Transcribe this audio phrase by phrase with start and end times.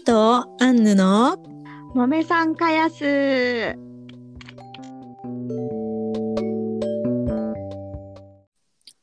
[0.00, 1.36] キとアンヌの
[1.94, 3.04] もめさんかやす。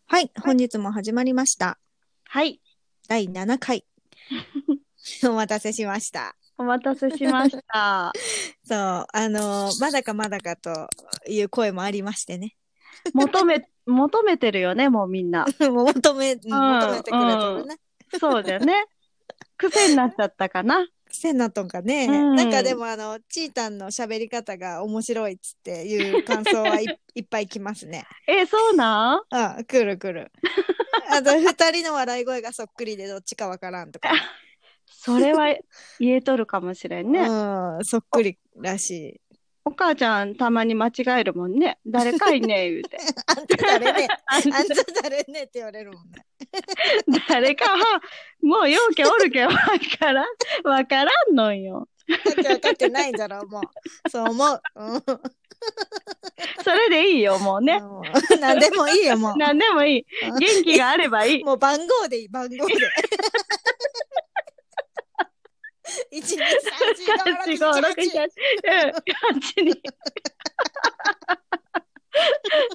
[0.08, 1.78] はい、本日も始まりました。
[2.28, 2.60] はい。
[3.08, 3.86] 第7回。
[5.30, 6.36] お待たせしました。
[6.58, 8.12] お待たせしました。
[8.66, 8.78] そう、
[9.14, 10.90] あのまだかまだかと
[11.28, 12.56] いう声もありましてね。
[13.14, 15.46] 求め、求めてるよね、もうみんな。
[15.62, 17.78] もう求め、求めてくれてるね。
[18.20, 18.88] そうだよね。
[19.58, 20.88] 癖になっちゃったかな。
[21.10, 26.86] 癖になっとんかね、うんなんかでもあの、チータンの喋り方が面白いっつっていう感想はい
[27.16, 28.06] いっぱい来ますね。
[28.28, 29.22] え、そうなん？
[29.30, 30.32] あ、来る来る。
[31.10, 34.12] あと、二人の笑い声がそっくりでどっちかわからんとか。
[34.86, 35.56] それは
[36.00, 37.20] 言えとるかもしれんね。
[37.22, 39.22] うん、そっくりらしい。
[39.68, 41.78] お母ちゃんたまに間違えるもんね。
[41.86, 42.98] 誰かいね言うて。
[43.26, 46.26] あんた誰ね、 あんた誰ねって言われるもんね。
[47.28, 48.02] 誰かは、
[48.42, 49.52] もうようけおるけわ
[50.00, 50.28] からん、
[50.64, 51.90] わからんのよ。
[52.08, 54.10] 分かってないんだろう、もう。
[54.10, 54.62] そう思う。
[54.76, 55.04] うん
[56.64, 57.82] それでいいよ、もうね。
[58.40, 59.38] 何でもいいよ、もう。
[59.38, 60.06] 何でもいい。
[60.30, 61.44] うん元気があればいい。
[61.44, 62.74] もう番号でいい、番号で。
[66.12, 68.92] 1、2、3、4、5、6、7、8、四五六七うん。
[69.42, 69.82] 八に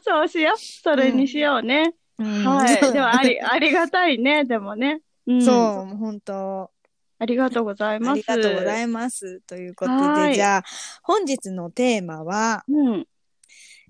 [0.03, 0.59] そうしよう。
[0.59, 1.95] それにしようね。
[2.19, 2.45] うん。
[2.45, 2.81] はい。
[2.81, 4.45] でもあり、ありがたいね。
[4.45, 5.01] でもね。
[5.27, 5.45] うん。
[5.45, 6.71] そう、本当。
[7.19, 8.25] ありがとうございます。
[8.31, 9.41] ありがとうございます。
[9.43, 10.63] ということで、じゃあ、
[11.03, 13.07] 本日のテーマは、うん。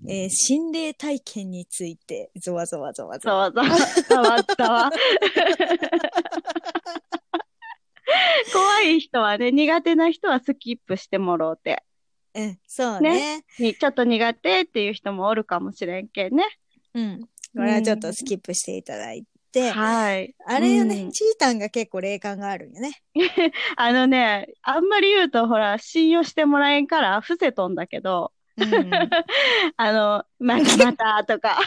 [0.07, 3.51] えー心霊体験について、ゾワゾワゾワゾワ。
[3.51, 3.77] ざわざわ、
[4.09, 4.91] ざわったわ。
[8.53, 11.83] 怖い人はね、苦手な人はスキップしてもろうて。
[12.35, 13.43] うん、そうね。
[13.59, 16.45] にちょっと苦手っていう人もおるかもしれんけんね。
[16.93, 17.21] うん。
[17.55, 20.35] これはちょっとスキップしていただいて、はい。
[20.45, 23.01] あれよね、うんチータンが結構霊感があるよね。
[23.77, 29.07] あのね、あんまり言うと、ほら、信用してもらえんから伏せとんだけど、うん、だ っ
[29.77, 31.59] あの、またまたとか、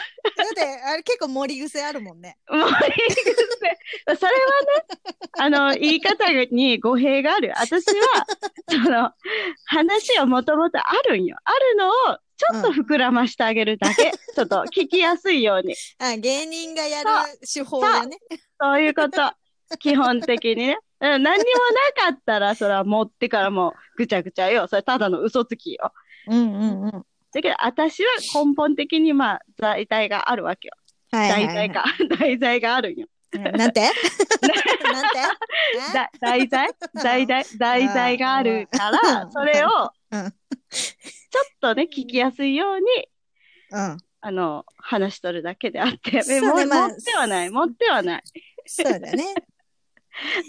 [0.55, 2.39] て、あれ結構盛り癖あるもんね。
[2.49, 2.75] もういいで
[3.15, 3.79] すね。
[4.17, 4.39] それは
[4.73, 7.53] ね、あの、言い方に語弊がある。
[7.57, 8.27] 私は、
[8.71, 9.13] その、
[9.67, 11.37] 話はもともとあるんよ。
[11.45, 11.93] あるのを、
[12.37, 14.13] ちょっと膨らましてあげるだけ。
[14.35, 15.75] ちょっと聞きやすいように。
[15.99, 17.11] あ、芸人がやる
[17.41, 18.19] 手法だね。
[18.61, 19.33] そういうこと。
[19.79, 20.79] 基本的にね。
[20.99, 24.67] うん何にもなかったら、それは持ってからもうぐちゃぐちゃよ。
[24.67, 25.93] それただの嘘つきよ。
[26.29, 26.91] うんうんうん。
[27.33, 28.09] だけど、私は
[28.45, 30.75] 根本的にまあ、財体があるわけよ。
[31.13, 31.55] はいはい、はい。
[31.55, 31.85] 題材か。
[32.19, 33.07] 題材があるんよ。
[33.33, 33.57] うんなんて？
[33.59, 33.83] なんて？
[35.93, 36.71] だ題材？
[36.95, 37.45] 題材？
[37.59, 39.69] 題材があるかうらん、それを、
[40.11, 40.33] うん
[40.71, 42.85] ちょっとね、聞きやすいように、
[43.71, 43.99] うん。
[44.21, 48.23] あの、話しとるだけであって、ねもまあ持ってはない、持ってはない。
[48.67, 49.35] そうだね。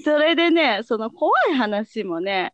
[0.03, 2.53] それでね、その怖い話もね、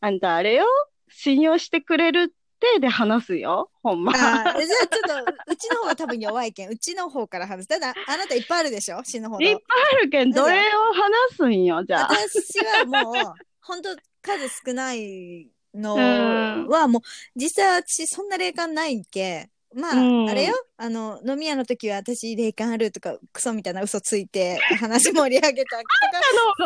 [0.00, 0.66] あんたあれよ、
[1.08, 2.32] 信用してくれる
[2.70, 4.12] ってで話すよ、ほんま。
[4.12, 7.68] じゃあちょっと、うちの方が多分弱いけん、うちの方から話す。
[7.68, 9.02] ただ、あなたいっぱいあるでしょ？
[9.04, 9.44] 死ぬほど。
[9.44, 9.62] いっぱい
[10.00, 12.08] あるけん、どれを話すんよ、じゃあ。
[12.14, 13.14] 私はもう、
[13.60, 17.02] 本当数少ないのうんはもう、
[17.34, 19.48] 実際私そんな霊感ないんけ。
[19.74, 25.88] まあ、うんあれよ、あの、飲み屋の時は私霊感あるとか、クソみたいな嘘ついて話盛り上げたとか、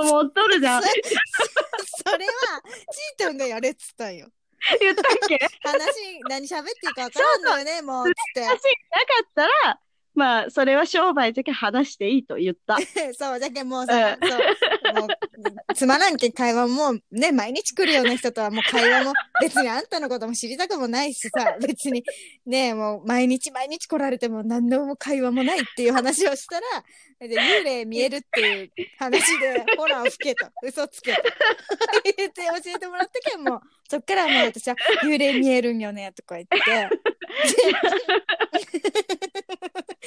[0.00, 0.82] の方が持っとるじゃん。
[0.82, 0.88] そ
[2.10, 2.32] それは、
[3.16, 4.26] チートンがやれっつったんよ。
[4.80, 5.38] 言ったっけ？
[5.62, 8.44] 話、何喋っていいか分からんのよね、もう、つって。
[8.44, 8.62] 話なか
[9.24, 9.80] ったら、
[10.16, 12.78] まあ、それは商売じゃけ話していいと言った。
[13.16, 19.12] そう、だけどもうさ、そう、もう、つまらんけん会話もね、毎日来るような人とはもう会話も、
[19.42, 22.02] 別にあんたのことも知りたくもないしさ、 別に、
[22.46, 26.66] ね、もう毎日毎日来られても何のも会話もないっていう話をしたら、
[27.28, 31.22] で幽霊見えるっていう話で、ホラー吹けと、嘘つけと、
[32.16, 36.88] 言って教えてもらったけん、もう、そっからもう私は幽霊見えるんよね、とか言って、で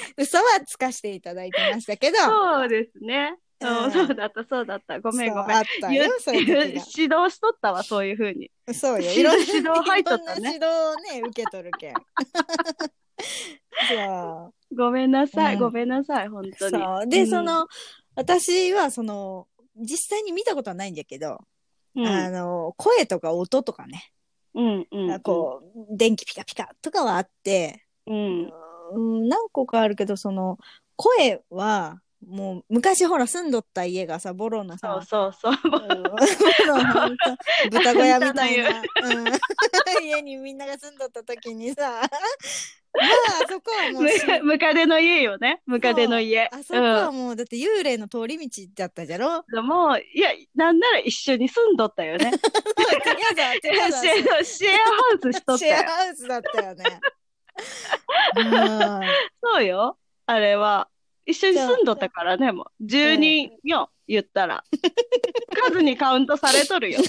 [0.17, 3.35] 嘘はつかしていただいてましたけど、そうですね。
[3.35, 5.01] うんうんそうだった、そうだった。
[5.01, 5.61] ごめんごめんそうあ。
[5.61, 8.49] った言よ、そういう指時導しとったわ、そういうふうに。
[8.65, 8.73] が。
[8.73, 11.93] そうよ、指いろんな指導入っとったねいろんな指導をね、受け取るけん。
[13.89, 14.75] そう。
[14.75, 16.77] ごめんなさい、うんごめんなさい、本当に。
[16.77, 17.07] そう。
[17.07, 17.67] で、うんその、
[18.15, 21.39] 私はその、実際に見たことはないんだけど、
[21.95, 24.13] うん、あの、声とか音とかね、
[24.55, 25.19] うん、うん。
[25.21, 28.51] こう、電気ピカピカとかはあって、うん、
[28.91, 30.57] うん、何個かあるけど、その、
[30.95, 35.53] 声は、もう昔ほら住んどった家がさ、ボロなそうさ、そうそう。
[35.63, 35.71] うん
[36.03, 36.09] ボ
[36.67, 37.37] ロのほんと
[37.71, 39.27] 豚小屋みたいな、うん、
[40.05, 42.01] 家にみんなが住んどった時にさ、
[42.91, 45.61] まあ、あそこはもうムカデの家よね。
[45.65, 46.49] ムカデの家。
[46.51, 49.43] あそこはもう、だって幽霊の通り道だったじゃろ？
[49.47, 49.65] うん。
[49.65, 52.31] もう、いや、なんなら一緒に住んどったよね。
[54.43, 54.65] シ。
[54.65, 54.79] ェアハ
[55.15, 55.87] ウスしとったシェアよ。
[55.87, 56.99] ハウスだったよね。
[58.35, 59.01] うん
[59.41, 59.97] そうよ。
[60.25, 60.89] あれは。
[61.25, 62.85] 一緒に住んどったからね、もう。
[62.85, 64.63] 10人よ、言ったら。
[65.69, 66.99] 数にカウントされとるよ。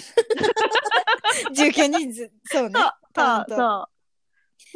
[1.54, 2.80] 19人数、そうね。
[3.14, 3.88] そう、そ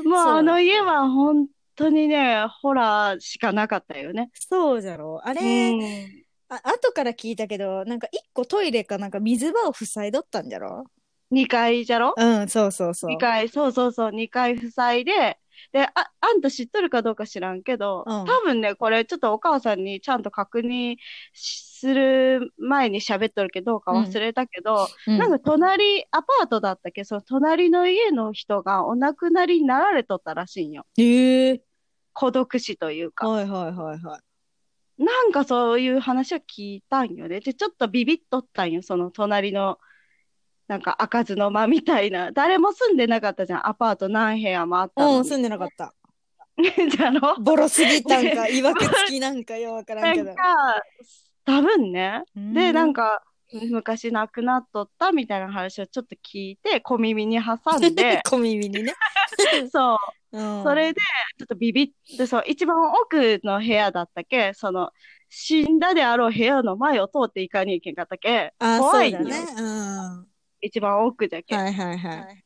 [0.02, 0.08] う。
[0.08, 1.46] もうあの家は本
[1.76, 4.30] 当にね、ホラーしかなかったよね。
[4.34, 6.24] そうじゃろあうれ、ん。
[6.48, 10.84] あ後から聞いたけど、なんか一個トイレかなんか水場を塞いどったんじゃろ
[11.32, 12.14] ？2階じゃろ？
[12.16, 13.10] うん、そうそうそう。
[13.10, 15.38] 2階、そうそうそう、2階塞いで、
[15.72, 20.96] で、あ、あんた知っとるかどうか知らんけど、うん多分ね、これちょっとお母さんにちゃんと確認
[21.32, 27.04] する前に喋っとるけど、どうか忘れたけど、うんなんか隣、アパートだったっけ？
[27.04, 30.86] その隣の家の人がお亡くなりになられとったらしいんよ。
[30.96, 31.62] へえ
[32.12, 33.28] 孤独死というか。
[33.28, 35.02] はいはいはいはい。
[35.02, 37.40] なんかそういう話を聞いたんよね。
[37.40, 38.82] で、ちょっとビビっとったんよ。
[38.82, 39.78] その隣の、
[40.66, 42.32] なんか開かずの間みたいな。
[42.32, 43.68] 誰も住んでなかったじゃん。
[43.68, 45.28] アパート何部屋もあったのうん、に。
[45.28, 45.94] 住んでなかった。
[46.56, 47.36] じゃろ？
[47.40, 50.36] ボロすぎたんか、 いわくつきなんかよ、わからんけどなん。
[50.36, 50.82] か、
[51.44, 52.22] 多分ね。
[52.34, 53.22] で、なんか、か、
[53.70, 58.94] 昔亡くなっとったみたいな話をちょっと聞いて、小耳に挟んで、 小耳にね。
[59.70, 59.94] そ
[60.32, 60.38] う。
[60.38, 61.00] うん、それで、
[61.38, 64.90] ちょっとビビって、そう、一番奥の部屋だったけ、その、
[65.28, 69.20] 死んだであろう部屋の前を通っていかにいけんかったけ、あ、そ怖いんよ。
[69.20, 69.46] うだね。
[69.56, 70.33] うん。
[70.64, 71.54] 一番奥じゃけ。
[71.54, 72.44] はいはいはい。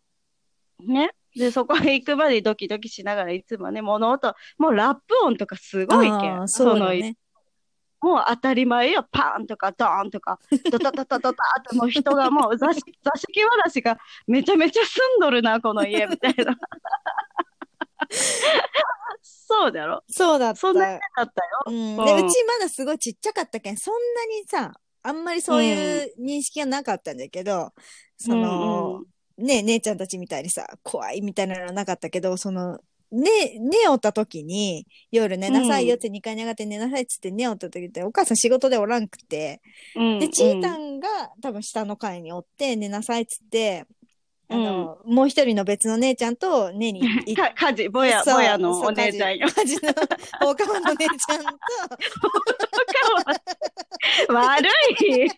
[0.86, 1.10] ね。
[1.36, 6.48] で、そこへ行くまでドキドキしながらいつもね、物音、もうラップ音とかすごいけん。
[6.48, 7.16] そうだの、ね。
[8.00, 9.06] もう当たり前よ。
[9.10, 10.38] パーンとかドーンとか、
[10.70, 16.56] ドタタタタタってもう人がもう座敷、座敷わらしがめちゃめちゃ住んどるな、この家、みたいな。
[19.22, 20.04] そうだろ。
[20.08, 20.56] そうだった。
[20.56, 21.62] そんな家だったよ。
[21.66, 24.72] うん、うんで、うちまだすごいちっちゃかったけん、そんなにさ、
[25.02, 27.72] あんまりそういう認識がなかったんだけど、
[28.16, 29.02] その、
[29.38, 32.78] ね、姉ちゃんたちみたいにさ、怖いみたいなのはなかったけど、その、
[33.10, 39.62] ね、寝おった時に、夜寝なさいよって2階に上がって寝なさいっつって寝おった時って、お母さん仕事でおらんくて、
[39.96, 41.08] うんで、チータンが
[41.40, 43.86] 多分下の階におって寝なさいっつって、
[44.50, 49.46] あの、もう一人の別の姉ちゃんと 寝に行っか、家事、ぼや、そうぼやのお姉ちゃんよ。
[49.46, 49.92] 家事家事の
[50.40, 51.48] 放課後の姉ちゃんと、
[54.28, 54.68] 悪
[55.00, 55.28] い。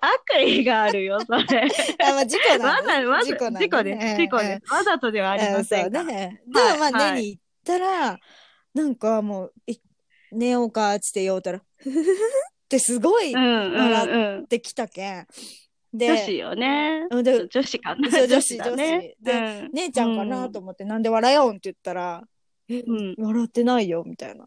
[0.00, 1.68] 悪意があるよ、それ。
[2.04, 4.16] あ、まあ、事故なんわざ、わざ、事故なんだ事故です。
[4.16, 4.72] 事故です。
[4.72, 6.40] わざとではありませんそうね。
[6.46, 8.18] でもまあ、はい寝に行ったら、
[8.74, 9.78] なんかもう、い
[10.32, 12.14] 寝ようかっつって言おうたら、ふふふふっ
[12.68, 14.46] てすごいっうんうんうん。
[14.46, 15.26] てきたけん。
[15.92, 17.06] で、女子よね。
[17.10, 18.08] うんで女子かな。
[18.26, 18.56] 女子。
[18.56, 22.22] 女子うん姉ちゃんかなと思って、なんで笑よんって言ったら、
[22.68, 24.46] 笑ってないよ、みたいな。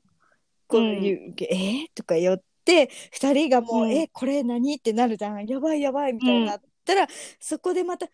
[0.70, 1.56] こういう、え？
[1.86, 4.76] ーとか言って、二人がもう、うんえ、これ何？
[4.76, 5.46] ってなるじゃん。
[5.48, 7.08] やばいやばい、みたいになったら、
[7.40, 8.10] そこでまた、え？
[8.10, 8.12] ー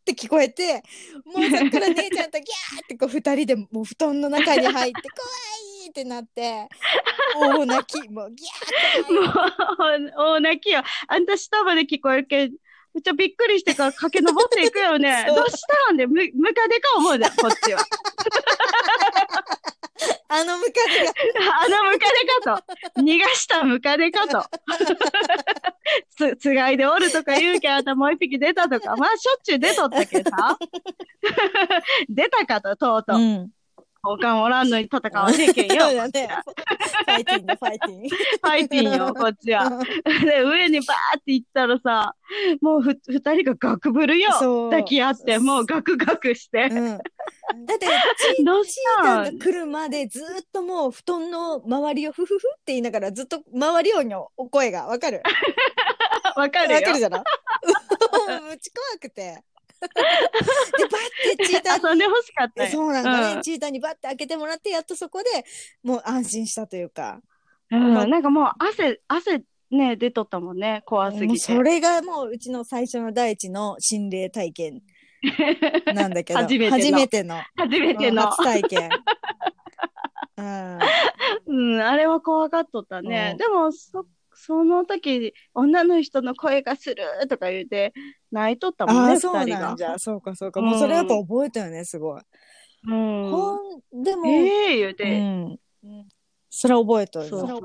[0.00, 0.82] って聞こえて、
[1.26, 5.28] もうそっから姉ちゃんとギャーってこう二人でもう布団の中に入って、怖
[5.84, 5.90] い！
[5.90, 6.68] ってなって、
[7.36, 9.20] 大泣き、もうギャーも
[10.08, 10.82] う、大泣きよ。
[11.08, 12.52] あんた下まで聞こえるけん、
[12.94, 15.26] めっちゃびっくりしてから駆け上っていくよね。
[15.28, 17.84] どうしたんで、む、ムカデか思うじゃん、こっちは。
[20.28, 21.12] あのムカデが、
[21.62, 22.06] あのムカ
[22.44, 22.62] デか
[22.94, 23.00] と。
[23.00, 24.44] 逃がしたムカデかと。
[26.16, 28.96] つ、つがいでおるとか言うけん、あんたもう一匹出たとか。
[28.96, 30.58] まあ、しょっちゅう出とったけどさ。
[32.08, 33.18] 出たかと、とうとう。
[33.18, 33.50] ん。
[34.02, 35.86] 他おらんのに戦わねえけんよ。
[35.86, 36.28] そうだね。
[37.06, 38.08] ファイティング、ファイティング。
[38.08, 39.68] ファイティンよ、こっちは。
[40.24, 42.14] で、上にバーって行ったらさ、
[42.60, 44.30] もうふ、二人がガクブルよ。
[44.70, 46.68] 抱き合って、もうガクガクして。
[46.70, 46.98] うん。
[47.64, 47.86] だって、
[48.36, 54.86] チどうしチーたんが来るまでずっともう布団の周りをフフフって言いながらずっと周りよんよ、お声が。
[54.86, 55.22] わかる？
[56.36, 56.76] わかるよ。
[56.76, 57.24] わかるじゃろ も
[58.52, 59.42] うちゃ怖くて。
[59.80, 59.82] で、
[60.88, 60.98] バ
[61.34, 62.70] ッてチータン遊んでほしかったよ。
[62.70, 65.28] そうなんかね、うんチータンにバッて開けてもらって、やっとそこで
[65.82, 67.20] もう安心したというか。
[67.70, 70.82] うん、なんかもう汗、汗ね、出とったもんね。
[70.86, 71.40] 怖すもうぎて。
[71.40, 74.82] それがもううちの最初の第一の心霊体験
[75.94, 76.40] なんだけど。
[76.40, 76.70] 初め
[77.08, 78.22] ての初めての。
[78.22, 78.90] 初体験。
[80.36, 80.78] うん。
[81.46, 83.30] うん、あれは怖がっとったね。
[83.32, 87.94] うんでも、そ、その時、女の人の声がするとか言うて、
[88.30, 89.84] 泣いとったもんね、そうなんじ。
[89.84, 89.98] ゃ。
[89.98, 90.60] そうか、そうか。
[90.60, 92.20] もうそれやっぱ覚えたよね、すごい。
[92.88, 93.30] うん。
[93.30, 95.58] ほん、でも、ええ言ううて、ん。
[96.50, 97.60] それは覚えとるそ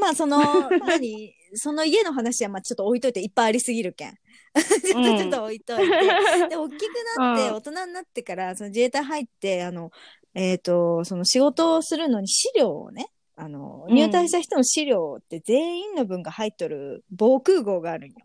[0.00, 0.38] まあ、その、
[0.86, 4.14] 何、その家の話は、まあ、ちょっと置いといて、いっぱいありすぎるけん。
[4.54, 6.48] ちょっと、ちょっと置いといて。
[6.48, 9.90] で、大きくなって、うん大人になってから、その自衛隊入って、あの、
[10.34, 18.16] えっ、と、その仕事をするのに資料をね、あの、うん入隊した人の資料って全員の分が入っとる防空壕があるんよ。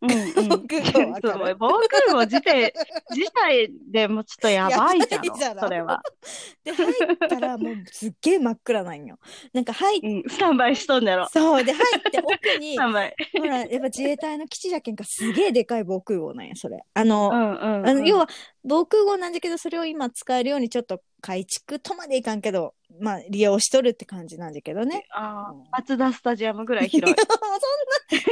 [0.00, 0.48] うんうん。
[0.48, 2.72] 防空壕わかるそう防空壕自体、
[3.14, 6.02] 自体でもちょっとやばいじゃんそれは。
[6.64, 9.18] で、入ったらもうすっげえ真っ暗なんよ。
[9.52, 11.28] なんか入っうん、スタンバイしとんだろ。
[11.32, 11.64] そう。
[11.64, 12.78] で、入って奥に。
[12.78, 12.84] ほ
[13.46, 16.84] ら、やっぱ自衛隊の基地じゃけんか、すげえでかい防空壕なんや、それ。
[16.92, 17.88] あの、うんうんうん。
[17.88, 18.28] あの要は、
[18.64, 25.06] 防空壕なんだけど、それを今使えるようにちょっと改築とまでいかんけど、まあ、利用しとるって感じなんだけどね。
[25.10, 27.16] あーマツダスタジアムぐらい広い。
[27.16, 27.28] そん
[28.20, 28.24] な、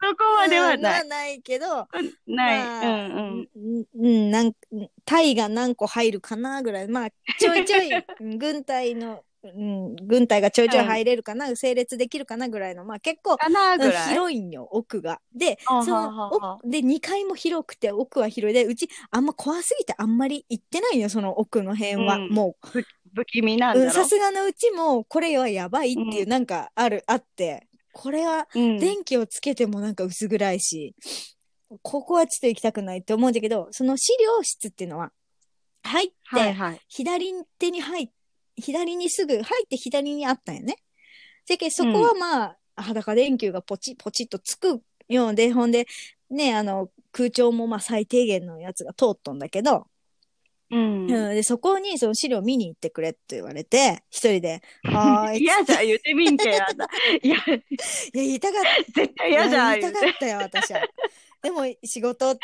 [0.00, 1.08] そんな、そこまではない。
[1.08, 1.86] ないけど、
[2.26, 2.58] ない。
[2.58, 3.48] まあうんうん。
[3.94, 4.52] うん、うん、なん、
[5.04, 13.36] タイが何個入るかなぐらい、まあ、ちょいちょい、う ん軍隊の、うん、軍隊がちょいちょい入れるかな、整列できるかなぐらいの、まあ結構。
[14.08, 14.40] 広い？
[14.40, 15.20] んよ、奥が。
[15.34, 22.16] で、そははの、奥で、2階も広くて、奥は広いで、うち、あんま怖すぎてあんまり行ってないよ、その奥の辺は。
[22.16, 22.56] うんも
[23.14, 24.04] 不気味なう、んださ。
[24.04, 30.94] すがのうちも、これはやばいっていう、うんなんか、ある、あって、これは、うん電気をつけてもなんか薄暗いし、
[31.82, 35.12] ここはちょっと行きたくないって思うんだけど、その資料室っていうのは、
[35.82, 36.80] 入って、はいはい。
[36.88, 38.08] 左手に入っ、
[38.56, 40.76] 左にすぐ、入って左にあったんよね。
[41.46, 45.86] じゃけ、そこはまあ、裸電球がポチポチっとつくようで、ほんで、
[46.30, 49.86] ね、あの、空調もまあ最低限のやつが通っとんだけど、
[50.70, 51.06] うん。
[51.06, 55.42] うん、で、そこにその資料見に行ってくれって言われて、一人で、 はーい。
[55.42, 56.88] 嫌じゃん、言ってみんけやだ。
[57.22, 57.58] いや、 いや、
[58.12, 58.82] 言いたかった。
[58.92, 59.80] 絶対嫌じゃん、言い。
[59.80, 60.86] たかったよ、私は。
[61.42, 62.40] でも、仕事って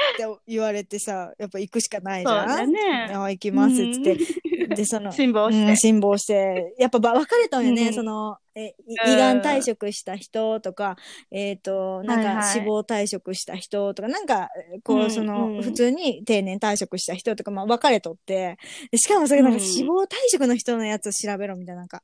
[0.46, 2.46] 言われてさ、やっぱ行くしかないじそうゃん。
[2.46, 3.12] だね。
[3.12, 4.18] あ行きます、つって。
[4.74, 5.76] で、その、辛抱しうん、て。
[5.76, 8.74] 辛抱して、やっぱば分かれたんよね、うんその、え、
[9.06, 10.96] 胃がん退職した人とか、
[11.32, 14.48] えっ、と、なんかはいはい死亡退職した人とか、なんか、
[14.84, 18.58] こう、うんその、うん普通に定年退職した人とか、まあ分かれとって、
[18.92, 22.02] でしかもそれなんかうん死亡退職の人のやつを調べろみたいな、なんか、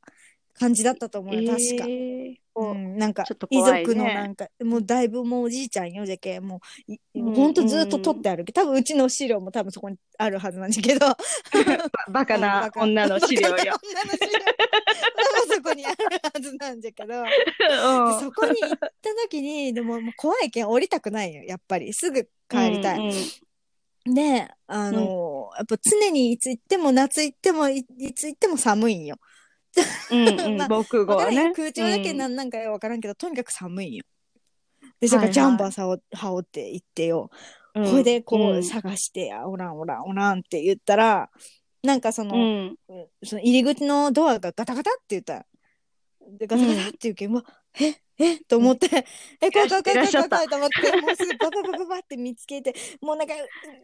[0.55, 1.85] 感じだったと思うよ、確か。
[1.89, 7.55] えーうん、なんか遺族のなんか、もうだいぶもうおじいちゃんよじゃけもういうんほん。
[7.55, 11.07] とずっと取ってあるけど多分うちの資料も多分そこにあるはずなんだけど。
[12.13, 12.39] ババカ。
[12.39, 13.57] な女の資料よ。
[13.57, 14.41] 女の資料。
[15.55, 17.15] そこにあるはずなんだけど。
[18.21, 18.91] そこに行った
[19.29, 21.43] 時にでももう怖いけん降りたくないよ。
[21.45, 21.93] やっぱり。
[21.93, 23.11] すぐ帰りたい、うん
[24.07, 24.15] うん。
[24.15, 29.17] であの、やっぱ常にいつ行っても夏行ってもいいつ行っても寒いんよ
[30.11, 31.55] うんうん まあ防空壕はねわからんよ。
[31.55, 34.05] 空調だけうんなんなんかよわからんけど、とにかく寒いんよ。
[35.01, 37.31] で、それからジャンバーさお羽織って行ってよ。
[37.75, 41.31] うんこれでこう、うん探してや、おらんおらんおらんって言ったら、
[41.83, 42.77] なんかその、うん
[43.23, 45.47] その入り口のドアがガタガタって言った。
[46.39, 47.45] で、ガタガタって言うけん、うわ、
[47.81, 48.39] ええ？
[48.47, 49.05] と思って、
[49.41, 53.35] え、怖い怖い怖い怖い怖いと思って、もうすぐバババババって見つけて、もうなんか、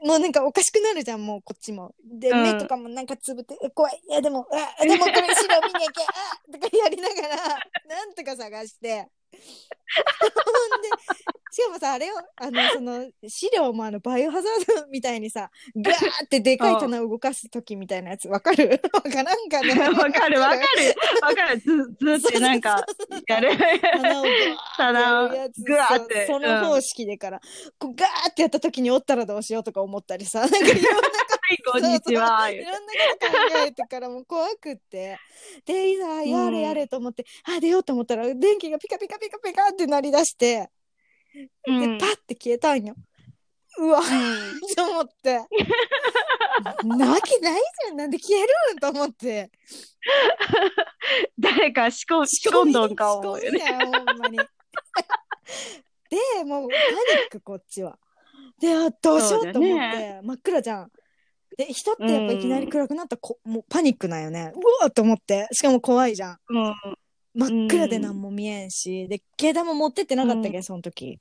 [0.05, 1.95] もうなんかおかしくなるじゃん、もうこっちも。
[2.05, 4.01] で、うん目とかもなんかつぶって、え、怖い。
[4.09, 4.47] いや、でも、
[4.79, 7.37] あ、でもこれ白見にゃけ、あとかやりながら、
[7.89, 9.09] なんとか探して。
[9.37, 10.89] ほんで、
[11.51, 18.81] しかもさ、あれよ、あの、その、資料もあの、バイオハザードみたいにさ、ガーってでかい棚を動かすときみたいなやつ、わかる？
[18.93, 19.75] わからんかね。
[19.75, 20.61] わかるわかる
[21.23, 21.61] わかる。
[21.61, 22.85] ずずってなんか
[23.27, 23.51] やる。
[23.97, 24.26] 棚を
[24.77, 27.41] 棚をグワーってその方式でから、
[27.79, 30.81] こうガーってやった時におったらどうしようとか思ったりさ、なんかいろんな
[31.49, 32.51] はい、こんにちは。
[32.51, 32.83] いろんなこ
[33.21, 35.17] と考えてからもう怖くって。
[35.65, 40.69] で、いざ、やれやれと思って、あ、出ようと思ったら、電気がピカピカピカピカって鳴り出して、
[41.69, 42.97] うんで、パッて消えたんよ。
[43.79, 43.95] うん
[44.75, 45.41] と思って。
[46.85, 47.97] なわけないじゃん。
[47.97, 49.51] なんで消えるんと思って。
[51.39, 53.61] 誰か仕込仕込んどんか仕思うよね。
[53.61, 54.39] ほんまに。
[56.09, 57.99] で、もうパニック、こっちは。
[58.61, 60.93] で、あどうしようと思って、そうだ真っ暗じゃん。
[61.57, 64.53] で、人ってやっぱいきなり暗くなったらこ、もうパニックなんよね。
[64.55, 65.49] うわーと思って。
[65.53, 66.39] しかも怖いじゃん。
[66.49, 66.97] うん
[67.39, 71.21] 真っ暗で何も見えんし、で、携帯も持ってってなかったっけ、その時。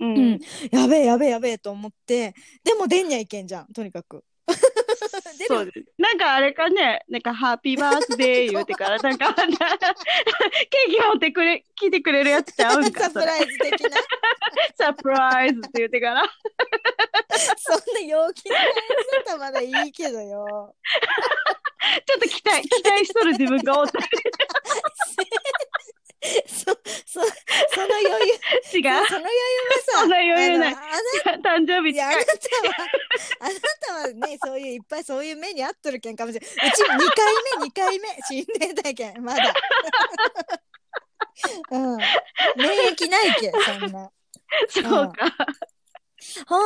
[0.00, 0.40] ううんん。
[0.72, 4.24] やべえ、やべえ、やべえと思って、でも出んにゃいけんじゃん、とにかく。
[5.46, 5.86] そうです。
[5.98, 13.20] なんかあれかね、なんかハッピーバースデー言うてから、 なんか、 ケーキ持ってくれ、来てくれるやつちゃうんか、サプ。
[13.24, 13.98] ライズ的な。
[14.76, 16.22] サプライズって言うてから。
[17.58, 20.74] そんな陽気な感じだったらまだいいけどよ。
[22.06, 24.06] ちょっと期待、期待しとる自分がおったり
[26.46, 27.26] そ、 そ、その
[27.96, 28.16] 余裕、
[28.74, 28.80] 違う。
[28.80, 29.00] その余裕は
[29.86, 30.80] さ、そんな余裕ないあのあ
[31.58, 32.20] 誕生日いや、あ近。
[32.20, 32.32] ないた
[32.68, 32.74] は、
[33.40, 36.50] あなたはね、そういういっぱいそういう目に遭っとるけんかもしれん。
[36.50, 36.98] うち2回
[37.58, 39.54] 目、2回目、心霊体験、まだ。
[41.70, 41.96] うん。
[42.56, 44.10] 免疫ないけん、そんな。
[44.68, 45.36] そうか。
[46.46, 46.62] ほん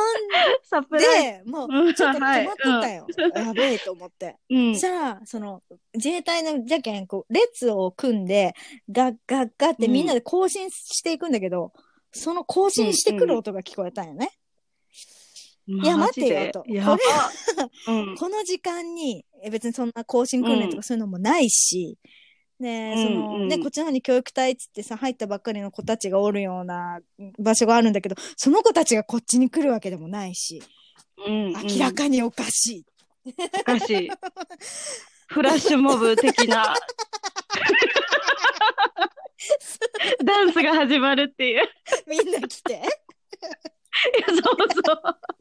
[0.63, 3.07] サプライで、もうんう、ちょっと止 はいまっとったよ。
[3.35, 4.37] やべえと思って。
[4.49, 4.55] ズ。
[4.55, 4.75] うんそ。
[4.75, 8.53] したら、その、自衛隊のじゃけん、こう、列を組んで、
[8.89, 11.71] ガッガッガってみんなで行進していくんだけど、
[12.11, 14.31] その行進してくる音が聞こえたんよね。
[15.67, 16.97] いやマジで待てよとこ。
[17.87, 18.15] うん。
[18.17, 22.24] この時間に、え別にそんな行進訓練とかそういうのもないし、ねうん
[22.57, 26.99] その、うんね、こっちの方に教育隊っつってさ、入ったばっかりの子たちがおるような
[27.37, 30.63] 場所があるんだけど、その子たちがこっちに来るわけでもないし、
[31.25, 31.53] うん。
[31.53, 32.85] 明らかにおかしい。
[33.61, 34.09] おかしい。
[35.27, 36.75] フラッシュモブ的な。
[40.23, 41.67] ダンスが始まるっていう。
[42.07, 42.73] みんな来て。
[42.73, 42.83] いや
[44.27, 44.51] そうそう。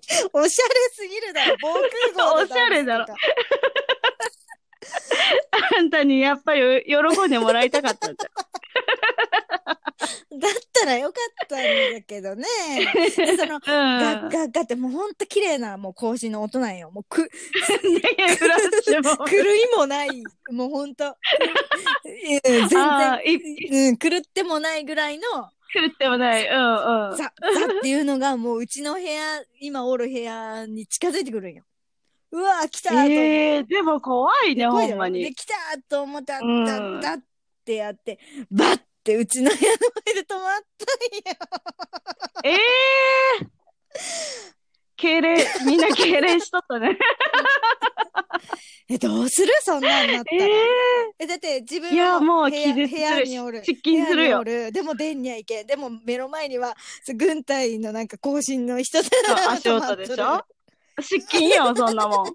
[0.32, 1.74] おしゃれすぎるだろ、防
[2.14, 3.06] 空壕でおしゃれだろ
[5.78, 8.24] あんたにやっぱり喜んでもらいたかったんだ。
[10.38, 11.58] だったらよかったん
[11.94, 12.44] だけどね。
[13.16, 13.60] でその、うん。
[13.60, 16.90] ガッガッガってもうほんと綺麗なもう行進の音なんよ。
[16.90, 17.30] もうく。
[19.30, 20.22] 狂いもない。
[20.50, 21.06] もうほんと。
[21.06, 21.14] うん
[22.68, 23.20] 全然
[23.88, 25.24] うん、狂ってもないぐらいの、
[25.72, 26.46] 狂ってもない。
[26.48, 27.16] うんうん。
[27.16, 27.32] ザ、ザっ
[27.82, 31.64] ていうのがもううちの部屋、今おる部屋に近づいてくるんよ。
[32.34, 33.14] うわー来たーと思って。
[33.14, 35.34] えー、でも怖いね、ほんまで、に。
[35.34, 37.22] 来たーと思って、あったったっ
[37.64, 38.18] てやって、
[38.50, 40.84] バッてうちの部屋の前で止まった
[42.48, 42.56] んよ。
[42.56, 43.46] えー、
[44.96, 46.98] 敬礼、みんな敬礼しとったね。
[48.90, 49.52] え、どうする？
[49.62, 50.44] そんなんなったえら。
[50.46, 50.48] ー、
[51.20, 53.64] え、だって自分いやもう部屋部屋におる。
[53.64, 54.42] 失禁するよ。
[54.44, 55.66] でも出んにゃいけん。
[55.66, 56.76] でも目の前には、
[57.16, 60.44] 軍隊のなんか行進の人たちが足音でしょ？
[61.00, 62.34] 失禁よ、 そんなもん。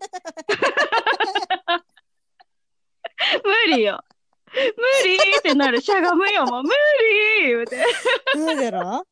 [3.43, 4.03] 無理よ。
[4.53, 5.81] 無理ってなる。
[5.81, 6.69] しゃがむよ、もう無
[7.41, 7.83] 理言うて。
[8.33, 9.05] そうだろ？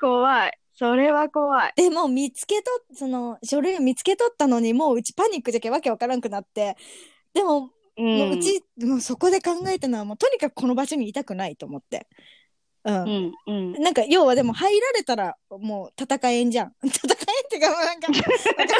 [0.00, 0.58] 怖い。
[0.74, 1.72] それは怖い。
[1.76, 6.76] でも見つけと、その書類を見つけとったのに、もううちパニックじゃけわけわからんくなって。
[7.32, 8.02] でも、う。
[8.02, 12.06] もうんうち、もうそこで考えたのは、もうとにかくこの場所にいたくないと思って。
[12.86, 13.06] うんう。
[13.06, 13.72] ん、うん。
[13.82, 16.72] なんか、要はでも入られたら、もう戦えんじゃん。
[16.86, 18.74] 戦えんってか、もうなんか、 わか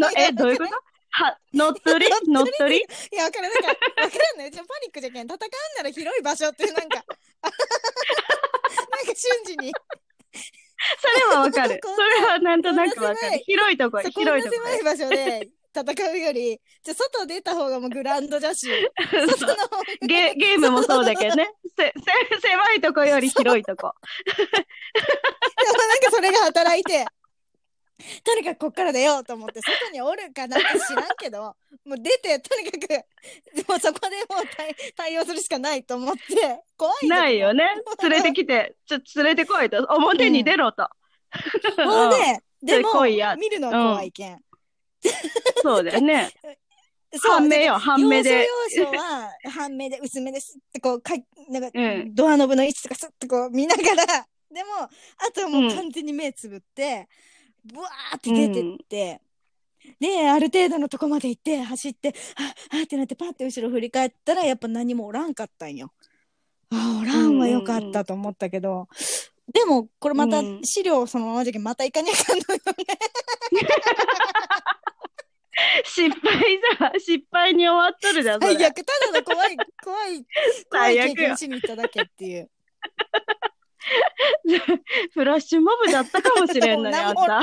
[0.00, 0.70] らんえ、どういうこと？
[1.10, 2.12] は、乗っ取り？
[2.28, 2.84] 乗っ取り？
[3.12, 3.52] いや、わからん。
[3.52, 4.46] なんか、わからんね。
[4.48, 5.26] うちのパニックじゃけん。
[5.26, 5.38] 戦うん
[5.78, 7.04] なら広い場所って、なんか、なんか
[9.14, 9.72] 瞬時に、
[11.00, 11.80] それはわかる。
[11.82, 13.38] それはなんとなくわかる。
[13.46, 14.54] 広いとこ、広いとこ。
[14.56, 15.48] 狭い場所で
[15.80, 18.66] 戦うより、じゃあ外出た方がもうグラウンドじゃし、
[19.28, 19.56] 外の
[20.06, 21.50] ゲゲームもそうだけどね。
[21.76, 23.92] せ、せ、狭いとこより広いとこ。
[24.24, 27.06] でもなんかそれが働いて、
[28.24, 37.64] とにかくこっから出ようと思って、外におるかなんか知らんけど、もう出て、とにかく、もうそこでもう対対応するしかないと思って、怖いないよね。
[38.02, 39.86] 連れてきて、ちょ、連れてこいと。
[39.88, 40.88] 表に出ろと。
[41.76, 44.40] ほんで、 でも、来いや見るのは怖いけん。
[45.62, 46.30] そうだよね。
[47.22, 48.46] 半目よ、半目で。
[48.74, 54.90] 要所要所は半目で薄めですってこうかいなんか、うんドアノブの位置とかスッとこう見ながら でもあ
[55.32, 57.08] とはもう完全に目つぶって、
[57.64, 59.20] ブワーって出てって、
[60.00, 62.14] である程度のとこまで行って走って
[62.70, 65.92] ああってなってパッて後ろ振り返ったらやっぱ何もおらんかったんよ。
[66.70, 68.88] あおらんはよかったと思ったけど、
[69.52, 72.62] でもこれまたうん資料そのままじゃけんまた行かにゃかんのよね。
[75.84, 77.00] 失敗じゃん。
[77.00, 78.40] 失敗に終わっとるじゃん。
[78.40, 80.26] 最悪ただの怖い 怖い
[80.70, 82.50] 怖い経験しに行っただけっていう。
[85.14, 87.40] フラッシュモブだったかもしれんのに、あんた。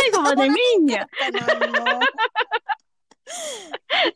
[0.00, 1.06] 最後まで見んにゃ。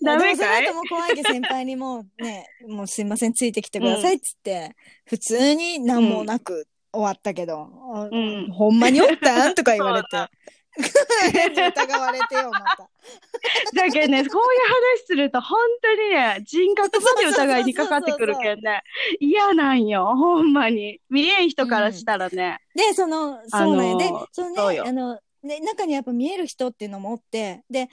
[0.03, 0.65] ダメかい？
[0.65, 7.69] でも怖いけど先輩にもうね、もうすいません、ついてきてくださいっつって、普通に何もなく終わったけど、
[8.11, 9.55] うんほんまにおったん？
[9.55, 10.29] とか言われて。
[10.81, 12.89] 疑われてよ、また。
[13.75, 14.61] だけどね、こういう
[14.99, 18.83] 話すると本当にね、人格まで疑いにかかってくるけんね。
[19.21, 21.01] 嫌なんよ、ほんまに。
[21.09, 22.59] 見えん人からしたらね。
[22.75, 23.97] で、その、そうなんや。
[23.97, 27.89] であのー、そのね、そうよあの、ね、中にやっぱ見える人っていうのもおって、で、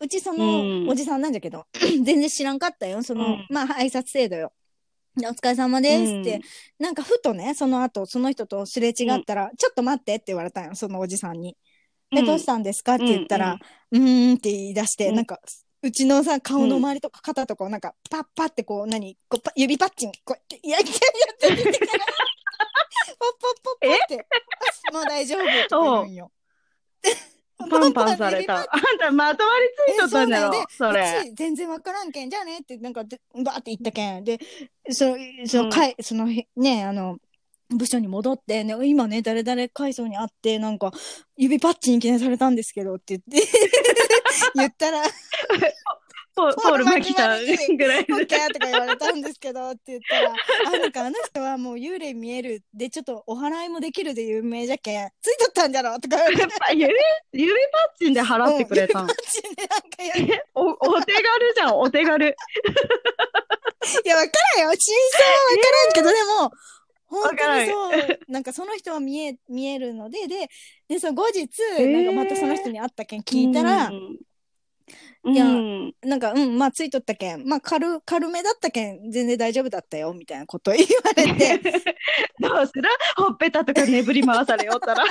[0.00, 3.02] うちその、うんおじさんなんだけど、 全然知らんかったよ。
[3.02, 4.52] その、うんまあ、挨拶制度よ。
[5.16, 6.42] でお疲れ様ですって、
[6.78, 11.56] なんかふとね、その後、その人とすれ違ったら、ちょっと待ってって言われたんよ、そのおじさんに。
[12.10, 12.94] で、どうしたんですか？
[12.94, 13.58] って言ったら、
[13.90, 15.40] うーんって言い出して、うんなんか、
[15.82, 19.16] うちのさ、顔の周りとか肩とかをなんか、パッパってこう、何？
[19.28, 22.04] こうパ指パッチン、こうやって、いやいややってみてから、
[23.18, 24.26] ポッポッポッポって、
[24.92, 26.30] もう大丈夫って言うんよ。
[27.58, 28.58] パンパンされた。
[28.58, 28.66] あん
[28.98, 31.02] たまとわりついとったんだろえ、それ。
[31.02, 34.24] 私全然わからんけん、じゃあねって、なんかで、バーって言ったけん。
[34.24, 34.38] で、
[34.90, 35.16] その、
[35.46, 37.18] そうんの、かい、その、へね、あの、
[37.70, 40.92] 部署に戻って、ね、今ね、誰々階層に会って、なんか、
[41.36, 43.48] 指パッチン記念されたんですけどって言って、
[44.54, 45.02] 言ったら、
[46.36, 48.26] ポポールマキさんぐらいオッで。
[48.26, 50.34] ケーとか言われたんですけどって言ったら、
[50.66, 56.94] あ、なんかあの人はもう幽霊見えるで、ちょっとお祓いもできるで有名じゃけん、ついとったんじゃろとか言われて、指、
[57.32, 57.58] 指パ
[57.94, 59.08] ッチンで払ってくれたんうん。
[59.08, 62.36] 指パッチンでなんかやるお、お手軽じゃん、お手軽。
[64.04, 64.76] いや、わからんよ。
[64.78, 66.52] 真相はわからんけど、でも、
[67.22, 70.48] 本当にわそう、なんかその人は見え、見えるので、で、
[70.88, 71.92] で、その後日、ー。
[71.92, 75.94] なんかまたその人に会ったけん聞いたら、うん、いやうん。
[76.02, 81.58] なんか、うん、まあついとったけん、まあ軽、軽めだったけん、全然大丈夫だったよ、みたいなこと言われて、
[82.40, 82.88] どうする？
[83.16, 85.04] ほっぺたとかねぶり回されよったら。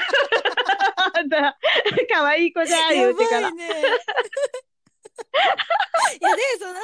[1.13, 1.57] あんた、
[2.13, 3.51] かわいい子じゃん、言やうてから。
[3.51, 3.55] ば
[5.15, 6.23] い。
[6.23, 6.79] や、で、その、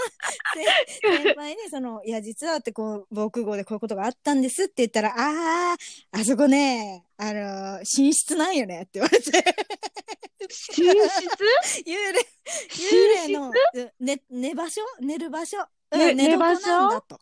[0.54, 5.78] せ 先輩に、その、いや、実はって、こう、防空壕でこういうことがあったんですって言ったら、ああ、
[6.20, 9.32] あそこね、あの、寝室なんよねって言われて。
[9.32, 10.84] 寝室？
[11.86, 12.28] 幽霊、
[12.70, 13.52] 幽霊寝の、
[14.00, 14.82] ね、寝場所？
[15.00, 15.58] 寝る場所？
[15.92, 16.68] ねうん、寝場所？
[16.68, 17.20] なんだと。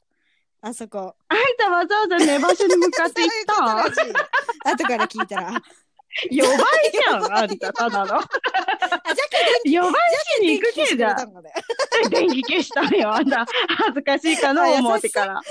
[0.62, 1.15] あそこ。
[1.28, 3.84] あんたわざわざ寝場所に向かって行った？
[4.72, 5.52] 後から聞いたら、
[6.10, 6.58] あ、 弱い
[6.91, 8.06] じゃん、 あんた、ただの。
[8.06, 9.93] あじゃあ、弱い
[10.38, 11.30] しに行くけじゃん。
[11.30, 11.34] ん。
[12.10, 13.45] 電気消したんよ、あんた。
[13.78, 15.41] 恥ずかしいかな、思ってから。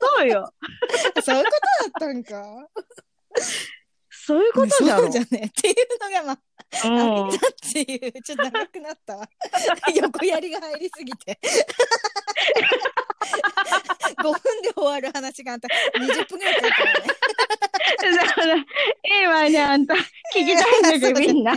[0.00, 0.52] そうよ。
[1.22, 2.68] そういうことだったんか。
[4.10, 5.18] そういうことじゃろそうじ。
[5.18, 9.28] ゃねっていうのが、まあ、うんあれだっていう、ちょっと長くなったわ。
[9.94, 11.38] 横やりが入りすぎて。
[13.26, 18.16] 5分で終わる話があんた20分ぐらいかかったよね。
[18.16, 19.94] だから、ええわね、あんた。
[19.94, 19.98] 聞
[20.44, 21.54] きたいんだけど、 みんな。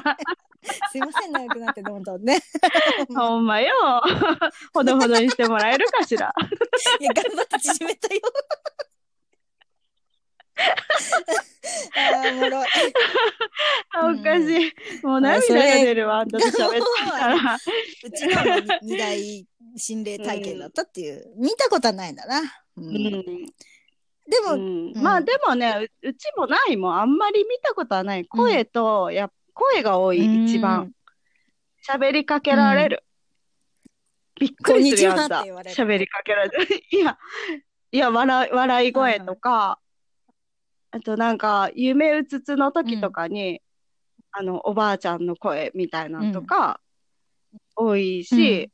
[0.92, 2.42] すいません、長くなってどんどんね。
[3.16, 3.74] ほんまよ。
[4.74, 6.34] ほどほどにしてもらえるかしら。
[7.00, 8.22] いや、頑張って縮めたよ。
[11.95, 12.67] あーおもろい。
[14.19, 15.06] おかしい。
[15.06, 17.56] もう涙が出るわ、あんたと喋ったら。
[18.04, 22.41] うちのも二大心霊体験だったっていう、見たことはないんだな。
[22.78, 23.24] うんうん
[24.30, 27.00] でも、うんうんまあでもねう、うちもないもん。
[27.00, 28.26] あんまり見たことはない。
[28.26, 30.91] 声と、や声が多い、一番。
[31.88, 33.04] 喋りかけられる。
[34.39, 35.39] びっくりするよ、こんにちはあんた。
[35.39, 36.84] って言われる喋りかけられる。
[36.91, 37.17] いや、
[37.91, 39.80] いや、笑い、笑い声とか、
[40.91, 43.62] あとなんか、夢うつつの時とかに、
[44.32, 46.82] あの、おばあちゃんの声みたいなのとか、
[47.75, 48.71] 多いし、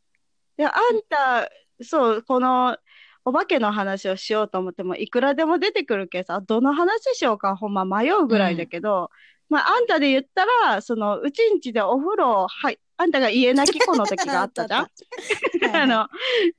[0.58, 0.73] で、あん
[1.10, 1.49] た、
[1.82, 2.78] そう、この、
[3.25, 9.10] お化けの話をしようと思っても、いくらでも出てくるけどさ、どの話しようかほんま迷うぐらいだけど、
[9.49, 14.88] まあ、あんたで言ったら、その、うちんちでお風呂、はい、あんたが家泣き子の時があったじゃん。
[15.75, 16.08] あの、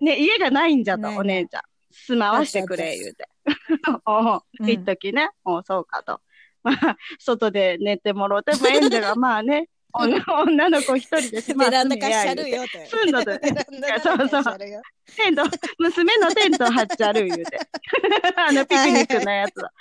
[0.00, 1.20] ね、家がないんじゃと、ないない。
[1.20, 1.62] お姉ちゃん。
[1.90, 3.28] 住まわしてくれ、言うて。
[4.06, 6.20] おううん一時ね、おうそうかと。
[6.62, 12.86] まあ、外で寝てもろてもええんじゃが、 まあね、女女の子一人でベランダ住貸しちゃるよって。
[12.86, 14.82] 住んどるベランダ貸しちゃるよ。
[15.16, 15.44] テント、
[15.78, 17.58] 娘のテント張っちゃる言うて。
[18.36, 19.72] あの、ピクニックのやつだ。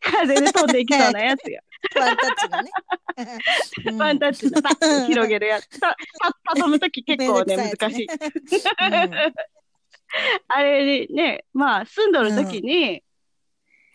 [0.00, 1.60] 風で飛んでいきそうなやつよ。
[1.94, 2.70] ワンタッチのね。
[3.86, 5.78] うんワンタッチのパッと広げるやつ。
[5.78, 5.94] た、
[6.44, 8.08] た、とき結構ね、難しい。
[10.48, 13.02] あれにね、まあ、住んどるときに、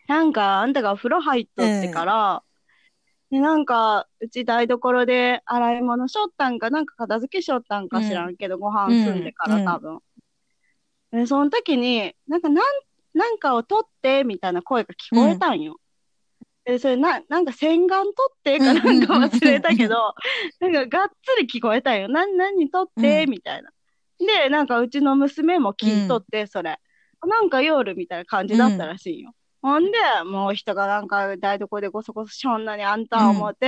[0.07, 2.43] なんか、あんたがお風呂入っとってから、
[3.31, 9.65] でなんか、うち台所で洗い物しょったんか、なんか片付けしょったんか知らんけど、ご飯済んでからうん。
[9.65, 9.99] 多分。
[11.11, 12.65] で、その時に、なんか、なん、
[13.13, 15.77] なんかを取って、みたいな声が聞こえたんよ。
[16.65, 20.15] で、それな、なんか洗顔取ってかなんか忘れたけど、
[20.59, 22.07] なんかがっつり聞こえたんよ。
[22.07, 23.29] な、何取って、うん。
[23.31, 23.71] みたいな。
[24.25, 26.79] で、なんかうちの娘も聞いとって、それ。
[27.25, 29.31] なんか夜みたいな感じだったらしいよ。
[29.61, 33.65] ほんで、もう人がなんか台所でごそごそしょんなにあんた思って、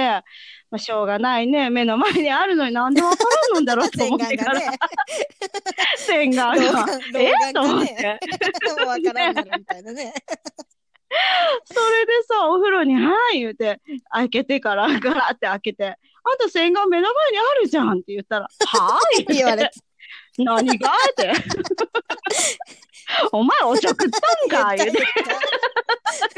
[0.70, 1.70] まあしょうがないね。
[1.70, 4.78] 目の前にあるのになんでわからんのだろうと洗思ってから、顔がね。
[5.98, 6.86] 洗顔老が。
[7.14, 7.34] 眼え？
[7.54, 7.94] と老眼が思って。
[7.94, 8.20] ね。
[8.76, 10.14] も からんみたいなね。
[11.66, 19.72] それでさ、お風呂に、はい、言うて、開けてから、ガラって開けて、あんた洗顔目の前にあるじゃんって言ったら、はーい言われて。
[20.38, 21.34] 何がって。
[23.32, 24.18] お前おちょくった
[24.48, 24.76] んか？
[24.76, 24.98] 言うて。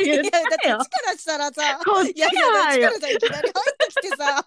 [0.04, 3.00] いや、言っだって力したらさ、こっちいやいや、だよ力。
[3.02, 4.44] さいきなり入ってきてさ、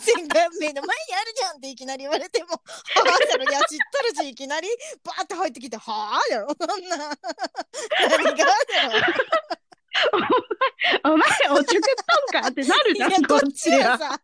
[0.00, 4.68] 洗顔目の前にあるじゃんっていきなり言われても、はぁやろ、いや、知ったるし、いきなり
[5.04, 6.96] バーって入ってきて、はぁやろ、そんな。
[6.96, 8.52] 何がやろ。
[11.04, 11.94] お前、おちょくっ
[12.30, 12.48] とんか？
[12.48, 13.70] ってなるじゃん、ここっっち。
[13.70, 14.20] はさ、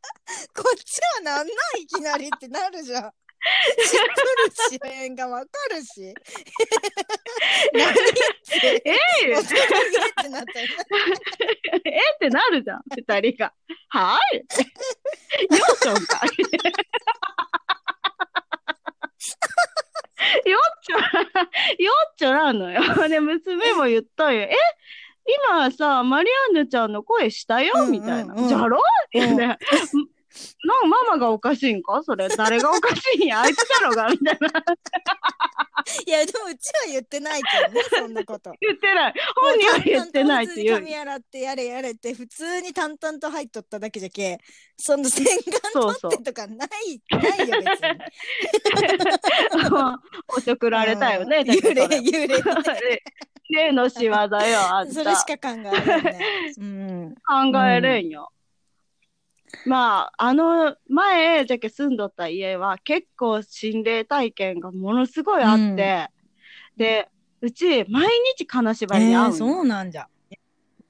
[0.55, 1.81] こっちはなんなん？
[1.81, 3.13] いきなりってなるじゃん。
[3.77, 6.15] 知ってるし、へんがわかるし。
[7.75, 8.93] 何って、え
[9.31, 9.45] えっ
[10.23, 10.67] てなったよ
[11.85, 13.53] えってなるじゃん、二人が。
[13.89, 14.37] はい。
[14.37, 16.29] よっちょんかい。
[20.49, 23.09] よっちょ、よっちょなのよ。
[23.09, 24.43] で、娘も言ったよ。
[24.43, 24.57] え
[25.49, 28.35] 今さ、マリアンヌちゃんの声したよ、みたいな。
[28.35, 28.79] うんじゃろ？
[28.79, 29.59] ってうんね。
[30.65, 32.03] なんママがおかしいんか？
[32.05, 32.29] それ。
[32.29, 33.41] 誰がおかしいんや？
[33.43, 34.49] あいつだろがみたいな。
[36.07, 38.53] いや、でもうちは言ってないけどね、そんなこと。
[38.61, 39.15] 言ってない。
[39.37, 40.95] 本人は言ってないって言う髪。
[40.95, 44.39] 洗ってやれやれって普通に淡々と入っとっただけじゃけ
[44.77, 45.25] その洗
[45.73, 46.69] 顔そうそう取ってとかない
[47.11, 47.99] ないよ別に
[50.29, 51.39] おちょくられたよね。
[51.39, 52.43] 幽霊幽霊
[53.51, 54.95] 例の仕業よ、あんた。
[54.95, 58.31] それしか考えられない、うん、考えれんよ。
[59.67, 66.09] まあ、あの、前、じゃけ住んどった家は結構心霊体験がものすごいあって、
[66.77, 67.09] で、
[67.41, 70.09] うち、毎日金縛りに会うの、うなんじゃ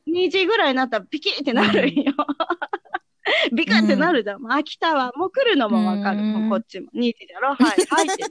[0.06, 2.12] 2時ぐらいになったらピキってなるんよ。
[3.52, 4.42] ビカってなるじゃん。
[4.42, 5.12] もう飽きたわ。
[5.16, 6.18] もう来るのもわかる。
[6.18, 6.88] うんもうこっちも。
[6.94, 7.54] 2時だろ？
[7.54, 8.30] はい、はいってね。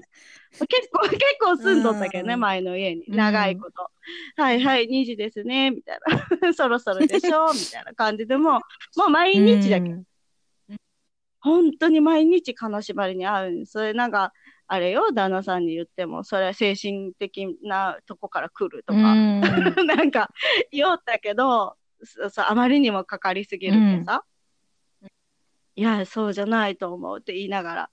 [0.67, 3.05] 結構、結構住んどったけどね、うん前の家に。
[3.07, 3.89] うん長いこと。
[4.35, 5.99] はいはい、2時ですね、みたい
[6.41, 6.53] な。
[6.53, 7.51] そろそろでしょ？
[7.55, 8.59] みたいな感じでも
[8.95, 10.03] う、もう毎日だけど、
[11.41, 13.65] 本当に毎日金縛りに会うん。
[13.65, 14.32] それなんか、
[14.67, 19.15] あれよ、旦那さんに言っても、それは精神的なとこから来るとか、
[19.86, 20.30] なんか
[20.71, 24.23] 言おったけど、そそうあまりにもかかりすぎるってさ、
[25.75, 27.89] いや、そうじゃないと思うって言いながら、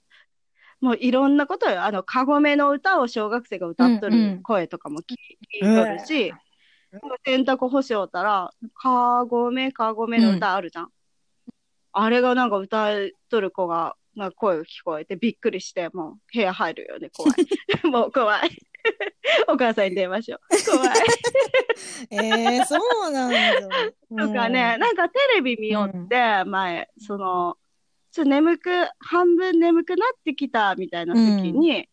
[0.79, 1.83] もういろんなことよ。
[1.83, 4.43] あの、カゴメの歌を小学生が歌っとうんうるん。
[4.43, 6.33] 声とかも聞い聞いとるし、
[7.25, 10.91] 洗濯干しおったら、カゴメ、カゴメの歌あるじゃん。
[12.01, 12.95] あれがなんか歌っ
[13.29, 17.33] とる子が、な声が聞こえてびっくりして、もう部屋入るよね、怖い。
[17.87, 18.49] もう怖い。
[19.47, 20.71] お母さんに電話しよう。
[20.71, 20.97] 怖い。
[22.11, 24.27] えー、そうなんだ。
[24.27, 27.57] とかね、なんかテレビ見よって、前、その、
[28.11, 31.87] ちょっと眠く、半分眠くなってきたみたいな時に、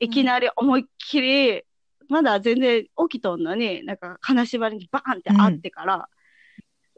[0.00, 1.62] いきなり思いっきり、
[2.08, 6.08] まだ全然起きとんのに、なんか金縛りにバーンってあってから、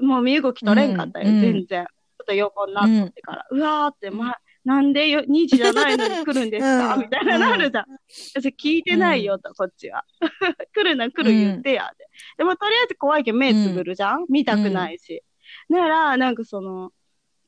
[0.00, 1.86] もう身動き取れんかったよ、うん全然。
[2.24, 4.34] と横になってから、うわーって、ま、
[4.64, 7.00] なんでよ2時じゃないのに来るんですか、 うん。
[7.02, 7.86] みたいななるじゃん。
[8.34, 10.04] 私聞いてないよと、こっちは。
[10.74, 12.06] 来るな、来る言ってや、で。
[12.38, 15.22] でもとりあえず怖いけど目つぶるじゃん、見たくないし。
[15.68, 16.92] だから、なんかその、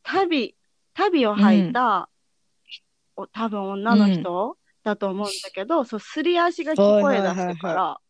[0.02, 0.56] 足
[0.94, 2.08] 袋、足袋を履いた、
[3.16, 8.00] お多分女の人だと思うんだけど、そう、すり足が聞こえ出すから、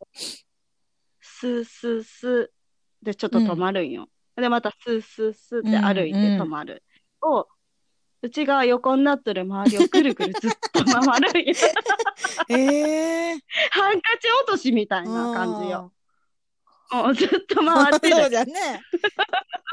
[1.20, 4.08] スースースーでちょっと止まるんよ。
[4.36, 6.82] で、またスースースーって歩いて止まる。
[7.22, 7.46] を、
[8.22, 11.30] うちが横になっとる周りをぐるぐるずっと回る。
[12.48, 15.92] えー、ハンカチ落としみたいな感じよ。
[16.92, 18.16] もうずっと回ってる。
[18.16, 18.80] そ うじゃね。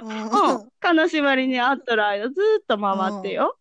[0.02, 0.72] うん。
[0.80, 3.58] 金縛りにあっとる間ずっと回ってよ。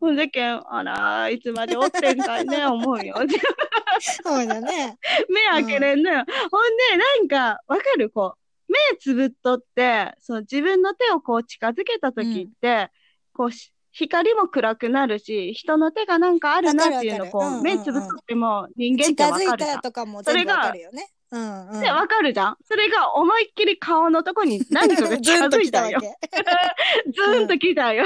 [0.00, 3.16] ほんでけん、あら、いつまでおってんかいね、思うよ。
[4.00, 4.96] そうだね。
[5.28, 6.24] 目開けれんのよ。
[6.50, 8.08] ほんで、なんか、わかる？
[8.10, 12.90] こう、目つぶっとって、その自分の手をこう近づけた時って、
[13.32, 19.82] こうし、光も暗くなるし、人の手がなんかあるなっていうの、こう、うんうんうん目つぶっとっても人間ってわかるじゃんた。
[19.82, 21.08] とかも全部わかるよね。
[21.32, 21.80] うんうん。
[21.80, 26.00] で、わかるじゃんそれが思いっきり顔のとこに何かが 近づいたんよ。
[27.12, 28.04] ずーんと来たよ。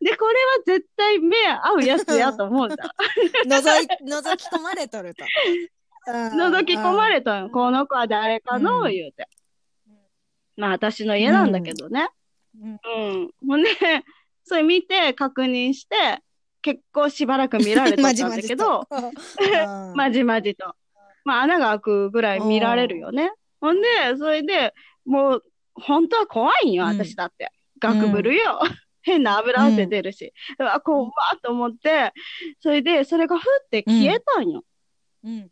[0.00, 2.90] で、これは絶対目合うやつやと思うじゃん。
[3.60, 5.24] 覗い、覗き込まれとると。
[6.08, 7.50] 覗き込まれれたんよ。
[7.50, 9.28] この子は誰かの、うん言うて。
[10.56, 12.08] まあ、私の家なんだけどね。
[12.60, 13.30] うんうん。
[13.46, 13.70] ほんで、
[14.44, 16.22] それ見て、確認して、
[16.62, 20.74] 結構しばらく見られてたんだけど、 うんまじまじと。
[21.24, 23.30] まあ、穴が開くぐらい見られるよね。
[23.60, 27.50] ほんで、それで、もう、本当は怖いんよ、うん私だって。
[27.78, 28.60] ガクブルよ。
[29.02, 30.32] 変な油汗出るし。
[30.58, 32.12] うわ、怖っと思って、
[32.58, 34.64] それで、それがふって消えたんよ。
[35.24, 35.50] うん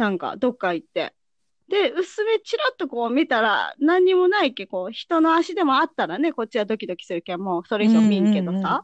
[0.00, 1.12] なんか、どっか行って。
[1.68, 8.56] で、薄めチラッとこう見たら、何にもないけ、こう、人の足でもあったらね、こっちはドキドキするけん、もうそれ以上見んけどさ。
[8.56, 8.82] うんうんうん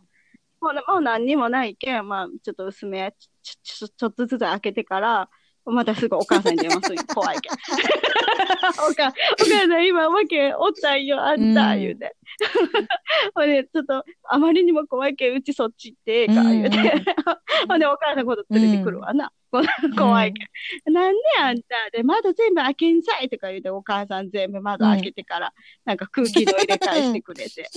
[0.58, 5.28] もうもう何にもないけん、まあ、ちょっと薄めちょ、ちょ、ちょっとずつ開けてから、
[5.66, 7.02] またすぐお母さんに電話するよ。
[7.14, 7.52] 怖いけん。
[8.90, 12.16] おか、お母さん今お化けおったんよ、あんた、うん言うて。
[13.34, 16.78] ほんで、ちょっと、あまりにも怖いけん、うちそっち行ってええか、言うて。
[16.78, 17.04] うんうん
[17.68, 19.30] ほんで、お母さんのこと連れてくるわな。
[19.45, 19.45] こ
[19.96, 20.46] 怖いけ
[20.86, 20.92] ど。
[20.92, 25.52] なんであんたで窓全部開けんさいとか言うて、お母さん全部窓開けてから、
[25.84, 27.68] なんか空気の入れ替えしてくれて。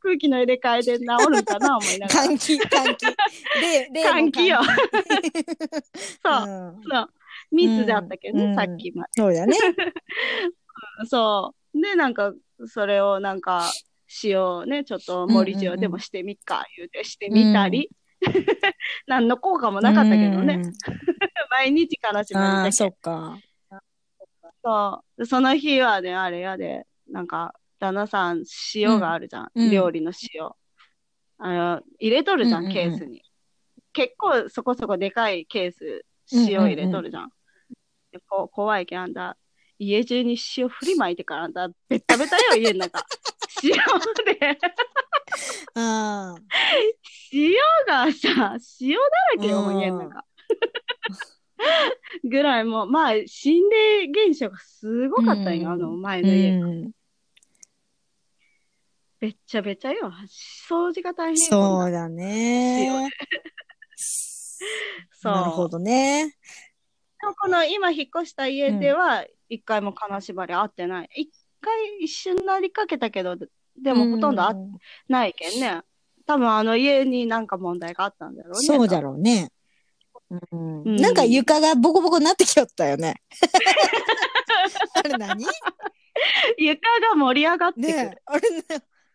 [0.00, 2.26] 空気の入れ替えで治るんかな思いながら。
[2.26, 3.06] 換気、換気。
[3.92, 4.60] で、換気よ。
[6.22, 7.10] そう、うんそう。
[7.52, 9.56] 密だったけどね、うんさっきまそうだね。
[9.56, 11.06] で。
[11.06, 11.80] そう。
[11.80, 12.32] で、なんか、
[12.66, 13.70] それをなんか、
[14.24, 17.90] 塩ね、ちょっと森塩でもしてみっか、言うてしてみたり。
[19.06, 20.54] 何の効果もなかったけどね。
[20.54, 20.72] うん。
[21.50, 23.38] 毎日悲しみああ、だけそっか。
[24.62, 25.26] そう。
[25.26, 29.50] その日はね、あれやで、なんか、旦那さん、塩があるじゃん。
[29.54, 30.50] うん料理の塩。
[31.38, 33.22] あの、入れとるじゃん、うんうんうんケースに。
[33.92, 37.32] 結構そこそこでかいケース、塩入れとるじゃん。
[38.12, 39.36] でこ怖いけん、あんた、
[39.78, 43.02] 家中に塩振りまいてからあんた、ベッタベタよ、家の中。
[43.64, 44.58] 塩で、
[45.74, 46.40] ああ。
[47.32, 47.54] 塩
[47.86, 49.00] がさ、塩だ
[49.36, 50.24] らけよ、もう家の中。
[52.24, 56.50] ぐらいもう、まあ、心霊現象がすごかったんよ、うんあの前うの家。
[56.56, 56.90] ん。
[59.20, 60.10] べっちゃべちゃよ。
[60.66, 63.10] 掃除が大変よそうだね。
[65.10, 65.32] そう。
[65.34, 66.36] なるほどね。
[67.38, 71.10] この今引っ越した家では、一回も金縛り合ってない。
[71.14, 73.36] 一回一瞬なりかけたけど、
[73.80, 74.60] でもほとんど合って
[75.08, 75.82] ないけんね。
[76.26, 78.66] 多分あの家になんか問題があったんだろうね。
[78.66, 79.50] そうだろろうね。
[80.30, 83.20] うんうんなんか床がボコボコになってきよったよね。
[84.94, 85.44] あれ何？
[86.56, 87.92] 床が盛り上がってくる。
[87.92, 88.62] ねえあれね。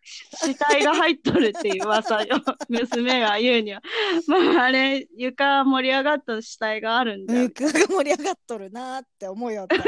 [0.05, 2.37] 死体が入っとるっていう噂よ。
[2.69, 3.81] 娘が言うには。
[4.27, 7.41] まああれ、床盛り上がった死体があるんだよ。
[7.43, 9.75] 床が盛り上がっとるなーって思うよった。
[9.81, 9.87] そ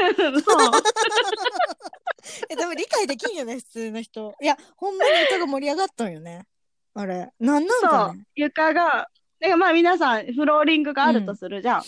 [2.48, 4.34] え、でも理解できんよね、 普通の人。
[4.40, 6.46] いや、ほんまに床が盛り上がっとんよね。
[6.94, 7.30] あれ。
[7.38, 8.24] なんなんそうかね。。
[8.34, 9.08] 床が、
[9.40, 11.82] でまあ皆さん、フローリングがあるとするじゃん。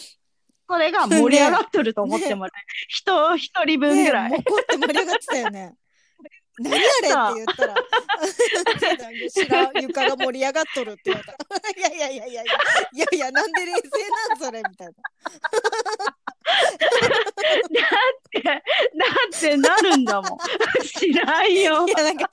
[0.67, 4.31] これが盛り上がっとると思ってもらえ、 人一人分ぐらい。
[4.31, 5.75] ねって盛り上がってたよね。
[6.61, 7.75] 何あれって言ったら、
[9.31, 11.81] 知らん、床が盛り上がっとるって言われた。
[11.81, 12.53] いやいやいやいやいや、
[12.93, 13.81] いやいや、なんで冷静
[14.29, 14.93] なんそれみたいな。
[16.45, 16.53] だ
[19.29, 20.39] ってなるんだもん。
[20.83, 21.91] 知らんよい。
[21.91, 22.31] や、なんか、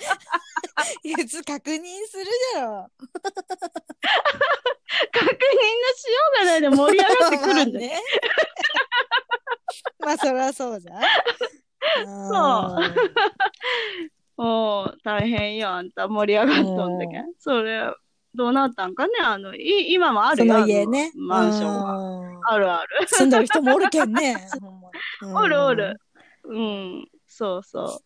[1.03, 2.89] いや、つ確認するじゃろ。
[5.11, 5.29] 確認の
[5.95, 7.91] しようがないで盛り上がってくるんだよ。
[7.91, 7.99] まあね。
[9.99, 11.01] まあ、そりゃそうじゃん。
[12.05, 12.75] そ
[14.37, 17.27] うもう 大変よ、あんた盛り上がっとんだけうど。
[17.39, 17.91] それ、
[18.37, 20.59] どうなったんかねあの、い今もあそるよ。
[20.59, 21.11] の家ね。
[21.15, 21.71] マンションが。
[21.71, 22.53] は。
[22.53, 23.07] あるある。
[23.07, 24.37] 住んでる人もおるけんね。
[25.35, 25.99] おるおる。。
[26.43, 28.01] うん、そうそ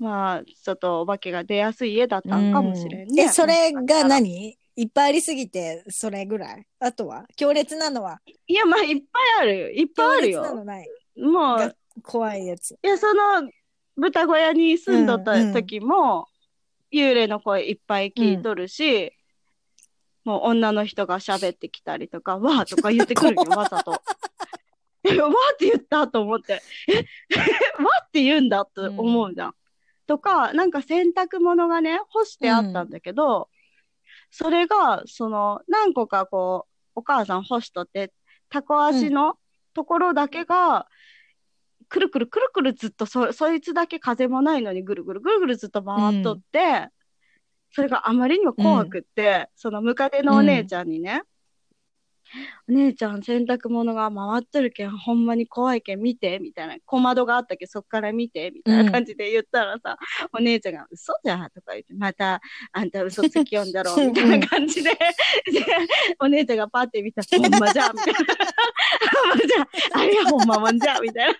[0.00, 0.02] う。
[0.02, 3.22] まあ、ちょっとお化けが出やすい家だったんかもしれんね。
[3.22, 4.56] え、それが何？
[4.76, 6.66] いっぱいありすぎて、それぐらい？
[6.78, 7.24] あとは？
[7.36, 8.20] 強烈なのは？
[8.46, 9.68] いや、まあ、いっぱいあるよ。
[9.70, 10.54] いっぱいあるよ。
[10.54, 10.86] のない？
[11.16, 12.72] もうが、怖いやつ。
[12.72, 13.50] いや、その、
[13.96, 16.28] 豚小屋に住んどった時も、
[16.92, 19.12] 幽霊の声いっぱい聞いとるし、
[20.28, 24.02] もう女の人が喋ってきたりとか、 わーとか言ってくるよ、わざと。
[25.02, 29.54] え、わーって言ったと思って、え、わーって言うんだって思うじゃん。
[30.06, 33.48] とか、なんか洗濯物がね、干してあったんだけど、
[34.30, 38.12] それが、その、何個かこう、お母さん干しとって、
[38.50, 39.38] タコ足の
[39.72, 40.88] ところだけが、
[41.88, 46.90] くるくるくるくるずっとそ、そいつだけ風もないのにぐるぐるぐるぐるずっと回っとって、
[47.72, 51.22] それがあまりにも怖くって、そのムカデのお姉ちゃんにね、
[52.68, 56.76] お姉ちゃん洗濯物が回っとるけん、ほんまに怖いけん見て、みたいな。
[56.84, 59.96] 小窓があったけん、そっから見て、みたいな感じで言ったらさ、
[60.32, 62.40] お姉ちゃんが嘘じゃんとか言って、また、
[62.72, 64.90] あんた嘘つきよんだろ、みたいな感じで、
[65.50, 65.64] で
[66.18, 68.18] お姉ちゃんがパッて見たら、ほんまじゃん、みたいな。
[69.22, 71.34] ほんまじゃん、あれはほんまもんじゃん、みたいな。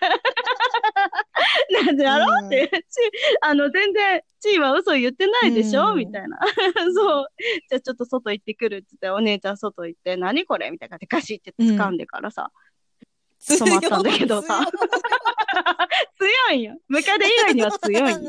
[1.85, 2.99] なんでやろうって、ち
[3.41, 5.97] あの、全然、チーは嘘言ってないでしょ、うん。
[5.99, 6.39] みたいな。
[6.95, 7.27] そう。
[7.69, 10.71] じゃあちょっと外行ってくるって言って、お姉ちゃん外行って、何これ？
[10.71, 12.51] みたいな感じでガシって掴んでからさ、
[13.39, 14.65] 止まったんだけどさ
[16.17, 16.77] 強いんよ。
[16.87, 18.13] ムカデ以外には強い。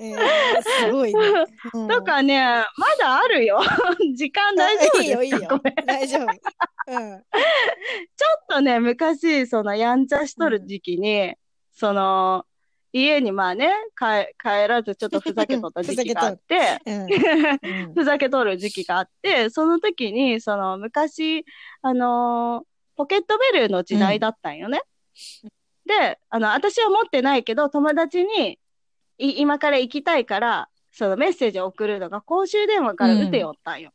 [0.00, 0.18] えー、
[0.86, 1.20] すごいね。
[1.74, 2.40] うんとかね、
[2.76, 3.60] まだあるよ。
[4.16, 5.02] 時間大丈夫ですか？
[5.02, 5.40] いいよ、いいよ。
[5.86, 6.22] 大丈夫。
[6.26, 6.28] うん。
[6.36, 7.22] ちょっ
[8.48, 11.34] とね、昔、その、やんちゃしとる時期に、
[11.72, 12.44] その、
[12.92, 17.06] 家にまあね、帰帰らずちょっとふざけとった 時期があって、うん。
[17.62, 17.94] うん。
[17.94, 21.44] ふざけとる時期があって、その時に、その昔、
[21.82, 24.82] あのーポケットベルの時代だったんよね。
[25.86, 28.58] で、あの、私は持ってないけど、友達に、
[29.18, 33.92] い今から行きたいから、そのメッセージを送るのが公衆電話から打てよったんよ。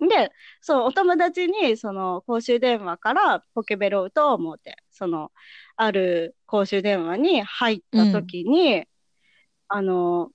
[0.00, 5.30] で、そう、お友達に、その、公衆電話からポケベルを打とう思って、その、
[5.76, 8.84] ある公衆電話に入った時に、
[9.68, 10.30] あの、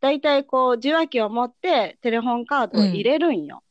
[0.00, 3.62] 大体こう、受話器を持ってテレホンカードを入れるんよ。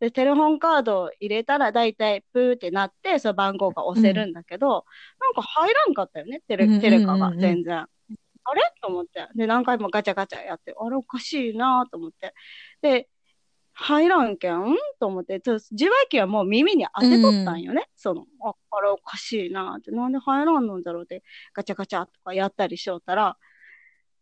[0.00, 4.84] で、テレホンカードを入れたら大体プーってなって、その番号が押せるんだけど、
[5.20, 7.86] なんか入らんかったよね、テレ、うんうんうんうんテレカが全然。
[8.42, 8.62] あれ？
[8.80, 9.28] と思って。
[9.34, 12.34] で、何回もガチャガチャやって、あれおかしいなと思って。
[12.80, 13.08] で、
[13.82, 17.88] 入らんけんと思って、ちょ受話器はもう耳に当てとったんよね。
[17.96, 21.22] その、あ、あれおかしいなって、なんで入らんのんだろうって、
[21.54, 23.38] ガチャガチャとかやったりしよったら、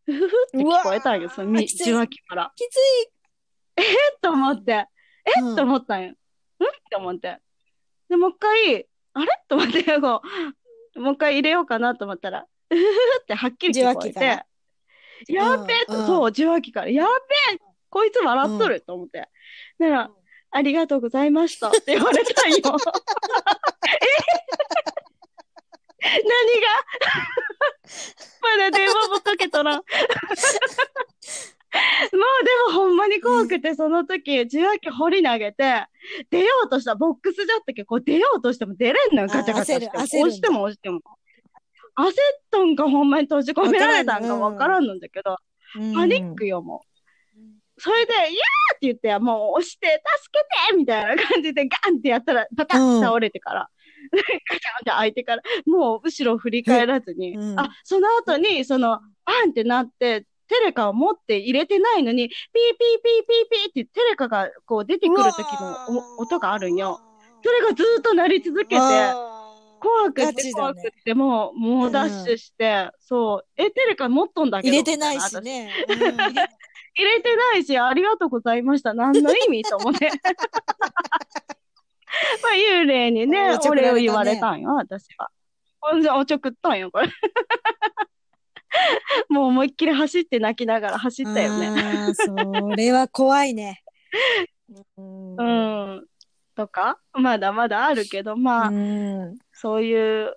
[0.06, 2.52] ふふふって聞こえたんよ、その受話器から。
[2.54, 2.76] きつ
[3.78, 4.86] えっと思って、
[5.38, 5.40] い。
[5.40, 6.10] うんと思ったんよ。
[6.10, 6.12] ん？
[6.12, 6.14] っ
[6.88, 7.38] て思って。
[8.08, 9.26] で、もう一回、あれ？
[9.48, 10.22] と思って、こ
[10.94, 12.84] う、もう一回入れようかなと思ったら、うふふ
[13.22, 14.44] ってはっきり聞こえて、
[15.32, 17.08] やっべえと、うんそう、受話器から、やっ
[17.50, 17.58] べえ
[17.90, 19.28] こいつ笑っとると思って。
[19.78, 20.18] だから、うん
[20.50, 22.56] ありがとうございましたって言われたんよ。
[22.62, 22.62] え？
[26.00, 26.22] 何
[26.62, 26.68] が？
[28.40, 29.82] まだ電話もかけとらん。
[29.84, 29.84] も
[31.72, 35.84] うでもほんまに怖くて、その時、受話器掘り投げて、
[36.30, 40.18] 出ようとした、ボックスだったけど、こう出ようとしても出れんのよ、あガチャガチャして。
[40.18, 41.00] 押しても押しても。
[41.94, 42.14] 焦っ
[42.50, 45.36] とんかほんまに閉じ込められたんかわからんのんだけど、
[45.94, 46.87] パニックよ、もう。
[47.78, 53.70] それで、いやーって言って、もう押して、助けてみたいな感じでガンってやったら、パタン倒れてから、
[54.12, 57.58] ガチャンって開いてから、もう後ろ振り返らずに、うん。
[57.58, 65.76] あ、その後に、その、バンってなって、テレカを持って入れてないのに、ピーピーピーピーピーってテレカがこう出てくる時の
[66.18, 67.00] お音があるんよ。
[67.44, 68.80] それがずーっと鳴り続けて、
[69.80, 74.72] 怖くて怖くて、もう、もうダッシュして、そう、え、テレカ持っとんだけど。
[74.72, 75.70] 入れてないしね。
[75.88, 76.48] うん入れ
[77.22, 78.94] てないし、ありがとうございました。
[78.94, 80.10] 何の意味と思って。
[82.42, 85.30] まあ、幽霊にね、お礼を言われたんよ、私は。
[85.80, 87.08] ほんで、おちょくったんよ、これ。
[89.28, 92.12] もう思いっきり走って泣きながら走ったよね。
[92.14, 92.34] そ
[92.76, 93.82] れは怖いね。
[94.96, 95.42] う んう
[96.00, 96.06] ん。
[96.54, 100.36] とか、まだまだあるけど、まあ、うんそういう、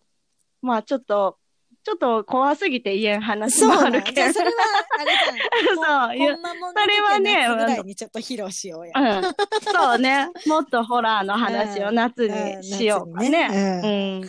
[0.61, 1.37] まあ、ちょっと、
[1.83, 4.33] ちょっと怖すぎて言えん話もあるけど。
[4.33, 4.51] それは、
[4.99, 5.21] あれだ
[5.73, 8.93] そうほんまもんそれはねぐらいにちょっと披露しようや。
[8.95, 9.23] うん。
[9.23, 10.29] そうね。
[10.45, 13.29] もっとホラーの話を夏にしようかね。
[13.49, 14.21] ね。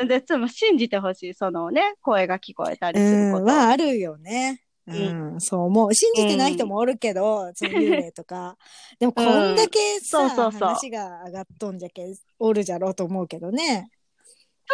[0.00, 0.08] うん。
[0.08, 1.34] で、つも信じてほしい。
[1.34, 3.06] そのね、声が聞こえたりうん。
[3.06, 3.44] すること。
[3.44, 4.62] はあるよね。
[4.86, 5.94] ううん、そう思う。
[5.94, 8.56] 信じてない人もおるけど、その幽霊とか。
[8.98, 12.06] でもこんだけさ、そうそうそう話が上がっとんじゃけ、
[12.38, 13.90] おるじゃろうと思うけどね。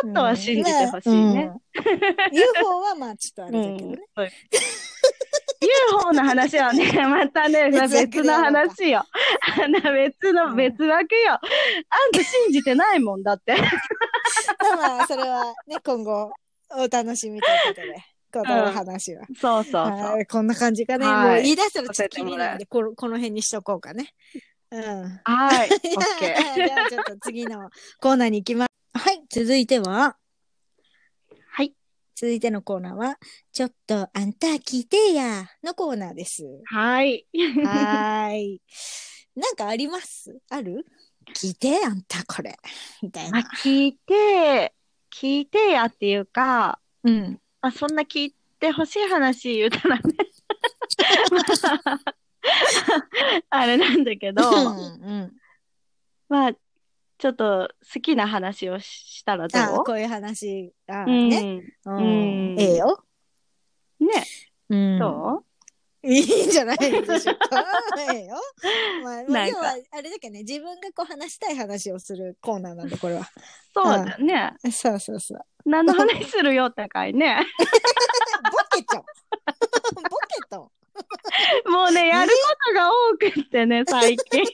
[0.02, 1.52] ちょっとは信じてほしいね。
[1.52, 2.36] うん。
[2.36, 3.98] UFO はまあちょっとあれだけどね。
[4.16, 4.28] うん
[5.64, 9.02] UFO の話はね、 またね、別の話よ。
[9.56, 11.32] 別の、うん別枠よ。
[11.32, 11.40] あん
[12.12, 13.56] た信じてないもんだって。
[14.60, 16.32] まあまあ、それはね、今後、
[16.70, 17.96] お楽しみということで、
[18.32, 19.24] このお話は。
[19.40, 19.82] そうそうそう。
[19.82, 21.06] はいこんな感じかね。
[21.06, 24.10] はいもう言い出したらちょっと気になるんさで、この辺にしとこうかね。
[24.70, 25.20] うん。
[25.24, 25.68] はい。
[25.70, 27.70] オッケじゃあちょっと次の
[28.00, 28.68] コーナーに行きます。
[28.96, 31.36] はい、続いては、ー。
[31.50, 31.74] はい。
[32.14, 33.18] 続いてのコーナーは、
[33.52, 36.44] ちょっとあんた聞いてやのコーナーです。
[36.64, 37.26] はい。
[37.64, 38.62] はーい。
[39.34, 40.38] なんかあります？
[40.48, 40.86] ある？
[41.34, 42.56] 聞いてあんたこれ。
[43.02, 44.72] みたいまあな。、聞いて、
[45.12, 47.40] 聞いてやっていうか、うん。
[47.60, 50.02] まあ、そんな聞いてほしい話言うたらね。
[53.50, 54.52] あれなんだけど、う
[55.10, 55.32] ん。
[56.28, 56.52] まあ、
[57.24, 59.84] ちょっと好きな話をしたらあどう？
[59.84, 60.74] こういう話。
[60.86, 61.30] あうん。
[61.30, 61.42] ね。
[61.42, 61.64] ね。
[61.86, 63.02] うんうんええよ。
[64.68, 65.42] うんど
[66.02, 67.64] いいんじゃないでしょうか。
[68.10, 68.36] ええよ。
[69.02, 73.26] まあ、まあ、なんか要は、あれだけどね、自分がこう話したい話をするコーナーなんで、これは。
[73.72, 74.52] そうだね。
[74.70, 75.40] そうそうそう。
[75.64, 77.38] 何の話するよ、高いね。
[78.52, 79.04] ボケちゃう。
[79.96, 80.70] ボケと。
[81.70, 82.34] もうね、やるこ
[82.68, 84.44] とが多くってね、最近。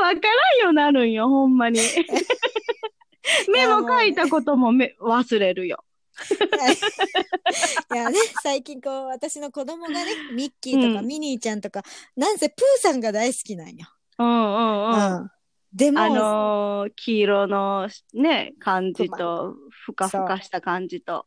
[0.00, 1.80] は、わからんようになるんよ、ほんまに。
[3.52, 5.84] メモ書いたこともめ忘れるよ。
[7.92, 11.82] いやね、最近こう、私の子供がね、ミッキーとかうんミニーちゃんとか、
[12.16, 13.86] なんせプーさんが大好きなんよ。
[14.18, 15.16] うんうんうん。
[15.18, 15.30] うん。
[15.72, 21.26] でも、あのー黄色のね、感じと、ふかふかした感じと。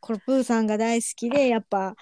[0.00, 1.94] このプーさんが大好きで、やっぱ、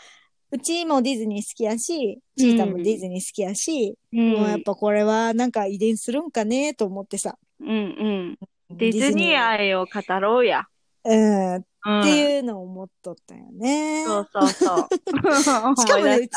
[0.55, 7.38] うちもディズニー好きやし、チータもディズニー好きやし、うんもうやっぱこれはなんか遺伝するんかねと思ってさ。
[7.61, 8.38] うんうん。
[8.76, 10.66] ディズニー愛を語ろうや。
[11.05, 14.05] うん、っうん、ていうのを思っとったよね。
[14.05, 14.88] そうそうそう。
[15.80, 16.32] しかもね、 うち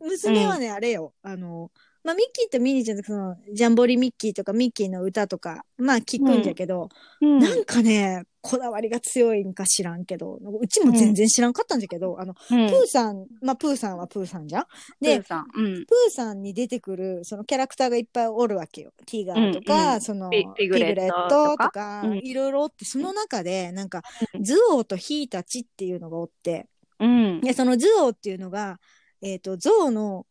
[0.00, 1.70] の娘はね、あれよ、あの、
[2.06, 6.88] まあ、ミッキーとミニーちゃんとかその、ジャンボリミッキーとかミッキーの歌とか、まあ聞くんじゃけど、
[7.20, 7.40] うん。
[7.40, 14.66] なんかね、こだわりが強いんか知らんけど、うちも全然知らんかったんじゃけど、あの、うん、プーさん、まあ、プーさんはプーさんじゃん？
[15.00, 15.46] でプーさん。
[15.52, 15.84] うん。
[15.84, 18.92] プーさんに出てくる、そのキャラクターがいっぱいおるわけよ。
[19.04, 22.04] ティガーとか、うんうんその、ピピグレットとか？
[22.22, 26.68] いろいろおって、その中で、なんか、うんズオーとヒーたちっていうのがおって、
[27.00, 27.40] うん。
[27.40, 28.78] で、そのズオーっていうのが、
[29.22, 30.24] えっ、と、ゾウの、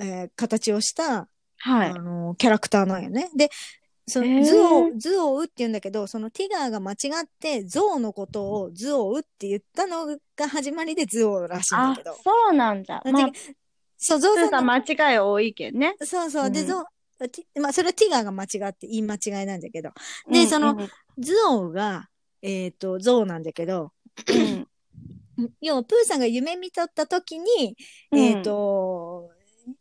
[0.00, 1.28] えー形をした、
[1.58, 1.94] はいあ。
[1.94, 3.30] の、キャラクターなんよね。
[3.36, 3.50] で、
[4.06, 12.14] そのズオウ、ズオウって言うんだけど、そのティガーが間違ってゾウのことをズオウって言ったのが始まりでズオウらしいんだあけど、。
[12.22, 13.02] そうなんだ。
[13.06, 13.30] まあ、
[13.96, 15.96] そう、ゾウプーさん間違い多いけんね。
[16.02, 19.90] そうそう、で、うんゾウ、まあ、それはティガーが間違って言い間違いなんだけど、
[20.30, 22.08] でうんそのうんズオウが、
[22.42, 23.92] えっ、と、ゾウなんだけど、
[24.28, 24.68] うん
[25.60, 27.76] 要はプーさんが夢見とった時に、
[28.12, 29.30] うんえっ、と、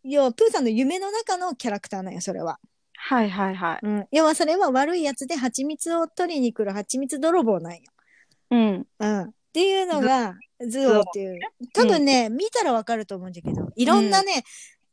[0.04, 2.60] 要はプーさんの夢の中のキャラクターなんよ、それは。
[2.96, 3.80] はいはいはい。
[3.84, 4.08] うん。
[4.12, 7.82] 要はそれは悪いやつで蜂蜜を取りに来る蜂蜜泥棒なんよ。
[8.52, 8.88] うん。
[9.00, 9.22] うん。
[9.24, 10.36] っていうのが、
[10.68, 11.40] ズオっていう。
[11.74, 14.44] 多分ね、見たらわかると思うんだけど、いろんなね、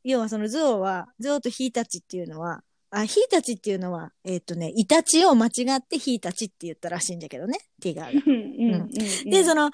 [0.03, 8.23] 要はそのズオは、ズオとヒータチっていうのは、あ、ヒータチっていうのは、えっ、とね、イタチを間違ってヒータチって言ったらしいんだけどね、ティガーが。
[8.27, 9.71] うんうんうんで、その、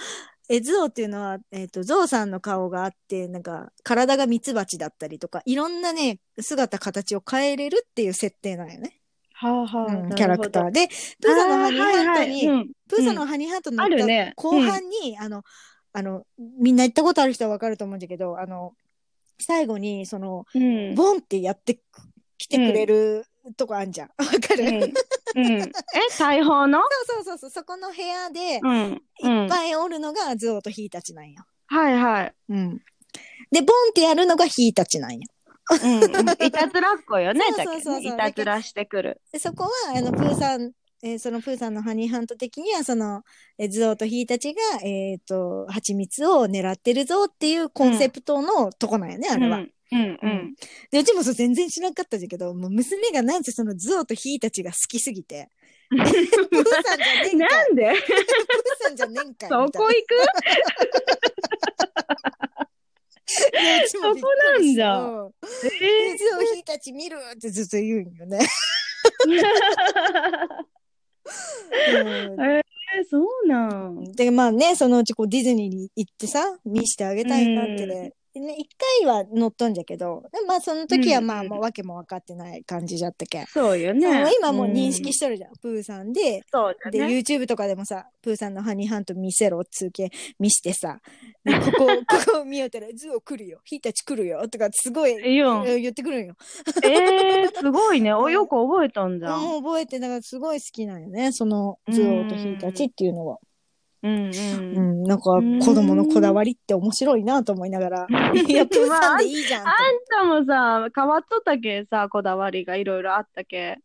[0.49, 9.01] え、ゾウっていうのは、えっ、と、ゾウさんの顔があって、なんか、体がミツバチだったりとか、いろんなね、姿、形を変えれるっていう設定なんよね。
[9.38, 10.68] はあはあうんキャラクター。
[10.68, 10.88] ーで、
[11.20, 15.42] プーさんのハニーハントに、はいはいうんプーさんのハニーハントのあるね後半に、あの、
[15.92, 18.74] あの、みんな行ったことある人はわかると思うんだけど、あの、
[19.40, 20.94] 最後に、その、うん。
[20.94, 21.80] ボンってやって
[22.38, 24.09] きてくれるとこあんじゃん。
[24.18, 24.82] わかる、うん。
[24.82, 25.62] うん。
[25.62, 25.72] え、
[26.11, 26.80] 裁縫の？
[27.07, 29.03] そうそうそうそう、そこの部屋で、うん。
[29.22, 29.49] ういっん。
[29.49, 31.44] ぱいおるのがズオとヒーたちなんよ。
[31.66, 32.34] はいはい。
[32.49, 32.78] うん。
[33.51, 35.20] で、ボンってやるのがヒーたちなんよ。
[35.82, 36.05] うん。
[36.05, 39.20] うん いたずらっ子よね、そうだそういたずらしてくる。
[39.32, 40.72] でそこは、あの、プーさん、
[41.03, 43.22] えーそのプーさんのハニーハント的には、その、
[43.59, 49.59] えーズオとヒーたちが、えっ、と、蜂蜜を狙ってるぞっていうコンセプトのとこなんよね、あれは。
[49.59, 49.72] うん。
[49.93, 50.18] うん。
[50.22, 50.55] うん。
[50.91, 55.49] で、うちもそう全然知らんかったんだけど、もう娘がなんせそのズオとヒーたちが好きすぎて、
[55.91, 57.93] プーさんじゃねえんかないんで？
[57.95, 58.16] プー
[58.82, 59.49] さんじゃねえんかい。
[59.51, 60.14] そこ行く？
[63.89, 65.32] そこなんうん。
[65.64, 65.68] え
[66.12, 68.39] でズオヒーたち見るってずっと言うんよね。
[69.26, 69.28] う
[72.37, 74.12] んえー、そうなん。
[74.12, 78.12] で、まあね、そのうちこうディズニーに行ってさ、見してあげたいなってね。
[78.37, 78.68] でね、一
[79.01, 83.47] 回は乗っとんじゃけど、でまあその時はまあうんもう訳も分かってない感じじゃったけん。
[83.47, 84.30] そうよね。
[84.39, 86.20] 今もう認識ししとるじゃん、プーさんで。
[86.20, 87.07] で、そうだね。
[87.07, 91.01] YouTube とかでもさ、プーさんのハニーハント見せろっつうけ、見してさ、
[91.45, 91.87] でここ、
[92.26, 96.34] ここ見よったら、ズオ来るよ、ヒーたち来るよ、とかすごい、言ってくるんよ。
[96.84, 98.12] えー、すごいね。
[98.12, 99.39] お、よく覚えたんだ。
[99.39, 103.39] もう覚えて、だからすごい好きなんよね、そのズオとヒーたちっていうのは。
[104.07, 104.30] うんう。
[104.30, 109.74] うんん、なんか子供のこだわりって面白いなと思いながら、いや、プーさんでいいじゃんとあん
[110.09, 113.78] たもさ、変わっとったけさ、こだわりがいろいろあったけ。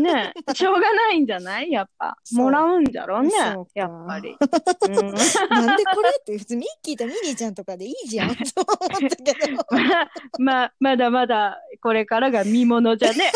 [0.00, 1.70] ね しょうがないんじゃない？
[1.70, 2.16] やっぱ。
[2.32, 3.20] もらうんじゃろ？
[3.20, 3.70] うねそうか。
[3.74, 4.30] やっぱり。
[4.88, 8.72] うんなんでこれって普通ミッキーとミニーちゃんとかでいいじゃんと思
[9.06, 9.58] ったけど。
[10.38, 13.30] まま、まだまだこれからが見ものじゃね。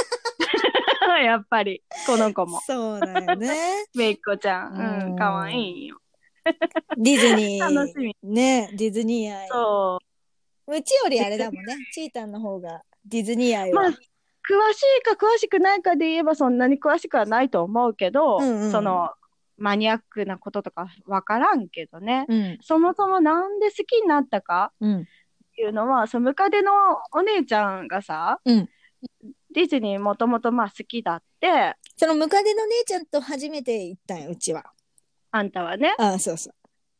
[1.22, 2.60] やっぱり、この子も。
[2.66, 3.84] そうだよね。
[3.94, 4.72] めいっ子ちゃん。
[4.72, 5.98] ううんん、かわいいよ。
[6.96, 7.74] ディズニー。
[7.74, 8.16] 楽しみ。
[8.22, 9.48] ね、ディズニー愛。
[9.48, 9.98] そ
[10.68, 11.76] うちよりあれだもんね。
[11.92, 13.74] チータンの方がディズニー愛う。
[13.74, 13.90] まあ、は。
[13.90, 13.98] 詳し
[15.00, 19.10] いか詳しくないかで言えばそんなに詳しくはないと思うけど、うんうんその、
[19.58, 22.26] マニアックなこととかわからんけどね。
[22.28, 22.58] うん。
[22.62, 25.00] そもそもなんで好きになったかうん。
[25.00, 25.04] っ
[25.56, 26.72] ていうのは、そのムカデの
[27.12, 28.68] お姉ちゃんがさ、うん
[29.52, 34.64] ディズニーもともとまあ好きだって、そのムカデの姉ちゃんと初めて行ったんよ、うちは。
[35.36, 36.54] あんたはね、ああ、そうそう。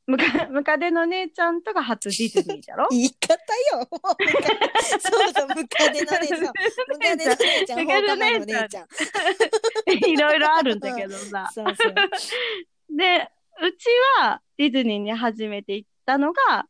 [0.07, 2.87] ムカムカデの姉ちゃんとが初ディズニーだろ？
[2.91, 3.35] 言い方
[3.77, 3.89] よ。
[3.91, 7.81] そうそう、ムカデの姉ちゃん。
[7.81, 8.87] ムカデの姉ちゃん、ゃん。
[10.09, 11.51] いろいろあるんだけどさ。
[11.53, 11.95] そうそう。
[12.97, 13.29] で、
[13.61, 13.87] うち
[14.21, 16.67] はディズニーに初めて行ったのが、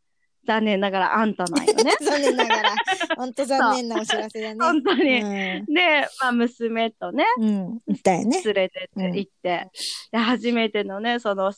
[0.47, 1.92] 残念ながらあんたなんよね。
[2.01, 2.74] 残念ながら。
[3.16, 4.57] 本当残念なお知らせだね。
[4.61, 5.22] 本当に。
[5.22, 7.42] うで、まあ、娘とね、ん。
[7.42, 7.80] うん。
[7.86, 8.42] 行ったよね。
[8.42, 9.70] 連れてって行って、
[10.12, 11.53] で、初めてのね、その、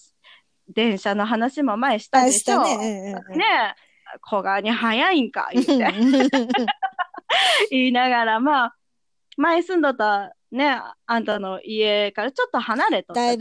[0.68, 2.62] 電車の話も前したあ、でしょ。
[2.62, 3.14] ね。
[3.30, 5.82] うんに早いんか、言ってうん。
[7.70, 8.76] 言いながら、まあ、
[9.36, 13.20] 前住んどったね、あんたの家からちょっと離れとった。
[13.20, 13.36] だい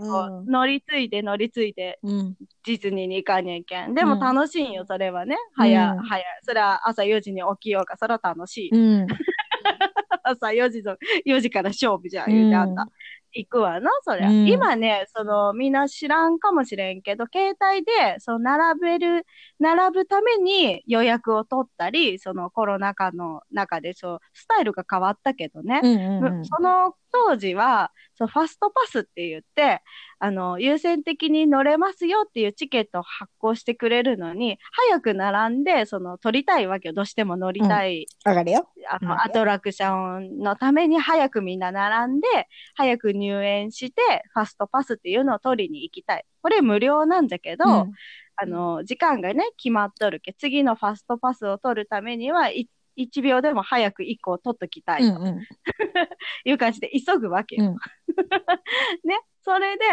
[0.00, 2.36] うんう乗り継いで乗り継いでうん。
[2.64, 3.94] ディズニーに行かねえけん。
[3.94, 5.36] でもうん楽しいんよ、それはね。
[5.56, 6.24] 早、うん早い。
[6.42, 8.70] それは朝4時に起きようか、それは楽しい。
[8.70, 9.06] うん。
[10.22, 10.96] 朝4時の、
[11.26, 12.88] 4時から勝負じゃん、言うてあんた。
[13.34, 14.28] 行くわな、そりゃ。
[14.28, 19.26] うん今ね、その、みんな知らんかもしれんけど、携帯で、その、並べる、
[19.58, 25.80] 並ぶために予約を取ったり、そのコロナ禍の中で、そう、スタイルが変わったけどね。
[25.82, 29.82] うんうんうんその当時は、そう、ファストパスって言って、
[30.18, 34.58] あの、優先的に乗れますよっていうチケットを発行してくれるのに、
[34.88, 36.94] 早く並んで、その、取りたいわけよ。
[36.94, 38.68] どうしても乗りたい、わかるよ。
[38.76, 42.26] うんあの、アトラクションのために早くみんな並んで、
[42.74, 46.24] 早く入園して、ファストパスっていうのを取りに行きたい。
[46.42, 47.92] これ無料なんだけど、うん
[48.36, 50.32] あの、時間がね、決まっとるけ。
[50.32, 55.40] 次のファストパスを取るためには、い1秒でも早く1個取っときたいとうんうん
[56.44, 57.64] いう感じで急ぐわけよ。
[57.64, 57.76] うん
[59.08, 59.20] ね。
[59.44, 59.84] それで、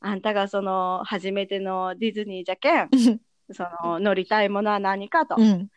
[0.00, 2.90] あんたがその、初めてのディズニーじゃけん、
[3.52, 5.36] その、乗りたいものは何かと。
[5.38, 5.68] うん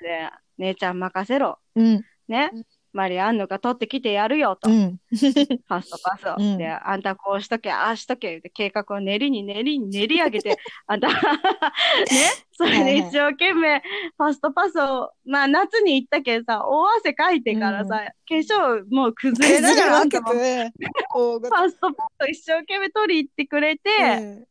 [0.00, 1.58] で、姉ちゃん任せろ。
[1.74, 2.50] うんね。
[2.96, 4.70] マリアンヌが取ってきてやるよと。
[4.70, 6.36] フうん ァストパスを。
[6.38, 10.56] うんで、あんたこうしとけ、ああしとけ、って計画を練りに練りに練り上げて、
[10.88, 11.14] あんた、 ね、
[12.52, 13.82] それで一生懸命、
[14.16, 20.70] ファストパスを、まあ夏に行ったけどさ、大汗かいてからさ、化粧もう崩れながらあんたも、ファ
[21.68, 24.46] ストパスを一生懸命取り行ってくれて、うん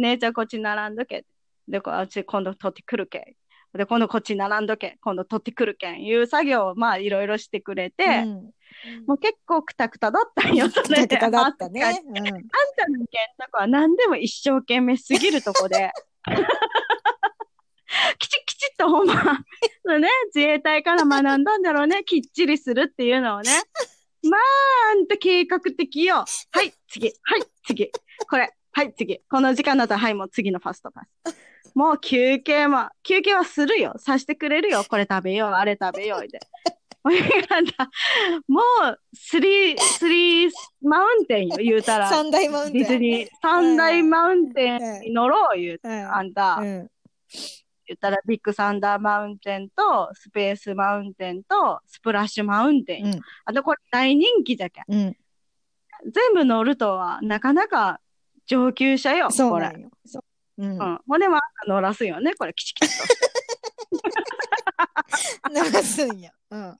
[0.00, 1.24] 姉ちゃんこっち並んどけ。
[1.66, 3.34] で、こあっち今度取ってくるけ。
[3.74, 4.98] で、今度こっち並んどけ。
[5.02, 6.04] 今度取ってくるけん。
[6.04, 8.50] いう作業をまあいろいろしてくれて、うん
[9.06, 11.16] もう結構くたくただったんよ、それで。
[11.16, 11.84] くたくただったね。
[11.84, 15.90] あんたのけんとこは何でも一生懸命すぎるとこで。
[18.18, 19.14] きちきちっとほんま、
[19.84, 22.04] そうね、 自衛隊から学んだんだろうね。
[22.04, 23.50] きっちりするっていうのをね。
[24.22, 24.40] まあ、
[24.92, 26.24] あんた計画的よ。
[26.50, 27.12] はい、次。
[27.22, 27.90] はい、次。
[28.28, 28.52] これ。
[28.72, 29.20] はい、次。
[29.30, 31.36] この時間だったら、はい、もう次のファストパス。
[31.78, 33.94] もう休憩も、休憩はするよ。
[33.98, 34.82] さしてくれるよ。
[34.90, 36.40] これ食べよう、あれ食べようで。
[38.48, 40.50] もう、スリー、スリー
[40.82, 42.08] マウンテンよ、言うたら。
[42.08, 42.82] 三大マウンテン。
[42.82, 45.86] ディズニー、三大マウンテンに乗ろう、言うて。
[45.86, 46.90] うんあんた、うん
[47.86, 53.06] 言ったらビッグサンダーマウンテンと、スペースマウンテンと、スプラッシュマウンテン。
[53.06, 54.84] うんあとこれ大人気じゃけん。
[54.88, 55.16] うん。
[56.10, 58.00] 全部乗るとは、なかなか
[58.46, 59.72] 上級者よ、これ。
[60.04, 60.27] そう
[60.58, 60.70] うん。
[60.72, 60.98] うん。
[61.06, 63.28] ほんで、まあ、乗らすよね、これ、キチキチとして。
[65.54, 66.30] 流すんや。
[66.50, 66.78] うん。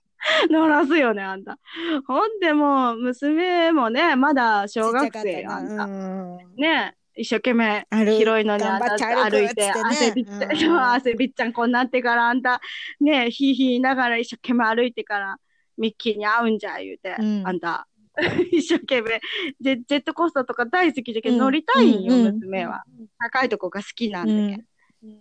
[0.49, 1.57] 乗らすよね、あんた。
[2.05, 5.83] ほんでもう、娘もね、まだ小学生よ、あんた。
[5.85, 6.37] うん。
[6.55, 12.61] ね一生懸命、広いのにあって歩いて、ね汗びっちゃ、 うん汗びっちゃんこになってからあんた、
[13.01, 15.37] ねひいひいながら一生懸命歩いてから、
[15.77, 17.88] ミッキーに会うんじゃ、言うて、うんあんた。
[18.51, 19.21] 一生懸命
[19.59, 22.83] ジェ、ジェットコースターとか大好きじゃけど、うん乗りたいんよ、うん娘は。
[23.19, 24.63] 高いとこが好きなんだけ
[25.03, 25.11] うん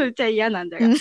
[0.00, 0.06] ど。
[0.06, 0.86] うちは嫌なんだが。
[0.86, 0.92] うん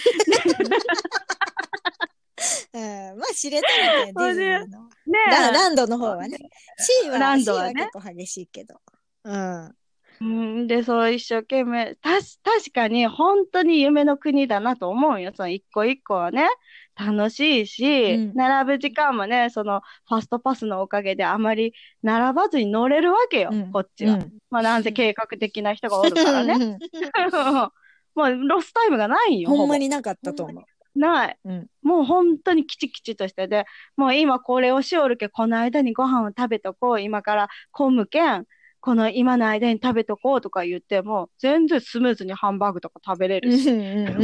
[2.72, 4.84] うんまあ知れたみたい、ディズニーの。
[4.84, 6.38] ねラランドの方はね。
[6.78, 8.80] シーは、ランドはねシーは結構激しいけど。
[9.24, 9.76] うん。
[10.22, 15.32] うん、で、そう一生懸命、たし、確かに本当に夢の国だなと思うよ。
[15.34, 16.48] その一個一個はね、
[16.96, 24.16] 楽しいし、うん並ぶ時間もね、そのファストパスのおかげであまり並ばずに乗れるわけよ、うんこっちは。
[24.16, 26.54] うんまあなんせ計画的な人がおるからね。
[26.54, 26.80] うん
[28.16, 29.50] もうロスタイムがないんよ。
[29.50, 29.86] ほんまに。
[29.86, 30.64] になかったと思う。
[31.00, 31.38] ない。
[31.46, 33.66] うんもう本当にきちきちとしてで、
[33.96, 38.46] もう今これをしおるけ、この間にご飯を食べとこう、今から混むけん、
[38.82, 43.70] この今の間に食べとこうとか言っても、全然スムーズにハンバーグとか食べれるし、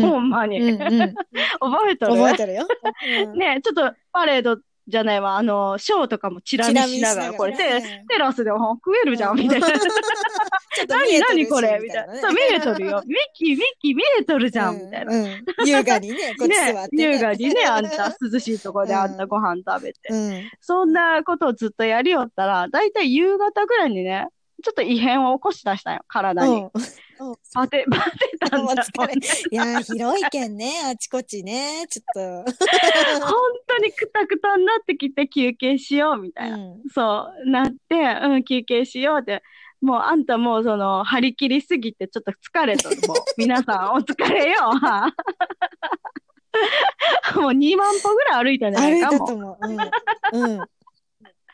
[0.02, 0.60] ほんまに。
[0.72, 1.16] うんうん
[1.60, 2.14] 覚えとる？
[2.16, 2.68] 覚えてるよ。
[3.32, 9.68] うんねちょっとパレードじゃないわ、あの、ショーとかもチラ見しながら、これねテラスでも食えるじゃん、う んみたいな。
[10.88, 11.80] 何何これ？
[11.82, 12.16] みたいな。
[12.22, 13.02] そう、見えとるよ？
[13.06, 15.12] ミッキー、ミッキー見えとるじゃん、みたいな。
[15.12, 20.00] うんうん優雅にね、こっち座って、ね優雅にね、あんた、涼しいところであんたご飯食べて。
[20.12, 20.44] うん。
[20.62, 24.28] そんなことをずっとやりよったら、だいたい夕方ぐらいにね、
[24.66, 26.64] ちょっと異変を起こし出したよ、体に。
[26.64, 26.72] うん。
[27.54, 32.52] バテ、バテたんだ疲れいやー、広いけんね、あちこちね、ちょっと。
[33.22, 33.34] 本
[33.68, 36.58] 当にくたくたになってきて休憩しよう、みたいな。
[36.58, 39.44] うんそう、なって、うん、休憩しようって。
[39.82, 42.96] もうあんたもうその、張り切りすぎてちょっと疲れとる。
[43.08, 44.72] もう、 皆さんお疲れよ。
[47.36, 49.20] もう2万歩ぐらい歩いたんじゃな歩いいかもう。
[49.20, 49.58] たと思う。
[50.34, 50.52] うん。
[50.52, 50.68] うん。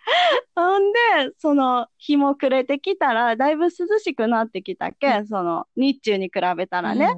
[0.56, 1.00] ほんで、
[1.38, 5.18] その、日も暮れてきたら、だいぶ涼しくなってきたけ？
[5.20, 7.10] ん、その、日中に比べたらね。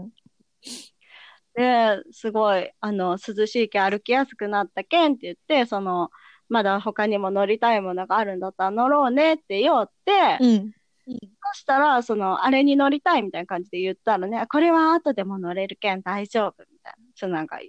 [1.56, 6.10] で、すごい、あの、涼しいけん歩きやすくなったけんって言って、その、
[6.50, 10.74] まだ他にも乗りたいものがあるんだったら乗ろうねって言おって、うん。
[11.06, 17.00] そしたら、その、あれに乗りたいみたいな感じで言ったらね、これは後でも乗れるけん大丈夫みたいな。
[17.16, 17.60] そうなんか、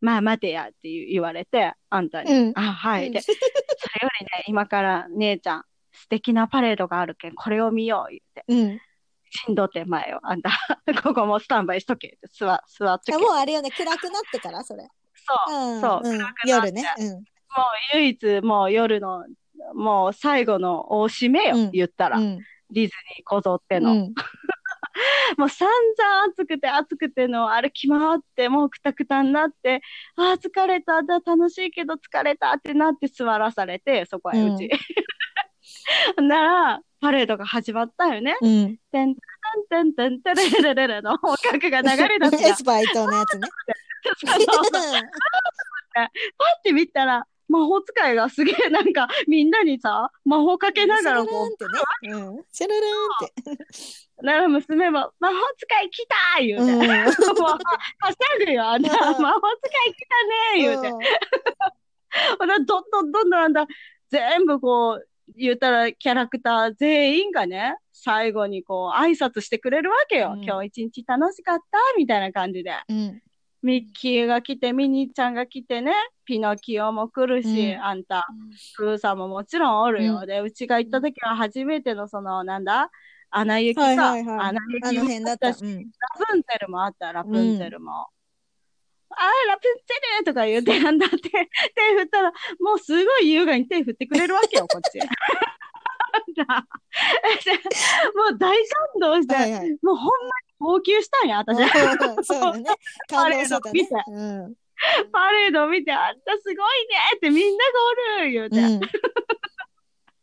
[0.00, 2.32] まあ待てやって言われて、あんたに。
[2.32, 3.06] うんあ、はい。
[3.06, 3.34] うんで、それ
[4.02, 8.44] よりね、 今から姉ちゃん、素敵なパレードがあるけん、これを見よう、言って。
[8.48, 8.80] うん。
[9.30, 10.50] しんどって前よ、あんた。
[11.02, 13.14] ここもスタンバイしとけって、座、座っとけ。
[13.14, 14.88] あもうあれよね、暗くなってから、それ。
[15.14, 15.80] そう、うん。
[15.80, 16.84] そう、うん暗くなって夜ね。
[16.98, 17.08] うん。
[17.08, 17.18] も
[17.94, 19.24] う唯一、もう夜の、
[19.74, 22.18] もう最後の大締めよ、うん言ったら。
[22.18, 22.38] うん。
[22.70, 24.08] ディズニーこぞっての。
[25.32, 25.40] うん。
[25.40, 29.80] もう散々暑くて暑くての歩き回って、もうくたくたになって、
[30.16, 34.70] ああ、疲れた、だ楽しいけど疲れたってなって座らされて、そこへうち。
[36.20, 38.36] なら、パレードが始まったよね。
[38.40, 38.76] うん。
[38.90, 43.48] てんてんてんてんてれれれれの音楽が流れ出す エスパー伊藤のやつね。
[44.18, 44.44] その
[45.94, 46.08] パッ
[46.62, 52.12] て見たら、魔法使いがすげえなんかみんなにさ、魔法かけながらこう、シャランってね。
[52.12, 52.44] うん。
[52.52, 53.64] シャララーンって。
[54.22, 56.72] なら娘も、魔法使い来たー言うて。
[56.72, 60.90] うんもう、はしゃぐよ、あん魔法使い来たねー言うて。
[62.38, 63.66] ほな、どんどんどんどんあんた、
[64.10, 70.32] 全部こう、言ったらキャラクター全員がね、最後にこう、挨拶してくれるわけよ。
[70.34, 72.72] うん今日一日楽しかったみたいな感じで。
[72.88, 73.22] うん。
[73.62, 75.92] ミッキーが来て、ミニーちゃんが来てね、
[76.24, 78.26] ピノキオも来るし、うんあんた、
[78.76, 80.20] プーさんももちろんおるよ。
[80.22, 82.90] うで、うちが行った時は初めてのその、なんだ、
[83.30, 85.30] アナ雪か、はいはいはいアナあ雪もった。
[85.32, 85.76] あったし、うん。
[85.76, 85.82] ラ
[86.26, 88.08] プンツェルもあった、ラプンツェルも。
[89.10, 95.00] あー、ラプンツェルとか言って、なんだって、手振ったら、もうすごい優雅に手振ってくれるわけよ、こっち。
[98.14, 99.70] もう大感動して、はいはい。
[99.82, 101.56] もうほんまに号泣したんや、私。
[102.26, 102.64] そうだね。
[103.08, 104.04] 感動してたね。
[104.08, 104.54] うん。
[105.12, 106.60] パレードを見て、あんたすごいね
[107.16, 107.72] ってみんなが
[108.20, 108.80] おる言うて、うん。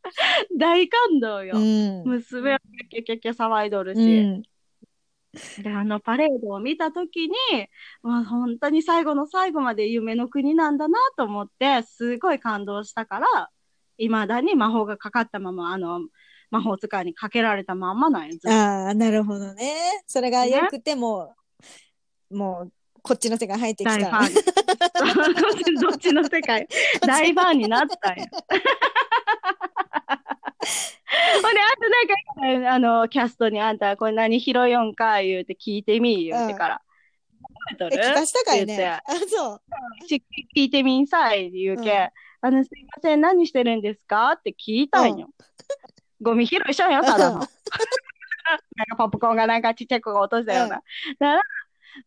[0.57, 1.57] 大感動よ。
[1.57, 2.03] うん。
[2.05, 4.21] 娘はキャキャキャ騒いどるうし。
[4.23, 4.43] ん。
[5.61, 7.35] で、あのパレードを見たときに、
[8.01, 13.49] まあ、本当に最後の最後まで夢の国なんだなと思って、すごい感動したから、
[13.97, 16.01] 未だに魔法がかかったまま、あの、
[16.51, 20.03] 魔法使いにかけられたまんまなんよ、ずっとああ、なるほどね。
[20.07, 21.33] それが良くても、
[22.31, 22.71] もう、
[23.01, 24.17] こっちの世界入ってき大フた。
[24.17, 24.33] ァン。
[25.79, 26.67] どっちの世界？
[27.05, 28.25] 大ファンになったんや。
[31.41, 31.89] ほんで、あと
[32.49, 36.81] なんか、あの、キャストにあんた、これ何拾いよんか言うて聞いてみ言うてから。
[37.41, 38.75] 覚えとえ、る聞かしたかいね。
[38.75, 39.61] 言うてあ、そう。
[40.07, 40.23] し
[40.55, 42.09] 聞いてみんさい言うけ、うん
[42.45, 44.33] あの、すいません、何してるんですか？
[44.33, 45.29] って聞いたんよ。
[46.21, 47.39] ゴミ拾いしょんよ、ただの。
[47.39, 47.49] なんか
[48.97, 50.75] ポップコーンがなんかちっちゃい子が落としたような。
[50.75, 50.81] うん。
[51.17, 51.41] だから、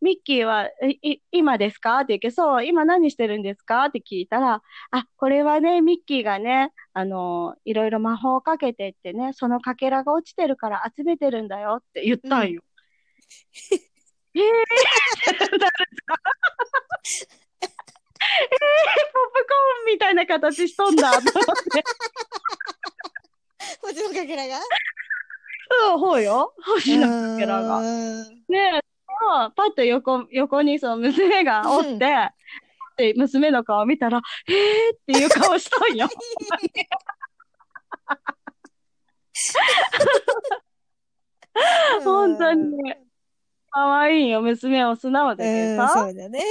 [0.01, 1.97] ミッキーは、い、い今ですか？
[1.97, 3.87] って言うけど、そう、今何してるんですか？
[3.87, 4.63] って聞いたら、
[4.93, 12.63] あ、これはね、ミッキーがね、あの、いろいろ魔法をかけてってね、そのかけらが落ちてるから集めてるんだよって言ったんよ。
[14.35, 14.43] えー、
[18.41, 18.49] えー、
[19.13, 21.31] ポップコーンみたいな形しとんだ、と思って。
[23.83, 24.59] 星のかけらが
[25.71, 26.55] そう、ほうよ。
[26.63, 27.79] 星のかけらが。
[27.79, 28.81] うんねえ、
[29.21, 31.99] そうパッと横、横にその娘がおって、うん
[32.99, 34.57] で娘の顔見たら、えー
[34.97, 36.09] っていう顔しとんよ。
[42.03, 43.05] 本当にね。
[43.71, 46.01] 可愛いよ、娘を素直だけうん、どさ。
[46.01, 46.43] そうだね。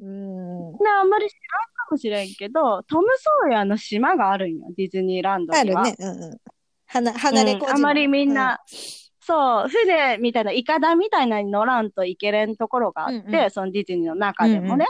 [0.00, 0.72] うん。
[0.72, 5.82] ね、あんまり知らんかもしれんけど、トム・ソーヤの島があるんよ、ディズニーランドには。
[5.82, 5.96] あるね。
[5.98, 6.38] うんうん。
[6.86, 8.60] はな、離れ小島うんあまりみんな、
[9.20, 14.86] そう、船みたいな、イカダみたいなのに乗らんといけれんところがあって、うんうんそのディズニーの中でもね。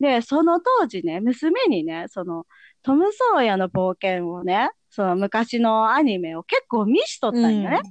[0.00, 2.46] で、その当時ね、娘にね、その、
[2.82, 7.82] トム・ソーヤの冒険をね、その昔のアニメを結構見しとったうんんよね。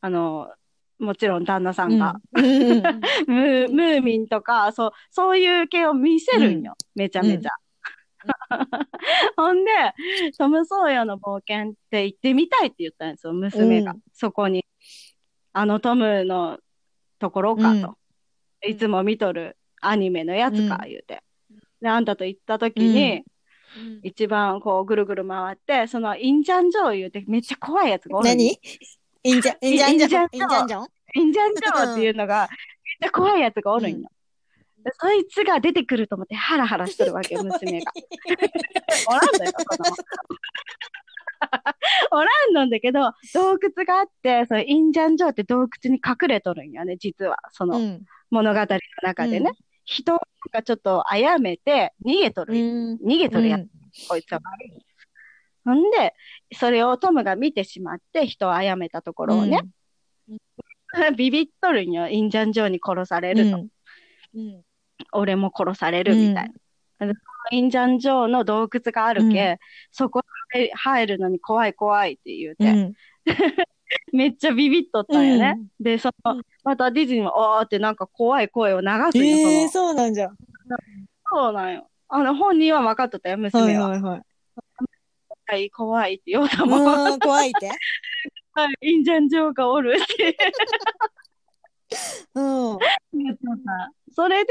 [0.00, 0.48] あの、
[1.00, 1.98] もちろん旦那さうんん。
[1.98, 2.20] が。
[2.32, 2.44] うん。
[2.44, 2.82] うん
[3.26, 6.74] ムー、ミンとか、そう、そういう系を見せるんよ。
[6.94, 7.50] めちゃめちゃ。
[9.36, 9.70] ほんで、
[10.38, 13.92] トム・ソーヤの冒険って行ってみたいって言ったんですよ、娘が。
[13.92, 14.64] うんそこに。
[15.52, 16.58] あのトムの
[17.18, 17.96] ところかと。
[18.66, 21.22] いつも見とるアニメのやつか、うん言うて。
[21.80, 23.24] で、あんたと行った時に、うん
[24.02, 28.58] 一番こうぐるぐる回って、そのインジャンジョー言うてめっちゃ怖いやつがおる何？
[29.22, 30.28] インジャン、インジャンジョン。
[30.32, 32.48] インジインジャンャンジョンインジャンジョーっていうのが、
[33.00, 34.10] めっちゃ怖いやつがおるんよ。
[34.82, 37.92] でそいつが出てくると思ってハラハラしとるわけよ、娘が。
[39.08, 39.94] おらんのよ、子供。
[42.12, 47.36] おらんのんだけど、洞窟があって、そのインジャンジョーって洞窟に隠れとるんよね、実は。
[47.50, 48.04] そのうん。
[48.30, 48.66] 物語の
[49.02, 49.50] 中でね。
[49.50, 49.56] うん
[49.90, 50.20] 人
[50.52, 52.54] がちょっと殺めて逃げとる。
[52.54, 52.98] うん。
[53.04, 54.89] 逃げとるやつ、こいつは悪い。
[55.64, 56.14] ほんで、
[56.54, 59.60] それをトムが見てしまって、人を殺めたところをね、
[61.16, 63.66] ビビっとるんよ、インジャンジョーに殺されると。
[64.34, 64.62] うん。
[65.12, 66.52] 俺も殺されるみたい
[66.98, 67.06] な。
[67.06, 67.14] で
[67.52, 69.58] インジャンジョーの洞窟があるけ、うん
[69.90, 70.20] そこ
[70.52, 72.94] へ入るのに怖い怖いって言うて、うん。
[74.12, 75.54] めっちゃビビっとったんよね。
[75.56, 79.86] うんで、その、またディズニーも、おーってなんか怖い声を流すんよ、ええ、その。
[79.86, 80.30] そうなんじゃ。
[81.32, 81.88] そうなんよ。
[82.08, 83.88] あの、本人は分かっとったよ、はい娘は。
[83.88, 84.18] はいはい。
[84.18, 84.22] 怖い、
[85.70, 86.84] 怖いって言おうたもん。
[86.84, 87.68] はうん、怖いって？
[88.82, 90.36] い、インジャンジョーがおるって
[92.34, 92.40] う
[92.74, 92.78] ん。
[94.12, 94.50] それで、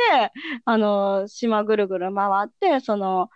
[0.66, 3.30] あの、島ぐるぐる回って、その、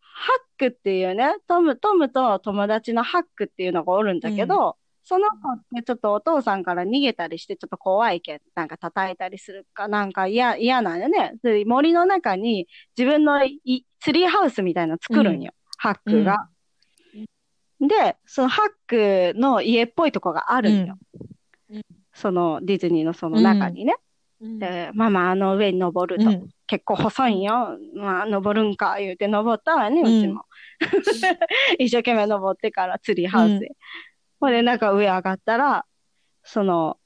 [0.00, 11.34] ハックっていうね、トム、トムと友達のハックっていうのがおるんだけど、その子ってちょっとお父さんから逃げたりしてちょっと怖いけん、なんか叩いたりするかなんか嫌、嫌なんよね。
[11.44, 12.66] で森の中に
[12.98, 16.48] 自分のいツリーハウスみたいなの作るんよ、ハックが。
[17.80, 20.98] で、そのハックの家っぽいとこがあるんよ。
[21.70, 21.82] うん
[22.18, 23.96] そのディズニーのその中にね。
[24.40, 26.30] うんで、ママあの上に登ると。
[26.30, 27.78] うん結構細いんよ。
[27.94, 30.46] まあ、登るんか、言うて登ったわね、うちも。
[31.78, 33.76] 一生懸命登ってからツリーハウスへ。
[34.40, 35.86] ほんで、なんか上上がったら、
[36.42, 36.98] その、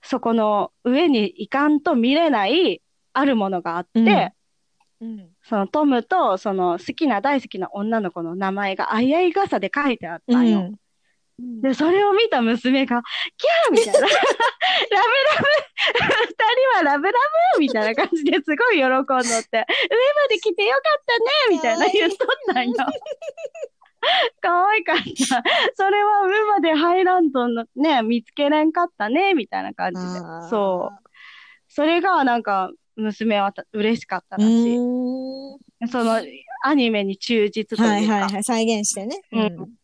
[0.00, 2.80] そこの上に行かんと見れない
[3.12, 4.32] あるものがあって、
[5.00, 10.58] うんうんそのトムとその好きな大好きな女の子の名前があいあい傘で書いてあったんよ。
[10.58, 10.74] うん
[11.40, 13.00] で、それを見た娘が、
[13.36, 14.00] キャーみたいな。
[14.00, 14.16] ラブラブ
[16.26, 16.34] 二
[16.74, 17.12] 人はラブラ
[17.54, 19.28] ブみたいな感じですごい喜んどって、上ま
[20.28, 22.74] で来てよかったねみたいな言っとったんよ。
[24.42, 25.04] 可愛かった。
[25.76, 30.18] それは上まで入らんとのね、見つけれんかったねみたいな感じで
[30.50, 31.08] そう。
[31.68, 34.76] それがなんか、娘はた嬉しかったらしい。
[35.88, 36.20] その、
[36.64, 38.14] アニメに忠実とはいいうか。
[38.14, 38.44] はいはい。
[38.44, 39.20] 再現してね。
[39.32, 39.78] うん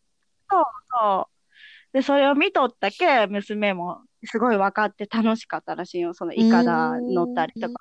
[0.97, 1.93] そう。
[1.93, 6.13] で、それを見とったけ、娘もすごい分かって楽しかったらしいよ。
[6.13, 7.77] そのイカダ乗ったりとかもね。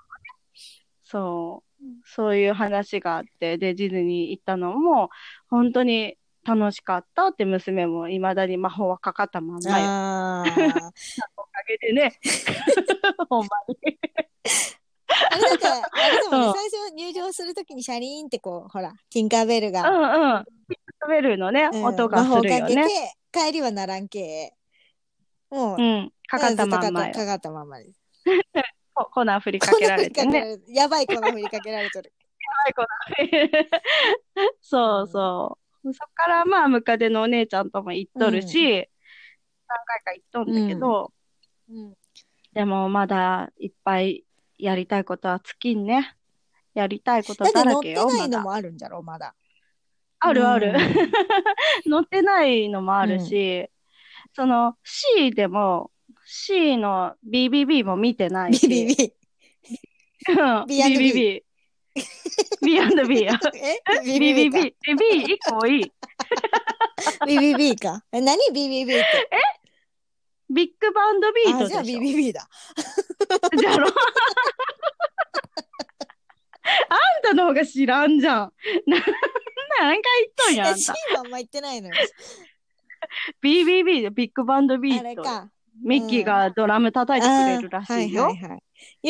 [1.03, 1.85] そう。
[2.07, 5.11] そういう話があって、で、ディズニー行ったのも、
[5.49, 10.45] 本当に楽しかったって娘も未だに魔法はかかったまんまよ。
[11.37, 12.19] おかげでね。
[13.29, 13.99] ほんまに。
[15.35, 20.45] あれなんか、あれでもね、うん最初入場するときにシャリーンってこう、ほら、ティンカーベルうが、んうん。
[21.03, 22.89] 食べるのね、うん音がするよね。、
[23.33, 24.55] 帰りはならんけ。
[25.51, 26.13] もう、うん。
[26.29, 28.01] かかったまんまかかったまんまです。
[28.95, 30.41] こ粉振りかけられてね。
[30.41, 32.13] 粉振りかけられやばい粉振りかけられてる。
[34.63, 35.65] そうそう。
[35.93, 38.89] そっからまあ、ムカデのお姉ちゃんとも行っとるし、
[39.69, 41.13] 何回か行っとんだけど、
[41.69, 41.95] うん
[42.53, 44.25] でもまだいっぱい
[44.59, 46.17] やりたいことは尽きんね。
[46.75, 48.43] やりたいことだって乗ってだらけよ、ないのまだ。
[48.43, 49.35] もあるんじゃろ、まだ。
[50.21, 50.69] あるある。
[50.69, 51.11] うん
[51.91, 53.69] 乗ってないのもあるし、
[54.35, 55.91] その C でも、
[56.27, 58.69] C の BBB も見てないビし。
[58.69, 59.13] ビビ。
[60.29, 60.33] う
[60.63, 61.43] ん B&B BBB。
[62.63, 63.35] B&B や。
[64.03, 64.75] BBB。
[64.97, 65.93] B 一個多い。
[67.27, 68.03] ビビビか。
[68.11, 68.39] え、何？
[68.53, 69.05] ビビビって？
[70.51, 72.01] ビッグバンドビーあ、じゃあトでしょ。
[72.01, 72.49] ビビビだ。
[73.59, 73.93] じゃろあん
[77.23, 78.53] たの方が知らんじゃん。
[78.87, 78.97] な、
[79.81, 80.93] 何回言っとんや、あえ、ん C た。
[80.93, 81.95] はあんま言ってないのよ。
[83.43, 85.01] BBB でビッグバンドビート。
[85.01, 85.51] あれか。
[85.83, 88.27] ミッキーがドラム叩いてくれるらしいよ。
[88.27, 88.63] あーはいはいはい。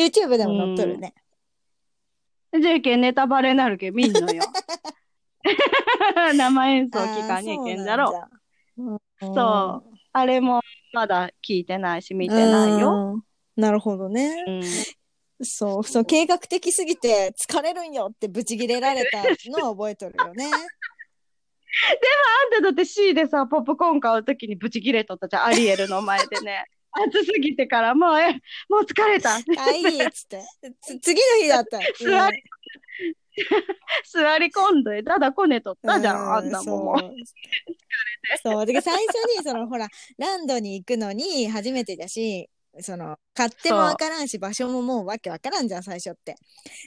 [0.09, 1.13] YouTube でも載っとるね。
[2.59, 4.43] じゃけんネタバレなるけん見んのよ。
[6.35, 8.27] 生演奏聞かにゃいけんだろ。
[8.77, 8.99] ろ。
[9.19, 10.61] そうあれも
[10.95, 13.15] まだ聞いてないし見てないよ。
[13.15, 13.61] うん。
[13.61, 14.45] なるほどね。
[14.47, 14.63] うん。
[15.45, 20.45] そう、そう、計画的すぎて疲れるんよってブチギレられたのを覚えとるよね。
[20.55, 26.65] あんただって C でさ、ポップコーン買うときにブチ切れとったじゃん、アリエルの前でね。
[26.95, 28.31] 暑すぎてからもう、え、
[28.69, 29.35] もう疲れた。
[29.35, 30.41] あ、いいっつって。
[30.81, 31.79] つ次の日だった。
[31.99, 32.41] 座り
[34.11, 36.97] 座り込んで、ただこねとったじゃん、うあんたも。
[36.99, 37.13] そう。
[38.43, 38.65] そう。
[38.65, 46.35] で、最初に、その、ほら、ランドに行くのに初めてだし、その、買ってもわからんし、場所ももうわけわからんじゃん、最初って。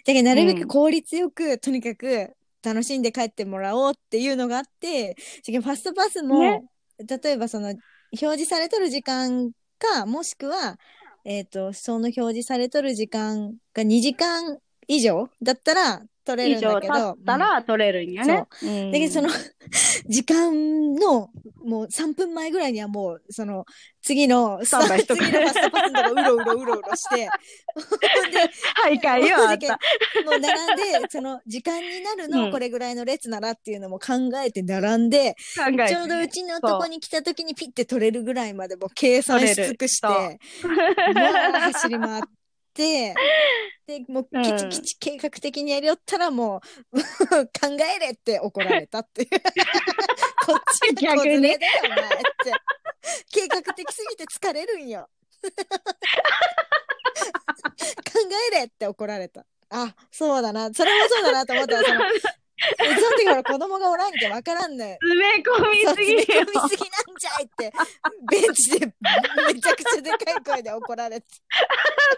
[0.06, 6.64] だけど、なるべく効率よく、とにかく、楽しんで帰ってもらおうっていうのがあって、ファストパスも、ね
[6.98, 10.78] 例えばその、表示されとる時間か、もしくは、
[11.24, 17.12] えっ、と、その表示されとる時間が2時間以上だったら取れ以るんだけど。
[17.12, 18.44] ったら取れるんやね。
[18.62, 18.66] う。
[18.66, 19.30] んだけどその
[20.06, 21.30] 時間の
[21.64, 23.64] もう3分前ぐらいにはもうその
[24.02, 27.28] 次のスタンバイしとく 次のファストパスのとこうろうろうろうろして。
[28.84, 29.68] 徘徊よ、あんた。
[30.24, 32.30] もう並んでその時間になるうん。
[32.30, 34.14] のこれぐらいの列ならっていうのも考
[34.44, 42.37] えて並んで、考えてちょうどうちのとこに来た時にピッて取れるぐらいまでもう計算し尽くして走り回っして、
[42.78, 43.14] で、
[44.08, 46.60] もう、うんきちきち計画的にやりよったらも
[46.92, 46.98] う、
[47.58, 47.66] 考
[47.96, 49.28] えれって怒られたっていう。
[50.46, 52.18] こっちが逆に子連れだよ、お前って。
[53.32, 55.08] 計画的すぎて疲れるんよ。
[55.42, 55.50] 考
[58.52, 59.44] えれって怒られた。
[59.70, 60.72] あ、そうだな。
[60.72, 62.00] それもそうだなと思ったら、その、
[62.76, 64.98] その時ほら子供がおらんけわからんねん。
[64.98, 66.62] 詰め込みすぎよ詰め込。
[66.64, 67.72] みすぎなんじゃいって、
[68.30, 71.26] ベンチでめちゃくちゃでかい声で怒られて。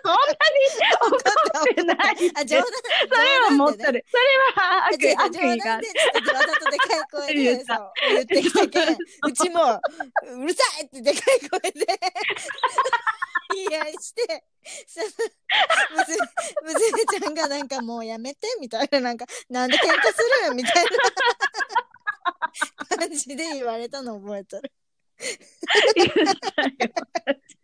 [0.03, 0.71] そんなに
[1.01, 2.33] 怒ってない。
[2.37, 2.67] あ、冗談。
[2.67, 3.93] それは持ってる。
[3.93, 4.05] る。
[4.11, 4.23] それ
[4.63, 9.81] は悪あ違う悪意が冗談で、ちょっとわざとでかい声で、 言ったそう、言ってきたけん、うちも、
[10.43, 11.87] うるさいってでかい声で、
[13.55, 14.45] 言 い合いして、
[16.65, 20.91] 娘ちゃんがなんかもうやめて、みたいな、なんか、なんで喧嘩するみたいな。
[22.97, 24.73] 感じで言われたの覚えてる。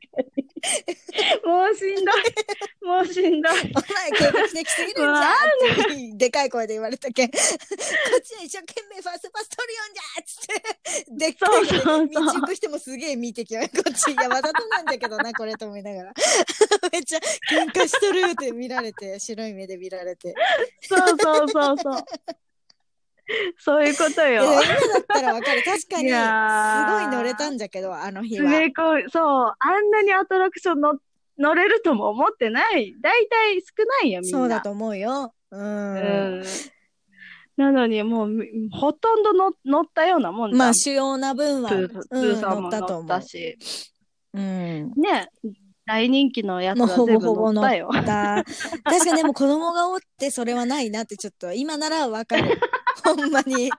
[1.45, 2.87] もうしんどい。
[2.87, 3.53] もうしんどい。
[3.53, 16.15] お前計画的すぎるんじゃってでかい声で言われたけんこっちは一生懸命ファーストパス取るよんじゃっつってでっかい声でそうそうそう道行く人もすげえ見てきよこっちいやわざとなんだけどなこれと思いながら
[16.93, 20.35] めっちゃ喧嘩しとるって見られて白い目で見られて
[20.81, 22.05] そうそうそうそう。
[23.59, 24.45] そういうことよ。
[24.45, 28.51] 今だったらわかる確かにいすごい乗れたんじゃけどあの日は
[29.11, 30.99] そう、あんなにアトラクションの
[31.39, 32.95] 乗れるとも思ってない。
[33.01, 34.39] 大体少ないよ、みんな。
[34.39, 35.99] そうだと思うようん、う
[36.41, 36.43] ん。
[37.57, 38.31] なのに、もう、
[38.71, 43.59] ほとんど乗乗ったようなもんだまあ主要な分は、うん、乗っったと思うたし。
[44.35, 45.29] うんね、
[45.87, 47.91] 大人気のやつもうほぼは全部ほぼ乗っ乗ったよ。
[47.93, 48.45] た。
[48.85, 52.59] 確かにでも子供がおってそれはないなってちょっと今ならわかる。
[53.05, 53.71] ほんまに。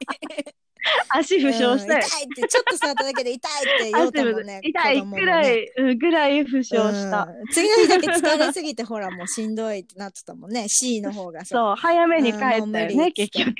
[1.09, 1.85] 足負傷したようん。
[1.85, 4.61] 痛いって、ちょっと触っただけで痛いって言おうたもんね。
[4.63, 7.23] 痛い子供もねぐらい、うんぐらい負傷した。
[7.23, 10.67] うん次の日だけ疲れすぎて、ほらもうしんどいってなってたもんね。
[10.69, 11.55] C の方がさ。
[11.55, 13.53] そう、早めに帰ったようんもう無ね、結局。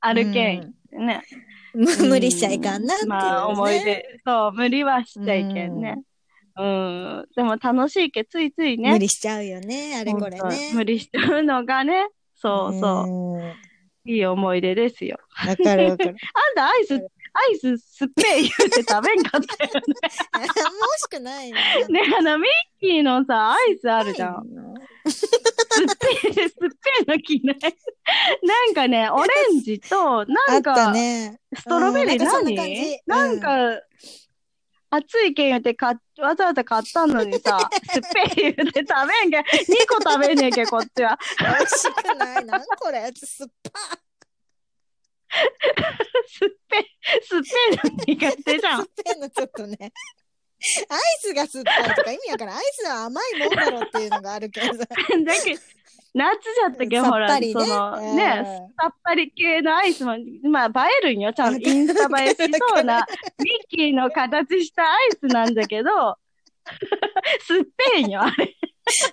[0.00, 0.74] 歩けん。
[0.92, 1.22] ね。
[1.74, 3.16] うん無理しちゃいかんなっていう、ね。
[3.16, 4.20] まあ、思い出。
[4.26, 6.02] そう、無理はしちゃいけんね。
[6.58, 7.26] うん。
[7.36, 8.90] でも楽しいけ、ついついね。
[8.90, 9.96] 無理しちゃうよね。
[9.96, 10.76] あれこれ本ね当。
[10.76, 12.08] 無理しちゃうのがね。
[12.34, 13.38] そうそう。
[13.38, 13.54] うん。
[14.12, 15.18] いい思い出ですよ。
[15.46, 16.16] わかるわかる。
[16.34, 16.98] あんたアイス、ア
[17.52, 19.82] イスすっぺえ言うて食べんかったよね。
[20.32, 20.48] あもう
[20.98, 21.58] しくないな。
[21.88, 24.44] ね、あの、ミッキーのさ、アイスあるじゃん。
[25.08, 25.28] すっ
[25.98, 27.58] ぺえ、すっぺえの着ない。
[28.42, 31.38] なんかね、オレンジと、あなんか、ね。
[31.54, 33.00] ストロベリー何？
[33.06, 33.80] なんか、
[34.90, 37.58] 暑いけん言うてか、わざわざ買ったのにさ、
[37.92, 39.44] すっぺえ言うて食べんけん、2
[39.88, 41.18] 個食べんねんけん、こっちは。
[41.38, 42.44] 美味しくない。
[42.44, 43.98] なんこれ酸っぱ
[46.26, 48.88] すっぺえ、すっぺえの苦手じゃん酸っ。
[49.04, 49.76] ぱいのちょっとね。
[50.88, 52.56] アイスが酸っぱいとか意味わからん。
[52.56, 54.72] アイスは甘いもんだろうっていうのがあるけどさ。
[54.78, 54.86] だ
[55.44, 55.60] けど
[56.14, 56.98] 夏じゃったけ？
[56.98, 60.16] ん、ほら、その、うんね、さっぱり系のアイスも、
[60.50, 61.32] まあ、映えるんよ。
[61.32, 63.06] ちゃんとインスタ映えしそうな、
[63.38, 66.16] ミッキーの形したアイスなんだけど、
[67.40, 68.56] すっぺえんよ、あれ。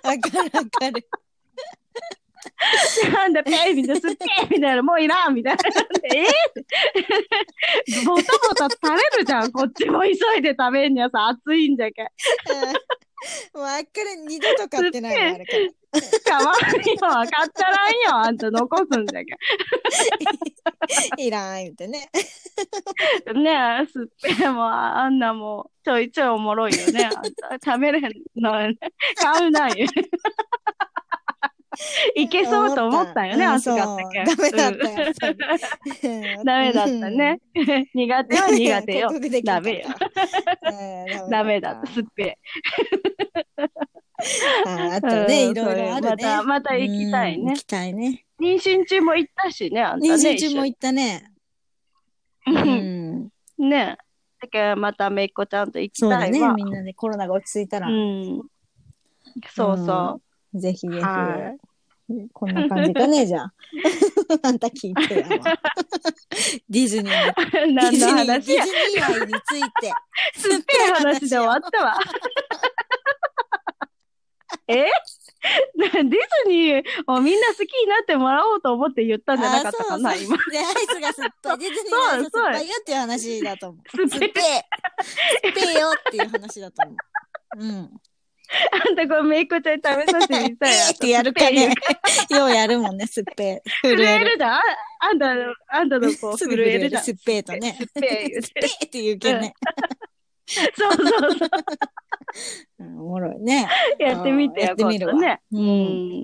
[0.02, 1.08] わかるわかる。
[3.12, 5.62] なんだ、ペイみたいな、すっぺえみたいな、もういらんみたいな。
[6.14, 12.06] えー、ボタボタ食べるじゃん、こっちも急いで食べんにはさ、暑いんじゃけん。
[12.06, 12.74] うん
[13.96, 15.68] から二度と買ってないわ、あれから。
[16.24, 16.52] かわ
[16.84, 19.36] いいよ、わかったらんよ、あんた残すんじゃけ
[21.22, 22.10] いらん、言ってね。
[23.34, 23.42] ん。
[23.42, 27.04] ねえ、すっぺえもあんなもう、ちょいちょいおもろいよね。
[27.04, 28.76] あんた食べれへんのよね。
[29.16, 29.86] 買うないよ。
[32.14, 35.36] いけそうと思ったよね、うん暑かったけうダメだったやっぱり
[36.38, 37.40] うん ダメだったね。
[37.94, 39.10] 苦手は苦手よ
[39.44, 39.88] ダメよ。
[41.22, 42.38] うんダメだった、すっぺえ。
[44.66, 46.10] あ あとね、うんいろいろあるね。
[46.10, 48.24] またまた行きたいねうん行きたいね。
[48.40, 50.14] 妊娠中も行ったしね、あんたね。
[50.14, 51.32] 妊娠中も行ったね。
[52.46, 53.28] うにん。
[53.58, 53.98] ね
[54.40, 56.54] だからまためいっ子ちゃんと行きそうだねたいわ。。
[56.54, 58.42] みんなでコロナが落ち着いたらう、ん。
[59.54, 60.20] そうそ
[60.54, 61.54] ぜひぜひは。
[62.32, 63.52] こんな感じかね、 じゃあ。
[64.42, 65.58] あんた聞いてやわ。
[66.70, 67.32] ディズニー。
[67.52, 68.74] 何のディズニー話やディ。
[68.74, 69.92] ズニー愛について。
[70.36, 71.98] すっぺえ話で終わったわ。
[74.68, 74.86] え？
[75.76, 80.36] ディズニーをみんな好きになってもらおうと思って言ったんじゃなかったかな、今。
[80.50, 81.58] で、アイスが酸っぱい。
[81.58, 84.08] ディズニーのアイス酸っぱいよっていう話だと思う。
[84.08, 84.64] 酸っぺえ。
[85.42, 86.96] 酸っぺえよっていう話だと思
[87.58, 87.64] う。
[87.64, 87.90] うん。
[88.70, 91.74] あんたこれめいっ子ちゃんに食べさせてみたいえーってやるかね。
[92.30, 93.62] ようやるもんね、酸っぺえ。
[93.82, 94.62] 震えるじゃんあ
[95.00, 97.04] あんたの、あんたのこうすぐ震えるじゃん。
[97.04, 97.76] 酸っぺえとね。
[97.78, 99.54] すっぺーって言うけんね。
[100.46, 101.48] そうそうそう。
[102.78, 103.68] うんおもろいね。
[103.98, 105.40] やってみてよ、やってみるわね。
[105.52, 105.64] ううん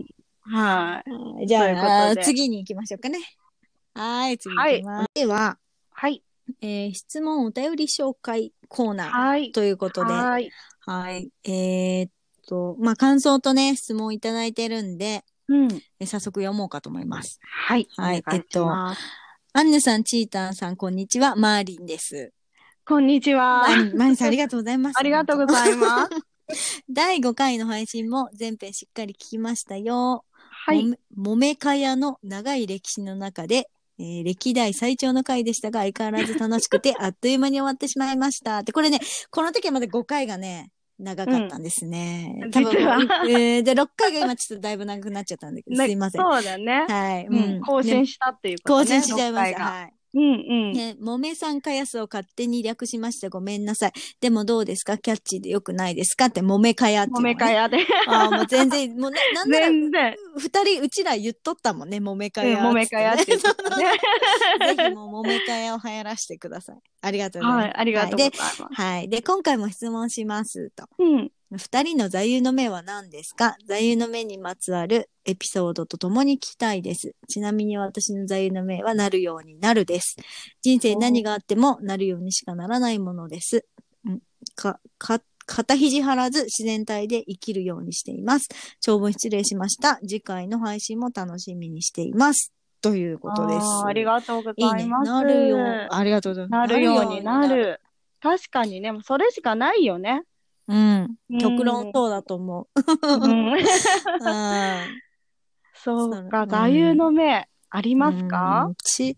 [0.00, 0.04] ん。
[0.42, 1.10] はい。
[1.10, 3.18] はいじゃあ、で次に行きましょうかね。
[3.94, 5.10] はい、次行きます。
[5.14, 5.58] では、
[5.90, 6.22] はい。
[6.60, 9.52] えー質問お便り紹介コーナーはい。
[9.52, 10.50] ということで、はい。
[10.80, 11.30] はい。
[11.44, 12.10] えーっ
[12.46, 15.68] と、まあ、感想とね、質問いただいてるんで、うん。
[16.00, 17.38] え早速読もうかと思います。
[17.42, 17.88] はい。
[17.96, 19.02] はいお願します
[19.54, 21.36] アンヌさん、チータンさん、こんにちは。
[21.36, 22.32] マーリンです。
[22.84, 23.60] こんにちは。
[23.60, 24.98] マーリンマーリンさん、ありがとうございます。
[24.98, 26.08] ありがとうございま
[26.48, 26.82] す。
[26.90, 30.24] 第5回の配信も全編しっかり聞きましたよ。
[30.66, 30.98] はい。
[31.14, 31.54] もめ。
[31.54, 33.68] かやの長い歴史の中で、
[33.98, 38.64] えー歴代最長の回でしたが、相変わらず楽しくて、 あっという間に終わってしまいました。
[38.64, 38.98] で、これね、
[39.30, 42.40] この時はまだ5回がね、長かったんですね。
[42.42, 46.20] うん多分、えーで、6回が今ちょっとだいぶ長くなっちゃったんだけど、すいません。
[46.20, 46.84] そうだね。
[46.88, 47.26] はい。
[47.26, 47.60] うん。
[47.60, 49.02] 更新ねしたっていうこと更ね。
[49.02, 49.64] 新しちゃいまし6た。
[49.64, 49.94] はい。
[50.14, 50.72] うんうん。
[50.72, 53.30] ね、もめさんかやすを勝手に略しました。
[53.30, 53.92] ごめんなさい。
[54.20, 54.98] でもどうですか？
[54.98, 56.26] キャッチーでよくないですか？
[56.26, 57.78] って、もめかやってね、もめかやで。
[58.06, 60.16] ああ、もう全然、もうな、 なんなら。
[60.36, 62.58] 二人、うちら言っとったもんね、もめかや。
[62.58, 63.24] うんもめかやって。
[63.36, 63.38] ぜ
[64.76, 66.76] ひもう、もめかやを流行らしてください。
[67.00, 67.64] ありがとうございます。
[67.64, 67.74] はい。
[67.76, 68.62] ありがとうございで、ます。
[68.70, 69.08] はい。
[69.08, 70.86] で、今回も質問しますと。
[70.98, 71.30] うん。
[71.58, 73.56] 二人の座右の銘は何ですか？
[73.66, 77.14] 座右の銘にまつわるエピソードとともに聞きたいです。
[77.28, 80.16] ちなみに私の座右の銘はなるようになるです。
[80.62, 83.66] 人生何があってもなるようにしかならないものです。
[84.08, 84.18] ん
[84.56, 88.48] か、か、肩肘張らず自然体で生きるようにしています。
[88.80, 89.96] 長文失礼しました。
[89.96, 92.52] 次回の配信も楽しみにしています。
[92.80, 93.64] ということです。
[93.64, 94.70] あーありがとうごいいね。
[94.70, 95.10] ざいます。
[95.10, 95.88] なるよう。
[95.90, 96.70] ありがとうございます。
[96.70, 97.80] なるようになる。
[98.20, 100.22] 確かにね、それしかないよね。
[100.68, 101.16] うん。
[101.30, 101.38] うん。
[101.38, 102.68] 極論そうだと思う。
[105.74, 108.74] そうか、座右の銘、ありますうかん。
[108.84, 109.16] ち、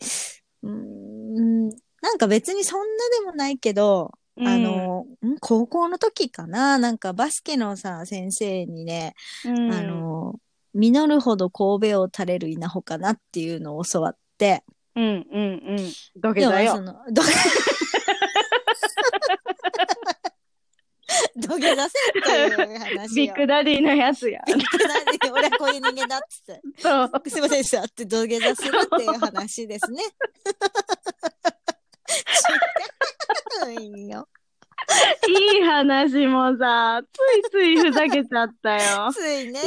[0.63, 1.69] うーん、
[2.01, 2.87] なんか別にそんな
[3.21, 5.39] でもないけど、あ、の、ん？
[5.41, 6.79] 高校の時かな？
[6.79, 9.15] なんかバスケのさ、先生にね、
[9.45, 9.73] うん。
[9.73, 10.35] あ、の、
[10.75, 14.65] 実るほどこうべを垂れる稲穂かなっていうのを教わって。
[14.97, 15.79] うんうんうん。
[16.21, 16.73] 土下座よ。
[16.73, 17.23] その、ど
[21.37, 23.09] 土下座せっていう話よ。
[23.15, 24.43] ビッグダディのやつや。
[24.47, 26.61] ビッグダディ俺はこういう人間だっつって。
[26.79, 27.11] そう。
[27.29, 30.03] すいませんでしたって土下座するっていう話ですね。
[33.71, 34.29] 違うんよ。
[35.29, 39.11] いい話もさ、ついついふざけちゃったよ。
[39.13, 39.61] ついね。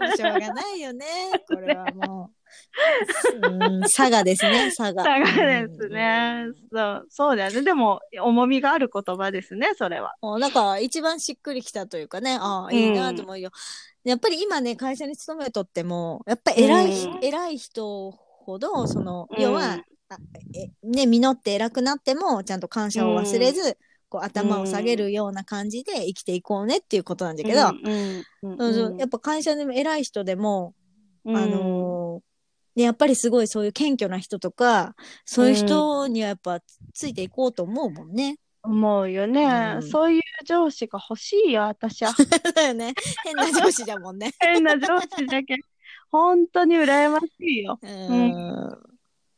[0.00, 1.06] もうしょうがないよね。
[1.48, 2.41] これはもう。
[3.42, 5.02] うん、佐賀ですね、佐賀。
[5.02, 6.46] だからですね。
[6.72, 7.62] そう、そうだよね。
[7.62, 10.14] でも、重みがある言葉ですね、それは。
[10.22, 13.50] もうなんか一番しっくりきたというかね、ああ、いいなと思うよ。
[14.04, 19.76] やっぱり今ね、会社に勤めとっても、やっぱり偉い、うん偉い人ほど、その、うん要は、
[20.82, 27.72] ね、実って偉くなっても、ちゃんと感謝を忘れず、こう頭を下げるような感じで生きていこうねっていうことなんだけど、や
[29.06, 30.74] っぱ会社でも偉い人でも、
[31.24, 32.31] うんあのー
[32.74, 34.94] ね、やっぱりすごいそういう謙虚な人とか、
[35.24, 36.60] そういう人にはやっぱ
[36.94, 38.38] ついていこうと思うもんね。
[38.64, 42.12] 思うよね、うんそういう上司が欲しいよ、私は。
[42.54, 42.94] だよね。
[43.24, 44.32] 変な上司だもんね。
[44.38, 45.56] 変な上司だけ。
[46.10, 47.78] 本当に羨ましいよ。
[47.82, 48.76] うん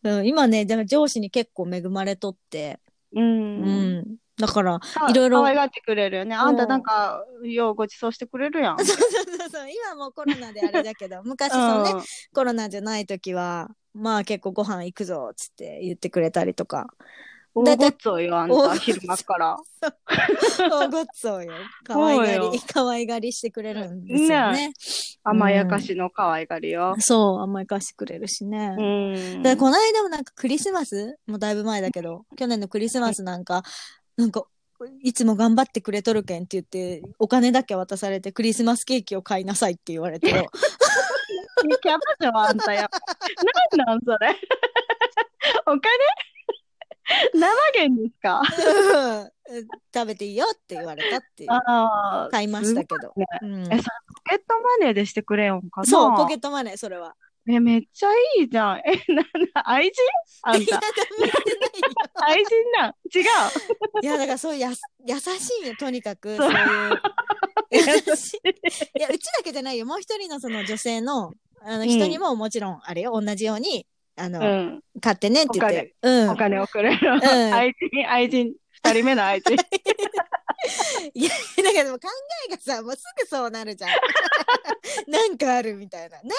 [0.02, 2.78] うん今ね、だから上司に結構恵まれとって、
[3.12, 3.20] う。
[3.20, 4.16] うんん。
[4.36, 6.34] だから、かいろいろ可愛がってくれるよね。
[6.34, 8.84] あんたなんか、ようご馳走してくれるやん。
[8.84, 16.86] そうそうそうそう、今もうコロナであれだけど、 昔そのね、コロナじゃない時は、まあ結構ご飯行くぞ、つって言ってくれたりとか。
[17.56, 19.56] 大ごっつおよ、あんた、昼間から。
[20.68, 21.52] 大ごっつおよ。
[21.86, 24.72] 可愛がり、可愛がりしてくれるんですよね。
[25.22, 26.96] 甘やかしの可愛がりよ。
[26.98, 28.74] そう、甘やかしてくれるしね。
[28.76, 29.42] うん。
[29.42, 31.16] で、この間もなんかクリスマス？
[31.28, 33.62] もうだいぶ前だけど、去年のクリスマスなんか、
[34.16, 34.44] なんか、
[35.02, 40.46] いつも頑張ってくれとるけんって言って、お金だけ渡されてクリスマスケーキを買いなさいって言われてよ。
[41.82, 42.88] キャバ嬢あんたよ。
[43.78, 44.36] なんなんそれ。
[45.66, 45.80] お金？
[47.34, 47.46] 生
[47.86, 48.40] 源ですか？
[49.50, 51.46] う ん食べていいよって言われたって。
[52.30, 53.12] 買いましたけど。
[53.16, 53.80] ねうんえ、それポ
[54.30, 55.86] ケットマネーでしてくれよんかな？
[55.86, 57.14] そう、ポケットマネー、それは。
[57.46, 58.08] え、めっちゃ
[58.38, 58.78] いいじゃん。
[58.78, 60.02] え、なんだ、愛人？
[60.42, 60.80] あんいや、た。
[60.80, 60.86] ダ
[61.20, 61.94] メしてないよ
[62.26, 63.22] 愛人なん違う。
[64.02, 66.36] いや、だからそういうやす優しいよ、とにかく。
[66.36, 67.02] そそうういう。
[67.70, 68.98] 優しい。
[68.98, 69.84] いや、うちだけじゃないよ。
[69.86, 74.82] もう一人のその女性の、あの人にももちろん、あれよ、同じように、あの、うん。
[75.00, 75.94] 買ってねって言って。
[76.02, 76.30] うん。
[76.30, 77.16] お金をくれる。
[77.18, 78.52] ん愛人、愛人、
[78.84, 79.54] 二人目の愛人。
[81.14, 82.08] いや、だけども考
[82.48, 83.90] えがさ、もうすぐそうなるじゃん。
[85.10, 86.18] なんかあるみたいな。
[86.18, 86.30] ないって。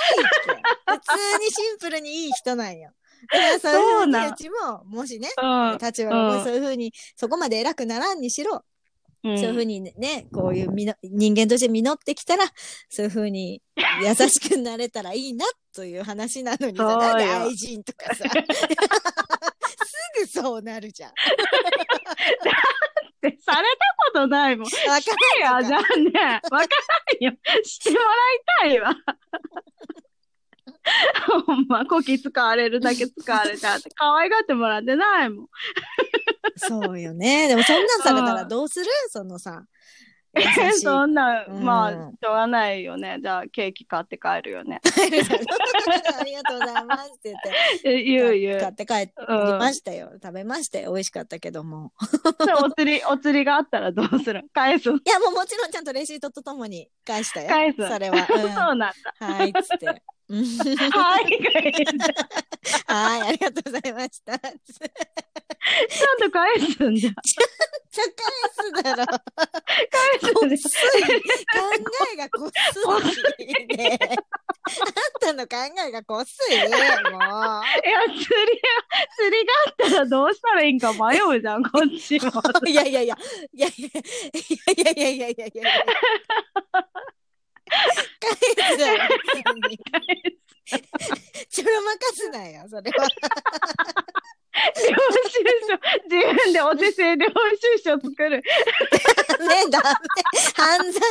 [0.86, 2.92] 普通にシンプルにいい人なんよ。
[3.32, 5.78] だからそういうふうちも、もしね、うん。
[5.82, 8.64] 立場がもしそういうふうに、そこまで偉くならんにしろ、
[9.24, 12.46] うんそういうふうにね、こういうみの人間として実ってきたら、
[12.90, 13.60] そういうふうに
[14.04, 18.30] 優しくなれたらいいなという話なのにさ、 そうよなんで愛人とかさ、す
[20.20, 21.12] ぐそうなるじゃん。
[21.12, 21.14] っ
[23.22, 24.66] てされたことないもん。
[24.66, 26.68] わかいや、じゃあね、わか
[27.12, 27.34] らんよ。
[27.64, 28.10] してもらい
[28.70, 28.96] たいわ。
[31.46, 35.48] ほんま、こき使われるだけ使われたって、可愛がってもらってないもん。
[36.58, 37.48] そうよね。
[37.48, 38.86] でもそんなんされたらどうする？
[39.10, 39.64] そのさ。
[40.82, 43.20] そんな、うんまあ、しょうがないよね。
[43.22, 44.82] じゃあ、ケーキ買って帰るよね。
[44.86, 47.90] ありがとうございますって言って。
[47.90, 48.60] え 言う言う。
[48.60, 50.12] 買って帰ってうんましたよ。
[50.22, 50.92] 食べましたよ。
[50.94, 51.92] 美味しかったけども。
[52.46, 54.44] でお釣り、お釣りがあったらどうする？
[54.54, 57.50] 返すいや、もうもちろんちゃんとレシートとともに返したよ。
[57.50, 58.26] 返すそれは。
[58.28, 58.94] そううんなんだ。
[59.20, 60.04] はい、つって。
[60.28, 61.26] うんはい、
[62.88, 64.34] はい、ありがとうございました。
[64.34, 67.12] ゃんと返すんじゃ。
[67.12, 69.06] ちゃ返すだろ。
[69.06, 69.20] 返
[70.20, 71.04] すんでこっそり。
[71.04, 71.10] 考
[72.14, 73.00] えがこっそ
[73.38, 74.00] りね。
[74.02, 74.16] あん
[75.22, 75.56] たの考
[75.88, 76.58] えがこっそり。
[76.58, 76.70] もう。
[76.70, 78.72] いや、釣りが、
[79.18, 82.32] 釣りがあったらどうしたらいいんか迷うじゃん、こっちも。
[82.68, 83.16] いやいやいや、
[83.54, 83.92] いやいやい
[84.86, 85.64] やいやいやいやいやいや。
[91.50, 93.08] ちょろまかすなよ、それは。
[94.56, 94.96] 領
[95.28, 95.76] 収書、
[96.10, 98.38] 自分でお手製領収書作る。
[98.38, 98.44] ね、
[99.70, 99.84] ダメ。
[100.56, 101.02] 犯罪、犯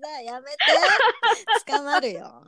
[0.00, 0.24] 罪。
[0.24, 0.56] やめて。
[1.66, 2.44] 捕まるよ。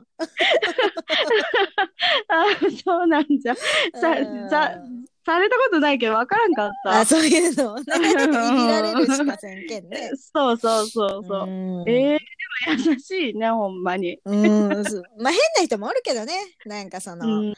[2.29, 2.45] あ、
[2.83, 3.55] そうなんじゃ。
[3.55, 4.79] さうんさ
[5.25, 6.99] されたことないけど分からんかった。
[7.01, 7.83] あ、そういうのをね。
[7.83, 10.11] いびられるしかせんけんね。
[10.15, 11.43] そうそうそうそう。
[11.43, 12.19] うんえー、
[12.67, 14.19] 優しいね、ほんまに。
[14.25, 16.33] うん、まあ変な人もおるけどね。
[16.65, 17.53] なんかその、うん、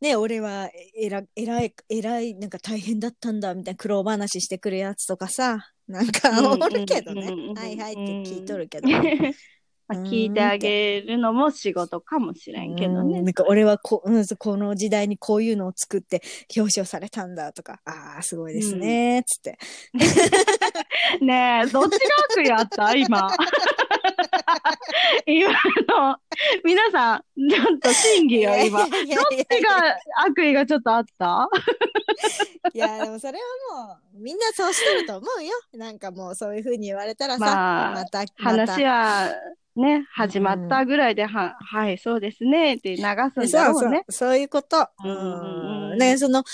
[0.00, 7.26] ね、俺はえら、えらい、えらい、なんか大変だったんだ、みたいな苦労話してくるやつとかさ、なんかうんおるけどね。
[7.54, 8.88] はいはいって聞いとるけど。
[9.88, 13.18] まあ聞いてあげるのも仕事かもしれんけどね。
[13.18, 16.22] うんなんか俺はこ,、うん、この時代にこういうのを作って
[16.56, 19.58] 表彰されたんだとか、ああ、すごいですね、つって。
[21.20, 21.98] ねえ、どっちが
[22.30, 22.94] 悪意あった？
[22.94, 23.28] 今。
[25.26, 26.16] 今の、
[26.64, 28.80] 皆さん、ちょっと審議よ、今。
[28.80, 31.48] どっちが悪意がちょっとあった？
[32.74, 33.38] いや、でもそれ
[33.70, 35.50] はもう、みんなそうしてると思うよ。
[35.74, 39.34] なんかもうそういうふうに言われたらさ、まあまた、また話は
[39.76, 44.86] ね、始まったぐらいで、は、はい、そうですね、って流すんだそうそうろうね。、そういうこと。
[45.02, 46.44] うんうんうんね、その、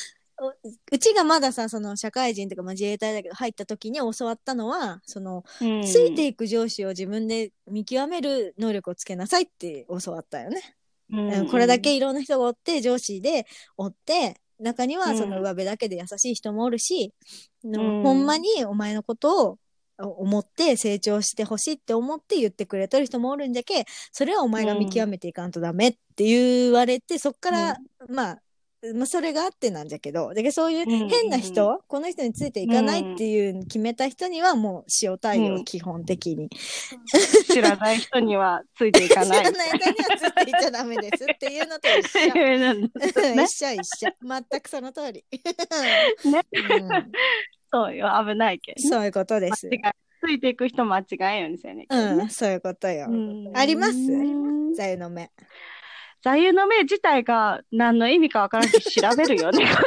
[0.40, 0.54] う
[0.92, 5.82] うちがまださ、その社会人とか、まあ、自衛隊だけど入った時に教わったのは、その、うん。
[5.82, 10.62] ついていく上司を自分で見極める能力をつけなさいって教わったよね。
[11.10, 11.32] うん。
[11.32, 13.46] うんこれだけいろんな人がおって、上司で
[13.76, 17.12] おって、中にはそのうん上辺だけで優しい人もおるし、
[17.64, 18.02] ん。
[18.02, 19.58] ほんまにお前のことを
[19.98, 27.76] 思って成長してほしいって思って言ってくれてる人もおるんじゃけ、それはお前が見極めていかんとダメって言われて、そっから、
[28.08, 28.42] まあ、
[28.94, 36.48] まあ、それがあってなんじゃけど、だけどそういう変な人、うんこの人についていかないっていう決めた人にはもう塩対応、うん基本的に。
[37.50, 39.44] 知らない人にはついていか知ない。
[39.44, 42.34] らない人にはついていっちゃダメですっていうのと一緒。
[43.34, 44.12] ね一緒一緒。
[44.22, 45.24] 全くその通り。
[46.24, 47.12] ねうん
[47.72, 48.88] そうよ、危ないけどね。
[48.88, 49.68] そういうことです。
[50.20, 53.06] ついていく人間違えんようにせんねうん、そういうことよ。
[53.08, 53.92] うんあります？
[53.94, 54.22] う
[54.70, 55.30] ん座右の目。
[56.22, 59.64] 座右の銘自体が何の意味かわからんし調べるよね。
[59.70, 59.82] こ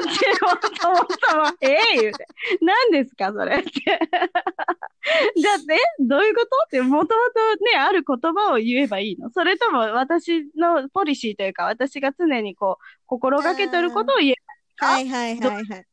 [0.56, 2.28] っちもそもそも、ええ言うて。
[2.62, 3.72] 何ですかそれって。
[5.36, 9.30] じゃあね、どういうことって、もともとね、ある言葉を言えばいいの？
[9.32, 14.36] それとも私のポリシーというか、私が常にこう、心がけてることを言え
[14.78, 15.86] はいはいはいはい。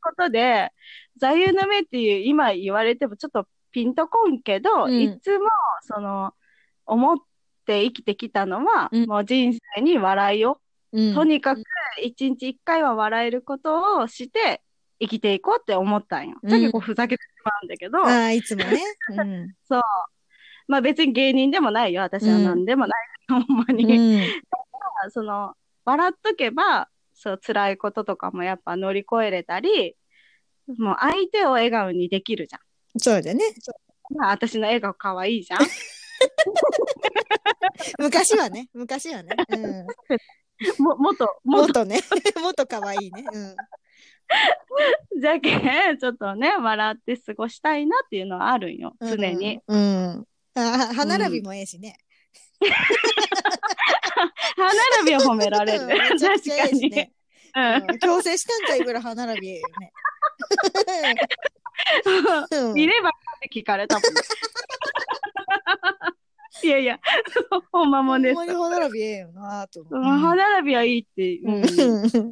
[0.00, 0.70] ことで、
[1.16, 5.48] 座右の銘っていう今言われてもちょっとピンとこんけど、うんいつも
[5.82, 6.32] その
[6.86, 7.18] 思っ
[7.68, 10.58] て生きてきたのは、うんもう人生に笑いを、
[10.92, 11.62] うんとにかく
[12.02, 14.62] 一日一回は笑えることをして
[14.98, 16.38] 生きていこうって思ったんよ。
[16.42, 18.82] うんだけどこうふざけてしまうんだけど、ああ、いつもね。
[19.10, 19.54] うん。
[20.66, 22.02] まあ別に芸人でもないよ。
[22.02, 23.06] 私は何でもない。
[23.28, 23.84] ほんまに。
[23.84, 24.26] うん
[25.10, 25.54] その、
[25.84, 29.96] 笑っとけば、そう、辛いこととかもやっぱ乗り越えれたり、
[30.76, 32.60] もう相手を笑顔にできるじゃん。
[32.98, 33.44] そうだね。
[34.16, 35.60] まあ、私の笑顔可愛いじゃん。
[37.98, 38.68] 昔はね。
[38.72, 39.30] 昔はね。
[39.50, 39.86] うん。
[40.82, 42.00] も、もっと、もっと、もっとね。
[42.42, 43.24] もっと可愛いね。
[43.32, 43.56] うん。
[45.20, 48.94] じゃけん、ちょっとね、笑って過ごしたいなっていうのはあるんよ。
[49.00, 49.60] 常に。
[49.66, 50.26] うん。
[50.54, 51.96] あは歯並びもええしね。
[54.56, 54.64] 歯
[55.00, 55.86] 並びは褒められる。
[56.18, 57.12] 確かに。
[58.00, 59.92] 強制したんじゃいぐらい歯並びええよね。
[62.50, 64.02] うん見ればって聞かれたもん。
[66.60, 66.98] いやいや、
[67.70, 68.52] ほんまもんですほんま。
[68.52, 69.92] に歯並びええよなと思う。
[70.02, 71.38] 歯並びはいいって、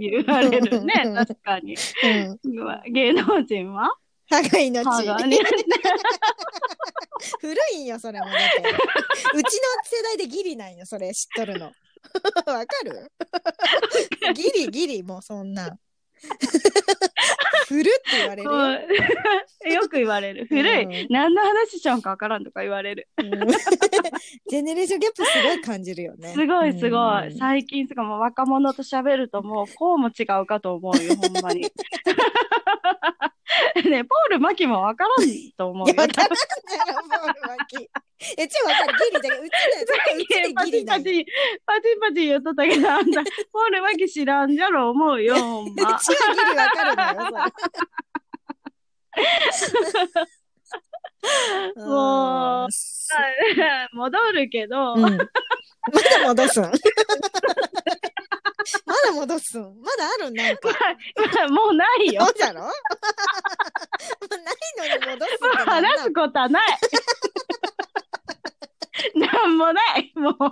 [0.01, 1.77] 言われるね、確かに。
[2.03, 2.93] うん。
[2.93, 3.89] 芸能人は？
[4.29, 4.85] 歯が命。
[4.85, 5.39] 歯がね。
[7.41, 8.27] 古いんよ、それも。
[8.27, 8.41] うちの
[9.85, 11.67] 世代でギリなんよ、それ知っとるの。
[11.67, 11.73] わ
[12.67, 13.09] かる？
[14.35, 15.79] ギリギリ、もうそんな。
[17.69, 18.51] 古って言われる？
[19.75, 19.83] よ。
[19.89, 20.47] く言われる。
[20.47, 20.83] 古い。
[20.85, 23.09] うん何の話しちゃうんかわからんとか言われる。
[23.19, 23.31] うん
[24.49, 26.29] ジェネレーションギャップすごい感じるよね。
[26.35, 27.27] すごいすごい。
[27.29, 31.71] うん最近とかもう若者と喋るともうこうも違うかと思うよ、ほんまに。
[33.89, 35.95] ねポール・マキもわからんと思うよ。
[35.95, 37.91] いや、わからんじゃろ、ボール巻き。
[38.37, 38.95] え、ちょ、わかる。
[38.99, 39.87] ギリだけど、うちだよ。
[40.19, 40.65] うちでパ。
[40.65, 41.27] チパチ、
[41.65, 45.99] パチパチ言っとったけど、あんた、 ポール・マキ知らんじゃろ、思うよ、ほんうちはま。
[45.99, 46.05] ギ
[46.51, 47.17] リわかるんだよ。
[51.77, 52.69] もううん
[53.93, 55.03] 戻るけど、うん。
[55.03, 55.19] まだ
[56.25, 56.65] 戻すん
[58.87, 59.63] まだ戻すん？
[59.81, 60.31] まだある？
[60.31, 60.69] んなんか。
[61.51, 62.31] もうないよそ。
[62.31, 62.63] うじゃろ？
[62.63, 62.71] もう
[64.39, 66.67] ないのに戻すってなんなん話すことはない。
[69.15, 70.13] なんもない。
[70.15, 70.35] もう。
[70.39, 70.49] そ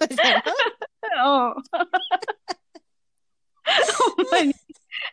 [0.00, 0.52] うじゃろ
[1.48, 1.62] うん。
[3.94, 4.54] ほんまに。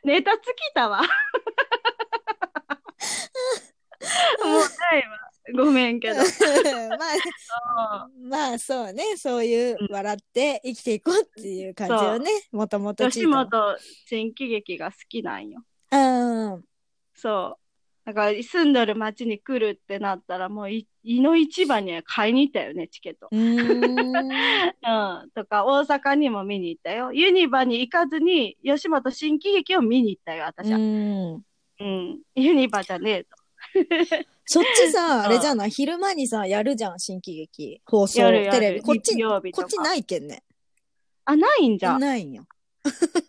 [0.04, 1.02] ネタ尽きたわ。
[1.02, 1.08] も
[4.46, 5.27] うないわ。
[5.56, 6.16] ごめんけど。
[6.98, 7.06] ま
[7.76, 12.30] あ、まあそうね、そういう笑って生きていこうっていう感じよね。
[12.52, 15.62] もともとチ吉本新喜劇が好きなんよ。
[15.92, 15.98] も。
[15.98, 16.64] うん。
[17.14, 17.68] そう。
[18.06, 23.28] だから住んどる町に来るってなったらもうい胃の市場には買いに行ったよね、チケット。
[23.32, 24.16] うーん。
[25.24, 25.30] うん。
[25.32, 27.12] とか大阪にも見に行ったよ。
[27.12, 30.78] ユニバに行かずに吉本新喜劇を見に行ったよ、私は。
[30.78, 31.44] うん
[31.80, 32.20] うん。
[32.36, 33.36] ユニバじゃねえと。
[34.50, 35.70] そっちさ、んあれじゃない？
[35.70, 37.82] 昼間にさ、やるじゃん、新喜劇。
[37.86, 38.82] 放送、やるやるテレビ。
[38.82, 40.42] こっち、日曜日とかこっちないけんね。
[41.26, 42.00] あ、ないんじゃ。
[42.00, 42.46] ないんよ。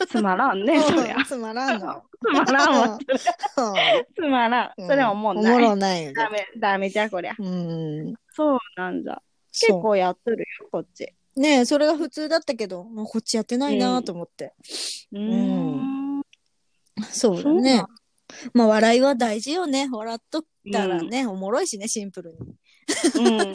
[0.08, 1.24] つまらんね、そりゃ うん。
[1.24, 2.02] つまらんの。
[2.22, 2.96] つまらんわ。
[2.96, 2.98] う
[4.14, 4.82] つまらん。
[4.82, 5.58] んそれは思んおもない。
[5.60, 6.12] ろないよ。
[6.12, 7.34] ダメ、ダメじゃ、こりゃ。
[7.36, 8.14] うん。
[8.32, 9.20] そうなんだ。
[9.50, 11.12] 結そ構やっとるよ、こっち。
[11.34, 11.40] う。
[11.40, 14.54] ねえ、それが普通だったけど、もうこっちやってないなと思って。
[15.10, 16.22] うーん。
[17.10, 17.82] そうだね。
[18.52, 19.88] まあ、笑いは大事よね。
[19.90, 22.38] 笑っとったらね、おもろいしね、シンプルに。
[23.14, 23.52] うん。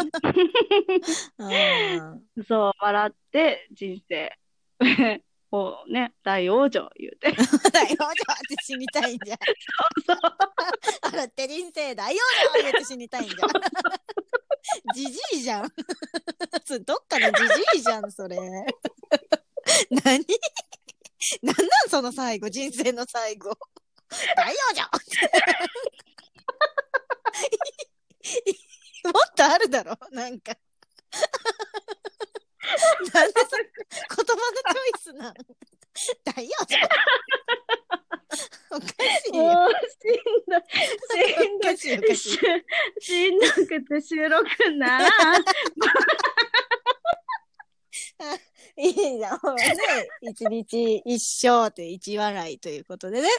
[2.48, 4.32] そう、笑って人生
[5.52, 7.32] をね、大往生言うて。
[7.72, 8.08] 大往生っ
[8.50, 9.38] て死にたいんじゃん。
[10.06, 10.18] そう。
[11.04, 12.18] 笑って人生大往
[12.56, 13.50] 生言って死にたいんじゃん。
[14.96, 15.72] じじいじゃん。
[16.86, 18.36] どっかのじじいじゃん、それ。
[18.38, 18.66] 何？
[20.00, 20.26] なん
[21.44, 21.56] なん
[21.90, 23.58] その最後、人生の最後。
[24.36, 24.82] 大往生
[29.06, 29.98] もっとあるだろ？
[30.12, 30.56] なんか。
[33.14, 33.86] なんでそれ言
[34.18, 35.34] 葉のチョイスなん
[36.24, 36.76] 大往生
[38.76, 38.94] おかし
[39.32, 39.44] いよ。
[39.44, 39.76] もうし
[41.52, 41.78] んどい。
[41.78, 42.40] しんどし
[43.32, 44.46] んどくて収録
[44.78, 45.08] なら
[45.40, 45.44] ん。
[49.08, 49.56] いいじゃん。
[49.56, 49.76] ね、
[50.22, 53.30] 一日一生という一笑いということでね。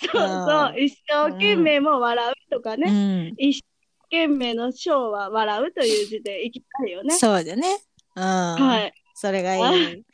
[0.00, 0.80] そうそう。
[0.80, 2.90] 一生懸命も笑うとかね。
[3.30, 3.34] ん。
[3.38, 3.62] 一生
[4.04, 7.16] 懸命の章は笑うという字でいきたいよね。
[7.16, 7.78] そうだね。
[8.16, 8.22] うん。
[8.22, 8.84] は。
[8.86, 8.92] い。
[9.14, 10.04] それがいい。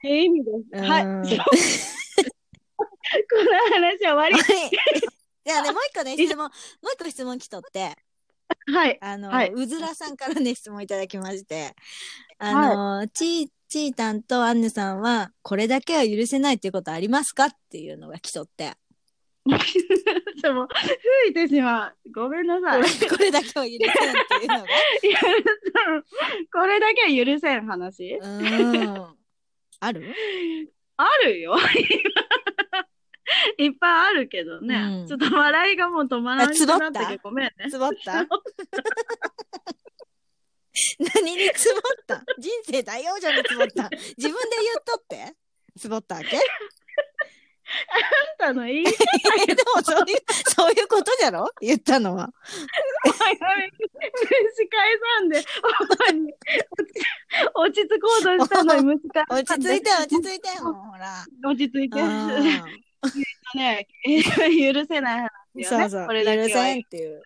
[0.00, 0.84] という意味です。
[0.84, 1.02] はい。
[3.28, 4.36] この話終わり。
[5.44, 6.50] じゃあね、もう一個ね、質問、もう
[6.94, 7.96] 一個質問来とって、
[8.66, 8.98] はい。
[9.00, 11.74] あの、はいうずらさんからね、質問いただきまして、
[12.38, 12.52] あ
[13.00, 18.74] の、ちー、ちーたんとアンヌさんは、これだけは許せないっていうことありますかっていうのが来とって、
[20.42, 20.68] でも、
[21.24, 21.96] 吹いてしまう。
[22.14, 22.82] ごめんなさい。
[23.08, 23.78] これだけは許せんっ
[24.28, 24.64] ていうのが、
[26.52, 28.20] これだけは許せん話ん。
[29.80, 30.04] ある？
[30.98, 31.56] あるよ。
[33.56, 34.74] いっぱいあるけどね。
[34.76, 37.70] うんちょっと笑いがもう止まらなくなったけど、ごめんね。
[37.70, 38.26] つぼった？
[40.98, 42.22] 何につぼった？
[42.38, 43.90] 人生大往生につぼった。
[44.16, 45.34] 自分で言っとって。
[45.78, 46.36] つぼったわけ？
[46.38, 46.40] あ
[48.44, 48.92] んたの言い で
[49.74, 50.16] もそういう、
[50.54, 51.48] そういうことじゃろ？
[51.60, 52.30] 言ったのは。
[53.04, 53.38] 蒸し
[54.68, 56.34] 返さんで、ほんまに。
[57.54, 61.24] 落ち着こうとしたのに蒸し返 落ち着いて、落ち着いて、ほら。
[61.44, 62.00] 落ち着いて。
[62.00, 62.64] うん。
[63.54, 65.64] ね、許せない話よね。
[65.64, 66.06] そうそう。
[66.06, 66.48] これだけは。
[66.48, 67.22] 許せんっていう。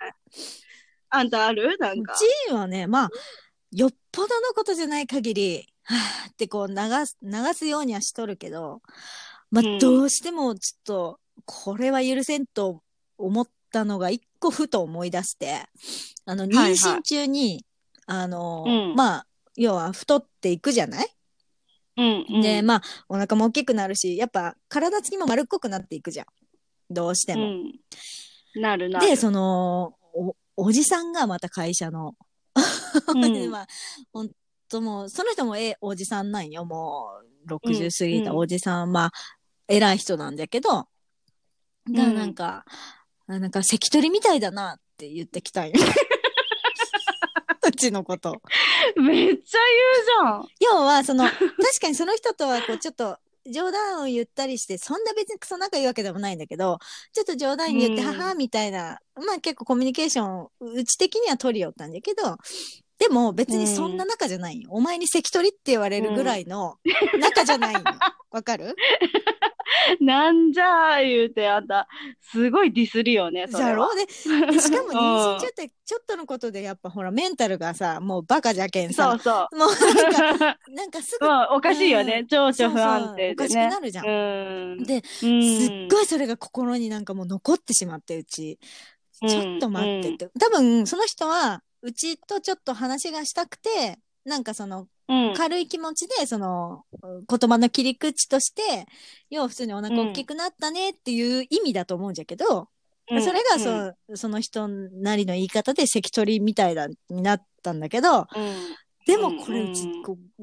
[1.10, 1.76] あんたある？
[1.78, 2.14] なんか。
[2.50, 3.10] はね、まあ、
[3.72, 6.74] よっぽどのことじゃない限り、はぁってこう流
[7.06, 8.80] す、流すようにはしとるけど、
[9.50, 12.82] まうんあ、どうしてもちょっと、これは許せんと
[13.18, 15.64] 思ったのが一個ふと思い出して、
[16.24, 17.64] あの、妊はい娠中に、
[18.06, 21.08] あの、うんまあ、要は太っていくじゃない、
[21.96, 22.42] うんうん。
[22.42, 26.26] で、まあ、お腹も大きくなるし、やっぱ体つきも丸っこくなっていくじゃん。
[26.90, 27.42] どうしても。
[27.42, 27.72] うん。
[28.60, 29.06] なるなる。
[29.06, 29.94] で、その、
[30.56, 32.14] お、おじさんがまた会社の、
[33.08, 33.66] うん まあ、
[34.12, 34.30] ほん
[34.68, 36.64] ともう、その人もええおじさんなんよ。
[36.64, 37.10] も
[37.46, 39.12] う、60うん過ぎたおじさん、まあ、
[39.68, 40.88] 偉い人なんだけど、が、
[41.86, 42.64] うんなんか、
[43.28, 45.74] あなんか、関取みたいだなって言ってきたんよ。
[47.66, 48.40] うちのこと。
[48.96, 50.48] めっちゃ言うじゃん。
[50.60, 51.38] 要は、その、確
[51.80, 53.18] かにその人とは、こう、ちょっと、
[53.52, 56.78] 冗談を言ったりして、そんな別にクソ仲いいわけでもないんだけど、
[57.12, 58.06] ちょっと冗談言って、うん。
[58.08, 62.36] ははみたいな、まあ結構コミュニケーション、うち的には取りよったんだけど、
[62.98, 64.70] でも別にそんな仲じゃないよ。
[64.72, 66.76] お前に関取って言われるぐらいの
[67.20, 67.80] 仲じゃないよ。
[68.30, 68.74] わかる？
[70.00, 71.86] なんじゃあ言うて、あんた、
[72.20, 73.94] すごいディスりよね、それはじゃろ？
[73.94, 74.06] で
[74.52, 79.56] でしかも妊娠中うってちょっとのことでやっぱほらメンタルがさ、もうバカじゃけんさそう、そう。
[79.56, 82.20] もうなんか、 なんかすぐ、まあ、おかしいよね。
[82.20, 83.68] うん情緒不安定そうそうおかしくでね。
[83.70, 84.06] なるじゃん。
[84.06, 84.10] う
[84.80, 84.84] ん。
[84.84, 88.58] で、すすっごいそれが心になんかもう残ってしまって、うち。
[89.22, 90.28] うんちょっと待ってって。
[90.38, 95.34] 多分、その人は、うちとちょっと話がしたくて、なんかその、うん。
[95.36, 98.86] 軽い気持ちで、その、言葉の切り口として、
[99.30, 102.68] 要は普通にお腹大きくなったねっていう意味だと思うんじゃけど、
[103.08, 108.26] うんそれがそ,、その人なりの言い方で関取みたいだ、になったんだけど、うん。
[109.06, 109.82] でもこれうち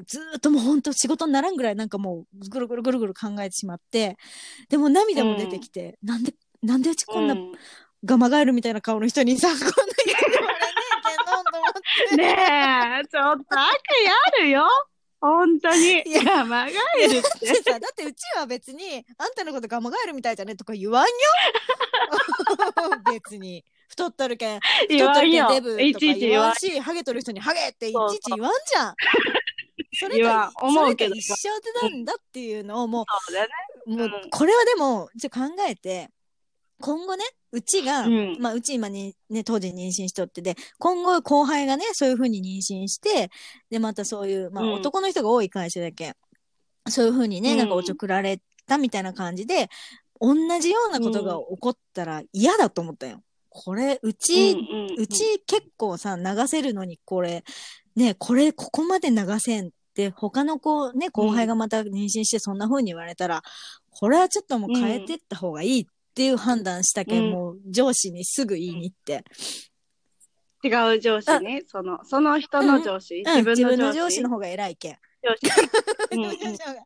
[0.07, 4.15] ずーっともう本当仕事にならんぐらいなんかもうぐるぐるぐるぐる考えてしまって、
[4.70, 7.52] でも涙も出てきて、なんで、なんでうちこんなうん
[8.06, 9.65] ガマガエルみたいな顔の人にさ、こんな
[12.16, 13.72] ねえ、ちょっと悪
[14.04, 14.68] 意あるよ。
[15.20, 16.02] 本当に。
[16.06, 17.48] いやまがえるっだて。
[17.48, 21.10] ってさ、だってうちは別に、あんたのことガマガエルみたいじゃねとか言わんよ
[23.14, 23.64] 別に。
[23.88, 25.82] 太っとるけん、言太っとるけんデブ。
[25.82, 26.56] いとか言わん。
[26.56, 28.96] し、ハゲとる人にハゲっていちいち言わんじゃん。
[29.96, 31.52] それ言わとん思うけど一緒
[31.84, 33.34] なんだっていうのをもそ
[33.94, 36.10] うもううんこれはでも、ちょっと考えて、
[36.82, 37.24] 今後ね、
[37.54, 38.38] うちが、うん。
[38.40, 43.30] まあ、うち今に、ね、当時妊娠しとってで、今後後輩がね、そういうふうに妊娠して、
[43.70, 44.74] で、またそういう、まあ、うん。
[44.74, 46.16] 男の人が多い会社だけ、
[46.90, 47.58] そういうふうにね、うん。
[47.60, 49.70] なんかおちょくられたみたいな感じで、
[50.20, 53.22] 同じようなことが起こったら嫌だと思ったよ。
[53.50, 57.44] これ、うち、うんうんうち結構さ、流せるのに、これ、
[57.96, 63.44] ね、これ、ここまで流せんって、他の子、ね、後輩がまた妊娠してそんな風に言われたら、
[63.92, 69.23] これはちょっともう変えてった方がいいっていう判断したけん、うんもう上司にすぐ言いに行って。
[70.64, 71.64] 違う上司ね。
[71.68, 73.23] その、その人の上司。
[73.26, 74.98] うん、自分の上司の方が偉いけん。
[75.23, 75.52] 上司。
[76.11, 76.34] うんうん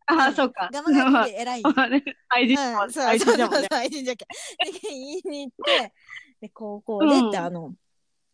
[0.07, 0.69] ああ、そうか。
[0.73, 1.63] 我慢がで偉い
[2.29, 3.67] 愛人うん、そう愛人でもね。
[3.71, 4.71] 愛人じゃけん。
[4.71, 5.93] で、言いに行って、
[6.41, 7.73] で、高校でって、うんあの、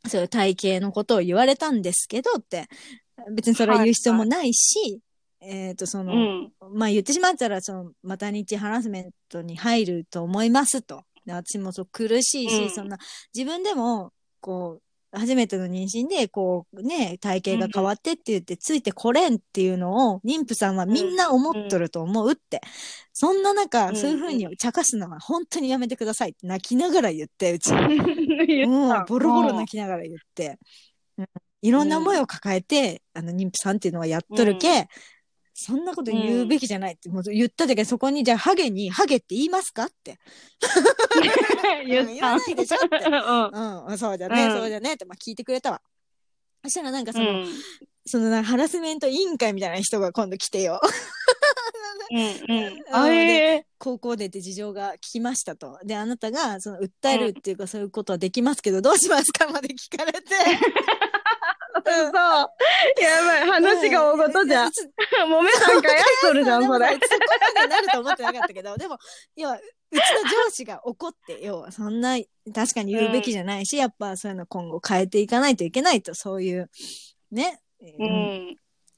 [0.08, 2.68] そういう体型のことを言われたんですけどって、
[3.32, 5.00] 別にそれは言う必要もないし、
[5.46, 6.52] えっ、と、その、うん。
[6.74, 11.04] まあ言ってしまったら、その、マタニティハラスメントに入ると思いますと。
[11.26, 12.98] で私もそう苦しいし、うんそんな、
[13.34, 14.12] 自分でも、
[14.42, 22.62] こう、初めての妊娠で、こう、ね、体型が変わってって言って、ついてこれんっていうのを、妊婦さんはみんな思っとると思うって。
[23.14, 27.72] そんな中、うんそういうふうに茶化すのは本当にやめてくださいって泣きながら言って、うち。
[28.48, 30.58] 言もう、ボロボロ泣きながら言って。
[31.18, 31.28] うん
[31.64, 34.90] いろんな思いを抱えて、あの、妊婦さんっていうのはやっとるけ、
[35.54, 40.18] そんなこと言うべきじゃないって、もう言ったじゃけど、そこに、じゃあ、ハゲに、ハゲって言いますかって。
[41.86, 45.82] 言言わないでしょってうんうん、そうじゃね、うんそうじゃねって、まあ、聞いてくれたわ。
[46.64, 47.48] そしたらなんかその、うん。
[48.06, 50.82] そのなハラスメント委員会みたいな人が今度来てよ。
[52.12, 52.84] うんうん。
[52.92, 55.80] ああえ高校出て事情が聞きましたと。
[55.84, 59.48] で、あなたが、その、訴えるっていうか、そういうことはできますけど、どうしますか？
[59.50, 60.22] まで聞かれて。
[61.74, 62.14] そう。
[63.02, 63.48] やばい。
[63.48, 64.70] 話が大ごとじゃ
[65.28, 66.94] もめさんかやっとるじゃん、それ。
[66.94, 67.00] そこ
[67.56, 68.98] までなると思ってなかったけど、でも、
[69.36, 70.00] 要は、うちの
[70.46, 72.18] 上司が怒って、要は、そんな、
[72.54, 76.70] 確かに言うべきじゃないし、やっぱそういうの今後変えていかないといけないと、そういう、
[77.32, 77.60] ね、
[78.00, 78.58] うん。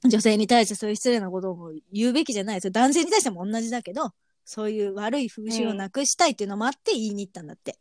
[0.09, 2.61] 女性に対してそういう失礼なことを言うべきじゃない。
[2.61, 4.11] それ男性に対しても同じだけど、
[4.45, 7.79] そういう悪い風習をなくしたいっていうのもあって言いに行ったんだって。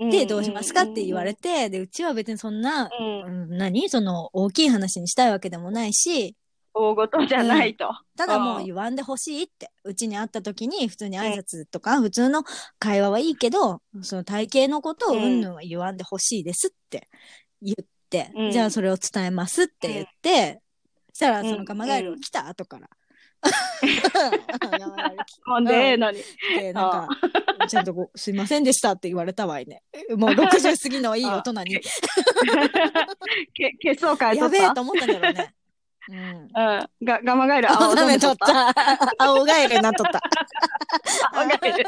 [0.00, 3.50] で、どうしますかって言われて、で、うちは別にそんな、うん。
[3.50, 3.88] うん、何？
[3.90, 6.36] その、大きい話にしたいわけでもないし、
[6.72, 7.90] 大ごとじゃないと。
[8.16, 9.70] ただもう言わんでほしいって。
[9.84, 12.44] うちに会った時に普通に挨拶とか、普通の
[12.78, 17.08] 会話はいいけど、その体型のことをうんぬんは言わんでほしいですって
[17.60, 18.50] 言って、うん。
[18.52, 20.62] じゃあそれを伝えますって言って、
[21.12, 21.50] そしたらうん。
[21.50, 22.88] そのガマガエルが来た後から、
[25.46, 26.22] ほんで、ええのに。
[26.58, 27.08] で、なんか、
[27.68, 29.82] ちゃんとこう、 すいませんでしたって言われたわいね。
[30.16, 31.80] もう60過ぎのいい大人に。
[33.54, 35.54] け消そうかいやべえと思ったんだろうね。
[36.08, 36.48] うん。
[36.52, 37.06] たうん。
[37.06, 38.74] が、ガマガエル、青青ダメ取っ取た。
[39.18, 40.20] 青ガエルになっとった。
[41.32, 41.86] 青ガエル。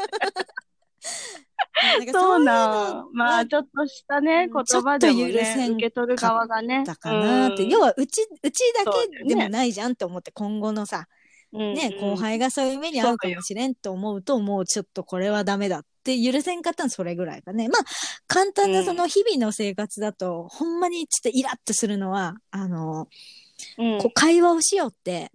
[2.11, 3.05] そうな。
[3.13, 6.83] まあ、ちょっとしたね、うん言葉でもちょっと許せね、ん受け取る側がね。
[6.85, 7.63] だかなって。
[7.63, 11.07] うん要は、うち、うちだけでもないじゃんって思って、今後のさ、
[11.53, 12.15] ね、後。
[12.15, 17.69] 輩がそういう目に遭うかもしれんと思うと、もうちょっとこれはダメだって許せんかったのそれぐらいかね。
[17.69, 17.83] まあ、
[18.27, 23.07] 簡単なその日々の生活だと、ほんまにちょっとイラッとするのは、あの、
[23.77, 23.99] うん。
[23.99, 25.31] こう会話をしようって、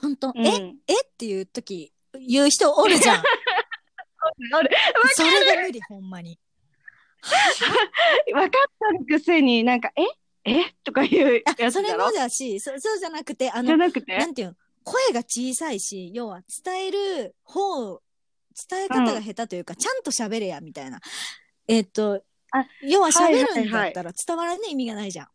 [0.00, 0.46] 本当、うん。
[0.46, 0.74] え？
[0.88, 0.94] え？
[0.94, 1.92] っていう時、
[2.28, 3.22] 言う人おるじゃん。
[5.14, 6.38] それが無理、ほんまに。
[8.32, 8.50] 分かっ
[8.98, 10.02] たくせになんか、え？
[10.44, 10.74] え？
[10.84, 12.06] とかいうあそれやつだろ。
[12.06, 14.16] もだし、そそうじゃなくて、あじゃの、なくて？
[14.16, 14.54] なんていうの、
[14.84, 18.00] 声が小さいし、要は伝える方、
[18.68, 21.00] 伝え方が下手というか、ちゃんと喋れや、みたいな。
[21.68, 25.28] えっとあ、要は喋るんだったら伝わらねえ意味がないじゃん。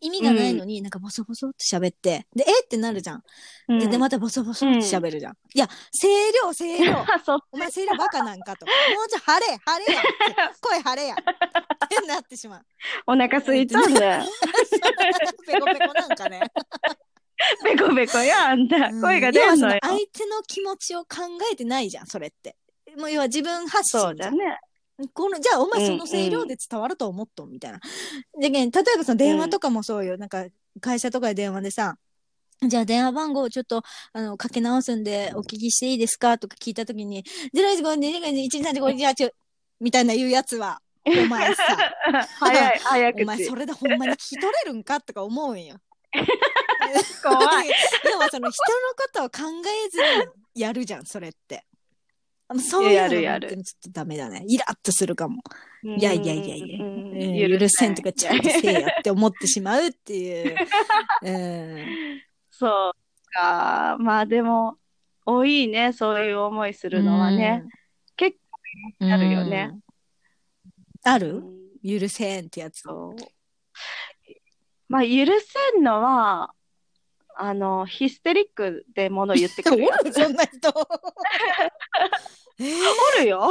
[0.00, 3.22] 意味がないのに、なんかボソボソって喋って、で、えってなるじゃん。
[3.68, 5.32] うんで、でまたボソボソって喋るじゃん。
[5.54, 5.66] いや、
[6.00, 7.04] 声量、声量。
[7.24, 8.66] そお前声量バカなんかと。
[8.66, 8.72] も
[9.06, 10.60] うちょい晴れ、晴れやって。
[10.60, 11.14] 声晴れや。
[11.14, 12.66] ってなってしまう。
[13.06, 14.24] お腹すいたんだよ。
[15.46, 16.40] ペコペコなんかね。
[17.64, 18.76] ペコペコや、あんた。
[18.88, 21.06] うん声が出んのよ相手の気持ちを考
[21.52, 22.56] えてないじゃん、それって。
[22.96, 24.30] もう要は自分発信じゃん。
[24.32, 24.58] そうだね。
[25.14, 27.78] このじゃあお前うんその声量で伝わると思っとんみたいな。
[28.40, 30.18] で、例えばその電話とかもそうよ。
[30.18, 30.46] なんか
[30.80, 31.96] 会社とかで電話でさ、
[32.66, 33.82] じゃあ電話番号ちょっと
[34.12, 36.38] あのかけ直すんでお聞きしていいですか？
[36.38, 37.22] とか聞いたときに、
[37.54, 39.30] 015-2-1-3-5-1-8
[39.78, 41.62] みたいな言うやつは、お前さ、
[42.40, 43.22] 早い、早口。
[43.22, 45.00] お前それでほんまに聞き取れるんか？
[45.00, 45.76] とか思うんよ。
[47.22, 47.68] 怖い。
[48.04, 49.42] 要はその人のことを考
[49.86, 49.98] えず
[50.54, 51.64] にやるじゃん、それって。
[52.50, 54.44] あのそういうのやるやる本当にちょっとダメだね。
[54.48, 55.42] イラッとするかも。
[55.82, 60.56] いやいやいやいや、うんうん許せんとかちゃんとせえやって思ってしまうっていう。
[61.22, 62.92] うんそう
[63.32, 63.96] か。
[64.00, 64.78] まあでも、
[65.26, 67.64] 多いね、そういう思いするのはね。。
[68.16, 68.38] 結
[69.00, 69.72] うんあるよね。
[71.04, 71.42] 構ある？
[71.84, 72.80] 許せんってやつ。
[72.80, 73.16] そう。
[74.88, 76.54] まあ、許せんのは、
[77.40, 80.68] あの、ヒステリックでもの言ってくるや おるそんな人。
[82.60, 82.76] えー
[83.16, 83.50] おるよ。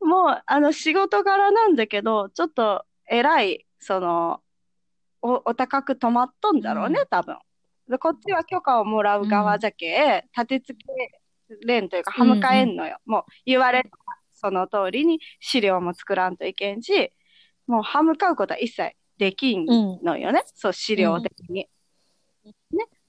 [0.00, 4.42] もう、あの、仕事柄なんだけど、ちょっと偉い、その、
[5.20, 7.38] お、お高く止まっとんだろうね、うん多分。
[7.88, 12.98] で、こっちは許可をもらう側じゃけ、立て付けれんというか、歯向かえんのよ。
[13.04, 13.90] もう、言われた
[14.32, 17.12] その通りに資料も作らんといけんし、
[17.66, 19.66] もう歯向かうことは一切できん
[20.02, 20.42] のよね。
[20.54, 21.68] そう、資料的に。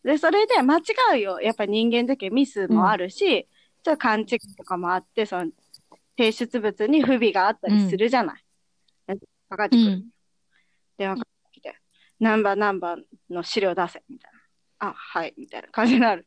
[0.06, 0.14] ね。
[0.14, 0.82] で、それで間違
[1.14, 1.40] うよ。
[1.42, 3.48] やっぱ人間だけミスもあるし、
[3.84, 5.52] ちょっと勘違いとかもあって、その、
[6.18, 8.46] 提出物に不備があったりするじゃない。
[9.50, 9.88] かかってくる。
[9.88, 10.06] うん
[10.98, 11.76] 電話かかってきて、
[12.20, 14.32] 何番何番の資料出せ、みたい
[14.80, 14.90] な。
[14.90, 16.26] あ、はい、みたいな感じになる。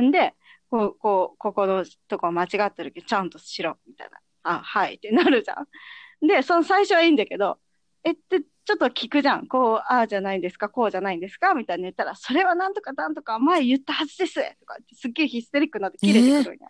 [0.00, 0.34] んで、
[0.68, 4.18] こう、こう、ここのとこ間違ってるけど、ちゃんとしろ、みたいな。
[4.42, 6.26] あ、はい、ってなるじゃん。
[6.26, 7.58] で、その最初はいいんだけど、
[8.04, 9.46] えって、ちょっと聞くじゃん。
[9.46, 16.68] こう、ああじゃないんですか、こうじゃないんですかみたいに言ったら、それはなんとかなんとか前言ったはずですとかすっげえヒステリックになって切れてくるんや。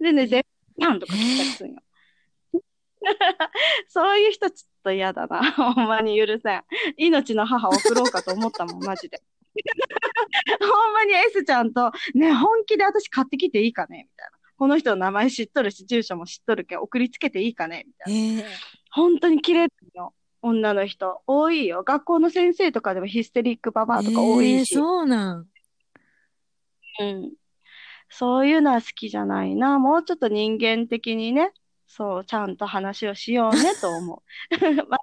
[0.00, 0.44] でね、全
[0.76, 1.82] 部、なんとか聞いたりするんよ。
[3.88, 5.52] そういう人ちょっと嫌だな。
[5.52, 6.64] ほんまに許せん。
[6.96, 9.22] 命の母を送ろうかと思ったもん、マジで。
[10.60, 14.38] ほんまに S ちゃんと、ね、本気で私買ってきていいかねみたいな。
[14.58, 18.42] この人の名前知っとるし、住所も知っとるけん、送りつけていいかねみたいな。
[18.42, 20.14] えー本当に切れるよ。
[20.42, 21.22] 女の人。
[21.26, 21.82] 多いよ。
[21.82, 24.74] 学校の先生とかでもヒステリックババアとか多いし。
[24.74, 25.48] えーそうなん。
[27.00, 27.32] うん。
[28.08, 29.78] そういうのは好きじゃないな。
[29.78, 31.52] もうちょっと人間的にね、
[31.86, 34.56] そう、ちゃんと話をしようねと思う。
[34.88, 34.98] ま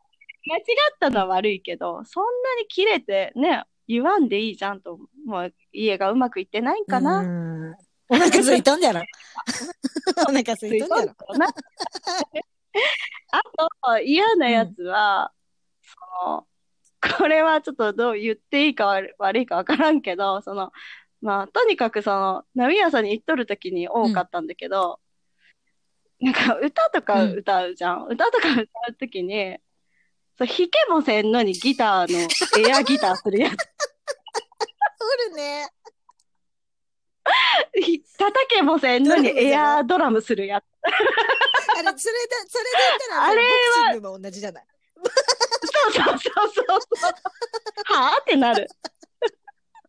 [0.45, 0.63] 間違っ
[0.99, 2.29] たのは悪いけど、そんな
[2.59, 4.99] に切れてね、言わんでいいじゃんと。
[5.25, 7.19] もう家がうまくいってないんかな。
[7.19, 7.75] うん
[8.09, 9.01] お腹空いと んじゃろ。
[10.27, 11.15] お腹空いとんじゃろ。
[13.31, 13.43] な あ
[13.97, 15.31] と、嫌なやつは、
[15.81, 15.95] そ
[16.27, 16.47] の、
[17.17, 20.71] これはちょっとどう言っていいか悪悪いかわからんけど、その、
[21.21, 24.99] まあ、とにかくその、波屋さんに行っとる時に多かったんだけど、
[26.19, 28.05] なんか歌とか歌うじゃん。
[28.07, 29.57] 歌とか歌う時に、
[30.37, 32.19] そう弾けもせんのにギターの、
[32.69, 33.53] エアギターするやつ。
[33.53, 35.69] おるね。
[37.75, 40.72] ひ叩けもせんのにエアドラムするやつ。
[40.83, 44.65] あれ、それで、それで言ったら、あれはボクシングも同じじゃない？
[44.95, 45.01] そ
[45.89, 47.11] うそうそうそうそう。
[47.95, 48.67] はぁってなる。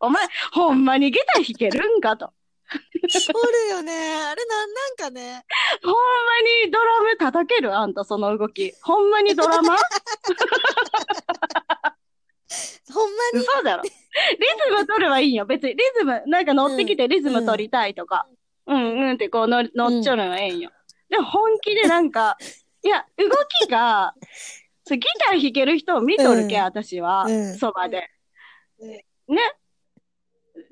[0.00, 2.32] お前、ほんまにギター弾けるんかと。
[2.72, 3.92] おるよね。
[3.92, 5.44] あれなんなんかね。
[5.82, 5.98] ほんま
[6.64, 7.76] にドラム叩ける？
[7.76, 8.74] あんた、その動き。
[8.82, 9.76] ほんまにドラマ？
[12.92, 13.40] ほんまに？
[13.40, 13.82] 嘘だろ。
[13.82, 15.46] リズム取ればいいんよ。
[15.46, 18.26] 別にリズム、なんか乗ってきてリズム取りたいとか。
[18.66, 20.70] うん、うん、ってこう乗り乗っちょるのがええんよ。
[21.08, 22.36] でも本気でなんか、
[22.82, 23.28] いや、動
[23.66, 24.14] きが、
[24.84, 28.10] そうギター弾ける人を見とるけ、うん私はうん、そばで。
[28.78, 28.90] うん
[29.34, 29.40] ね。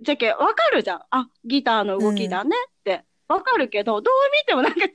[0.01, 1.03] じゃけ、わかるじゃん。
[1.11, 3.05] あ、ギターの動きだねって。
[3.29, 4.91] わかるけど、どう見てもなんか違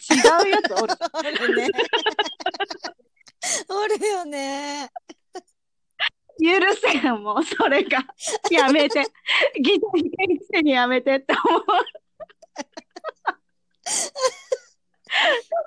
[0.45, 0.93] うやつおる。
[1.13, 1.69] おるね。
[3.69, 4.91] おるよね。
[6.39, 8.05] 許せん、もう、それが。
[8.51, 9.03] やめて。
[9.59, 11.61] ギター弾けるくせにやめてって思う。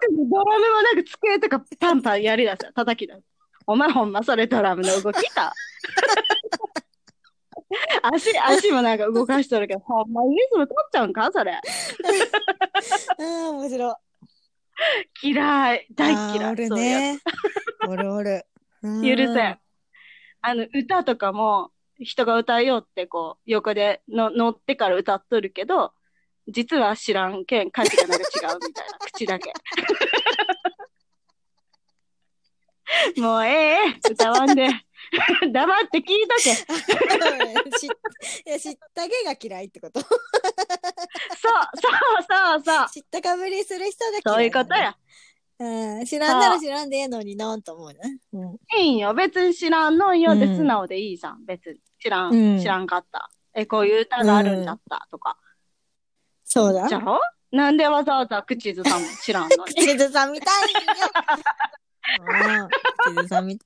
[0.02, 2.72] 特にドラムもなんか机とかパンパンやりだす。
[2.72, 3.22] 叩きだす。
[3.66, 5.52] お前ほんまそれドラムの動きか。
[8.02, 11.60] 足、足もなんか動かしとるけど、ほんまにリズム取っちゃうんかそれ。
[13.18, 13.94] うん、面白い。
[15.22, 15.86] 嫌い。
[15.94, 16.52] 大嫌い。
[16.52, 17.20] おるね。
[17.88, 18.46] おるおる。
[18.82, 19.58] つ許せん。
[20.42, 25.92] あの、歌とかも、人が歌いよって、こう、横での乗ってから歌っとるけど、
[26.48, 29.52] 実は知らんけん、歌詞がなんか違うみたいな、 口だけ。
[33.20, 34.68] もうええ歌わんで。
[35.52, 36.54] 黙って聞いとけ。
[36.54, 36.76] そう、
[37.78, 37.90] 知っ
[38.46, 40.10] いや知ったげが嫌いってことそう、
[41.78, 42.90] そう、そう。
[42.90, 44.96] 知ったかぶりする人が嫌い、そういうことや。。
[45.58, 48.18] うん、知らんなら知らんでええのになと思うね。
[48.32, 48.56] うん。
[48.78, 49.12] いいんよ。
[49.14, 50.34] 別に知らんのんよ。
[50.34, 51.44] で、うん素直でいいじゃん。
[51.44, 51.80] 別に。
[51.98, 53.30] 知らん、うん知らんかった。
[53.54, 55.36] え、こういう歌があるんだった、とか。
[56.52, 56.98] そうだじゃ。
[56.98, 57.20] ろ
[57.52, 59.64] なんでわざわざ口ずさんも知らんの？
[59.66, 59.74] に。
[59.74, 61.10] 口ずさみたいんよ。
[62.18, 62.68] うん。
[63.14, 63.64] 口ずさみた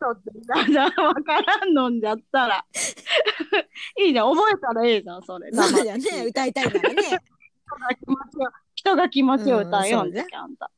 [0.00, 0.30] とって
[0.72, 2.64] さ、わからんのんじゃったら。
[3.98, 5.48] いいじゃん、覚えたらええじゃん、それ。
[5.48, 5.52] い。
[5.52, 6.24] そうだね。
[6.26, 7.02] 歌いたいならね。
[7.02, 10.70] 人が気持ちを、人が気持ちを歌えようんあんた。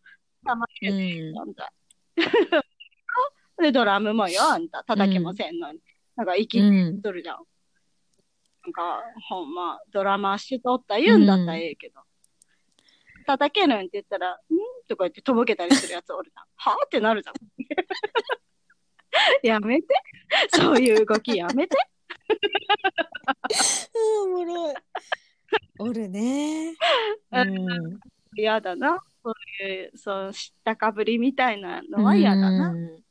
[0.45, 1.35] 黙ってう。
[1.39, 1.73] あんた。
[3.61, 4.83] で、ドラムもよ、あんた。
[4.85, 5.81] 叩けませんのに。
[6.17, 7.03] なんか、息うん。
[7.03, 7.45] とるじゃん。
[8.65, 12.01] なんか、ほんま、ドラマしてとった言うんだったらええけど。
[13.27, 14.39] 叩けるんって言ったら、ん？
[14.89, 16.45] とか言ってとぼけたりするやつおるじゃん。
[16.57, 17.35] はぁってなるじゃん。
[19.43, 19.95] やめて。
[20.49, 21.77] そういう動きやめて。
[24.25, 24.75] おもろい。
[25.79, 26.75] おるね。
[27.33, 28.01] うん。
[28.37, 29.03] 嫌だな。
[29.23, 29.35] そう
[29.65, 32.71] いう、そう、知ったかぶりみたいなのは嫌だな。
[32.71, 33.05] うん。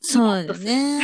[0.00, 1.00] そうだね。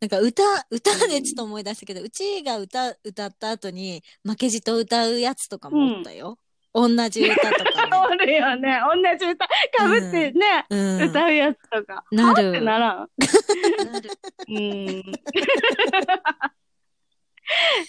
[0.00, 6.38] なんか歌、歌でちょっと思い出したけど、うちが歌、歌った後に負けじと歌うやつとかもおったよ。
[6.74, 8.78] 同じ歌とか おるよね。
[8.94, 10.66] 同じ歌かぶってね、ね。
[10.68, 11.02] うん。
[11.08, 12.04] 歌うやつとか。
[12.10, 13.08] なるはってならん。
[13.90, 14.10] なる。
[14.48, 15.02] うん。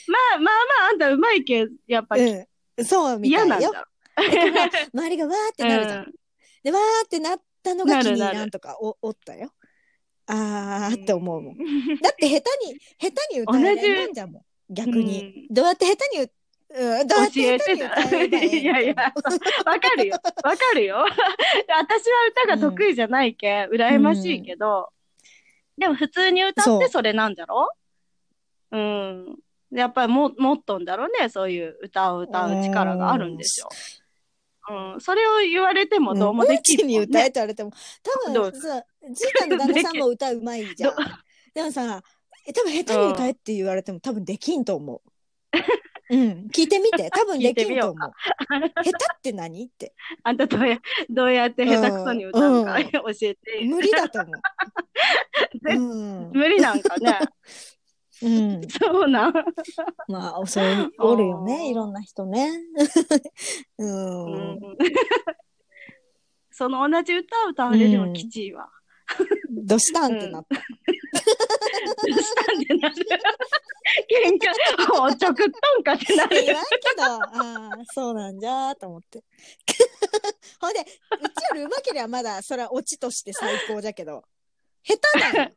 [0.07, 2.85] まあまあまあ、あんたうまいけど、やっぱうん。
[2.85, 3.45] そうみたいよ。
[3.45, 3.85] 嫌なんだろ。
[4.93, 5.99] 周りがわーってなるじゃん。
[5.99, 6.13] うん
[6.63, 9.51] で、わーってなったのが気に入らんとかおおったよ。
[10.27, 11.53] あーって思うもん。
[11.55, 11.57] ん。
[12.01, 14.41] だって下手に、下手に歌えないんじゃもん。
[14.69, 15.47] 逆に。
[15.49, 16.31] どうやって下手にう、
[16.69, 17.55] うん、どうやって。
[17.55, 19.13] 歌えばええん いやいや、
[19.65, 20.19] わかるよ。
[20.43, 20.97] わかるよ。
[21.69, 24.89] 私は歌が得意じゃないけん、羨ましいけど、
[25.77, 27.69] でも普通に歌ってそれなんじゃろ？
[28.71, 29.37] うん。
[29.71, 31.29] やっぱりも、持っとんだろうね。
[31.29, 33.69] そういう歌を歌う力があるんですよ。
[34.69, 35.02] うん。
[35.02, 36.99] それを言われてもどうもできるね。
[36.99, 37.72] 歌えって言われても、
[38.26, 41.02] 多分さ、じいちゃんの旦那さんも歌うまいじゃんど。
[41.53, 42.02] でもさ、
[42.45, 45.02] え多分下手に歌えって言われても多分できんと思う。
[46.10, 47.10] うん、聞いてみて。
[47.11, 48.11] 多分できんと思う。
[48.49, 49.94] 下手って何って。
[50.23, 50.80] あんたどうや、
[51.10, 53.39] どうやって下手くそに歌うか、うん教えて。
[53.65, 54.41] 無理だと思う。
[55.76, 56.31] うん。
[56.31, 57.19] 無理なんかね。
[58.23, 58.61] うん。
[58.69, 59.34] そうなん。
[60.07, 61.69] まあ、そうおるよね。
[61.69, 62.52] いろんな人ね。
[63.77, 63.85] う。
[63.85, 64.60] うんん
[66.52, 68.68] その同じ歌を歌われるのきちいわ。
[69.52, 70.56] どうしたんってなった。
[70.56, 70.61] ど
[72.15, 72.95] うしたんってなる。
[74.10, 76.44] 喧嘩、おちょくっとんかってなる。
[76.44, 79.23] 言わんけど、ああ、そうなんじゃーと思って。
[80.60, 84.23] ほんで、うちよりうまけりゃまだ、それはオチとして最高じゃけど、
[84.84, 85.52] 下手なの。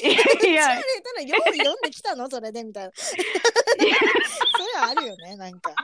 [0.00, 0.82] いやいうちよりや、下
[1.18, 2.30] 手な、よう読んできたの？
[2.30, 2.92] それで、みたいな。
[2.94, 3.22] それ
[4.80, 5.74] はあるよね、なんか。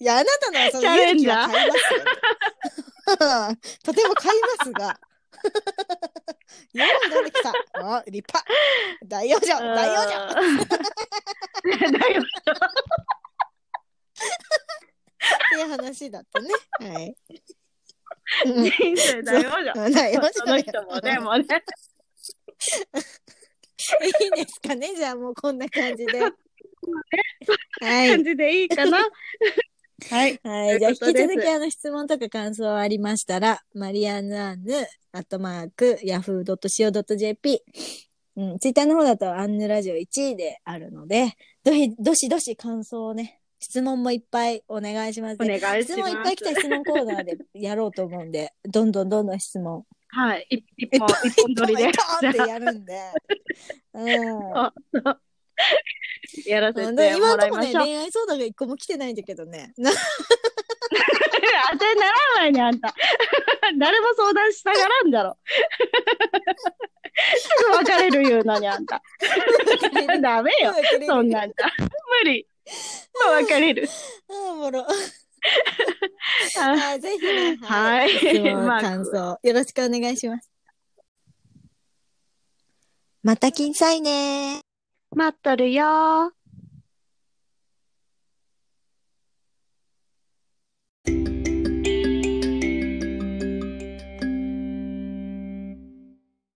[0.00, 2.04] いや、あなたのはその勇気は買いますよ。
[3.82, 5.00] とても買いますが。
[6.72, 7.50] よ う読んできた。
[7.74, 8.44] あ、立派。
[9.06, 10.66] 大往生、大往生。
[11.64, 11.98] 生。
[11.98, 12.22] だよ。
[12.22, 12.24] っ
[15.50, 16.48] ていう話だったね。
[16.94, 17.16] はい。
[18.46, 19.92] うん人生だよじゃん。
[19.92, 20.32] 大往生。
[20.32, 21.46] その人もね、もうね。
[24.04, 24.94] いいですかね？
[24.94, 26.20] じゃあもうこんな感じで。
[27.80, 28.08] はい。
[28.10, 28.98] 感じでいいかな？
[30.10, 30.40] はい。
[30.42, 30.78] はい。
[30.78, 34.74] じゃあ、引き続きあの質問とか感想ありましたら、マリアンヌアンヌ、
[35.12, 37.62] アットマーク、ヤフー .co.jp。
[38.36, 41.32] うん、ツイッターの方だとアンヌラジオ1位であるので、
[41.64, 45.38] どひ、どしどし感想をね、質問もいっぱいお願いします。
[45.40, 45.82] お願いします。
[45.82, 49.84] 質問いっぱい来た質問コーナーでやろうと思うんで、どんどんどんどん質問。
[50.08, 50.46] はい。
[50.50, 51.88] 一一本、一本取りで。
[51.88, 51.92] っ
[52.32, 53.12] てやるんで。
[53.94, 54.08] うん。
[56.46, 57.72] やらせうんてもで今のとこね。
[57.72, 59.72] 恋愛相談が一個も来てないんだけどね。
[59.76, 59.90] な
[61.70, 62.94] 当てにならないね、あんた。
[63.78, 65.36] 誰も相談したがらんだろ。
[67.36, 69.02] すぐ別れる言うのに、あんた。
[70.20, 70.74] ダメよ。
[71.06, 71.66] そんなんじゃ。
[72.22, 72.46] 無理。
[73.24, 73.88] もう別れる。
[74.28, 74.86] あーおもろ。
[76.58, 78.82] あはい、ぜひね、はい。
[78.82, 80.50] 感想、よろしくお願いします。
[83.22, 84.60] また金さいね。
[85.14, 86.32] 待っとるよ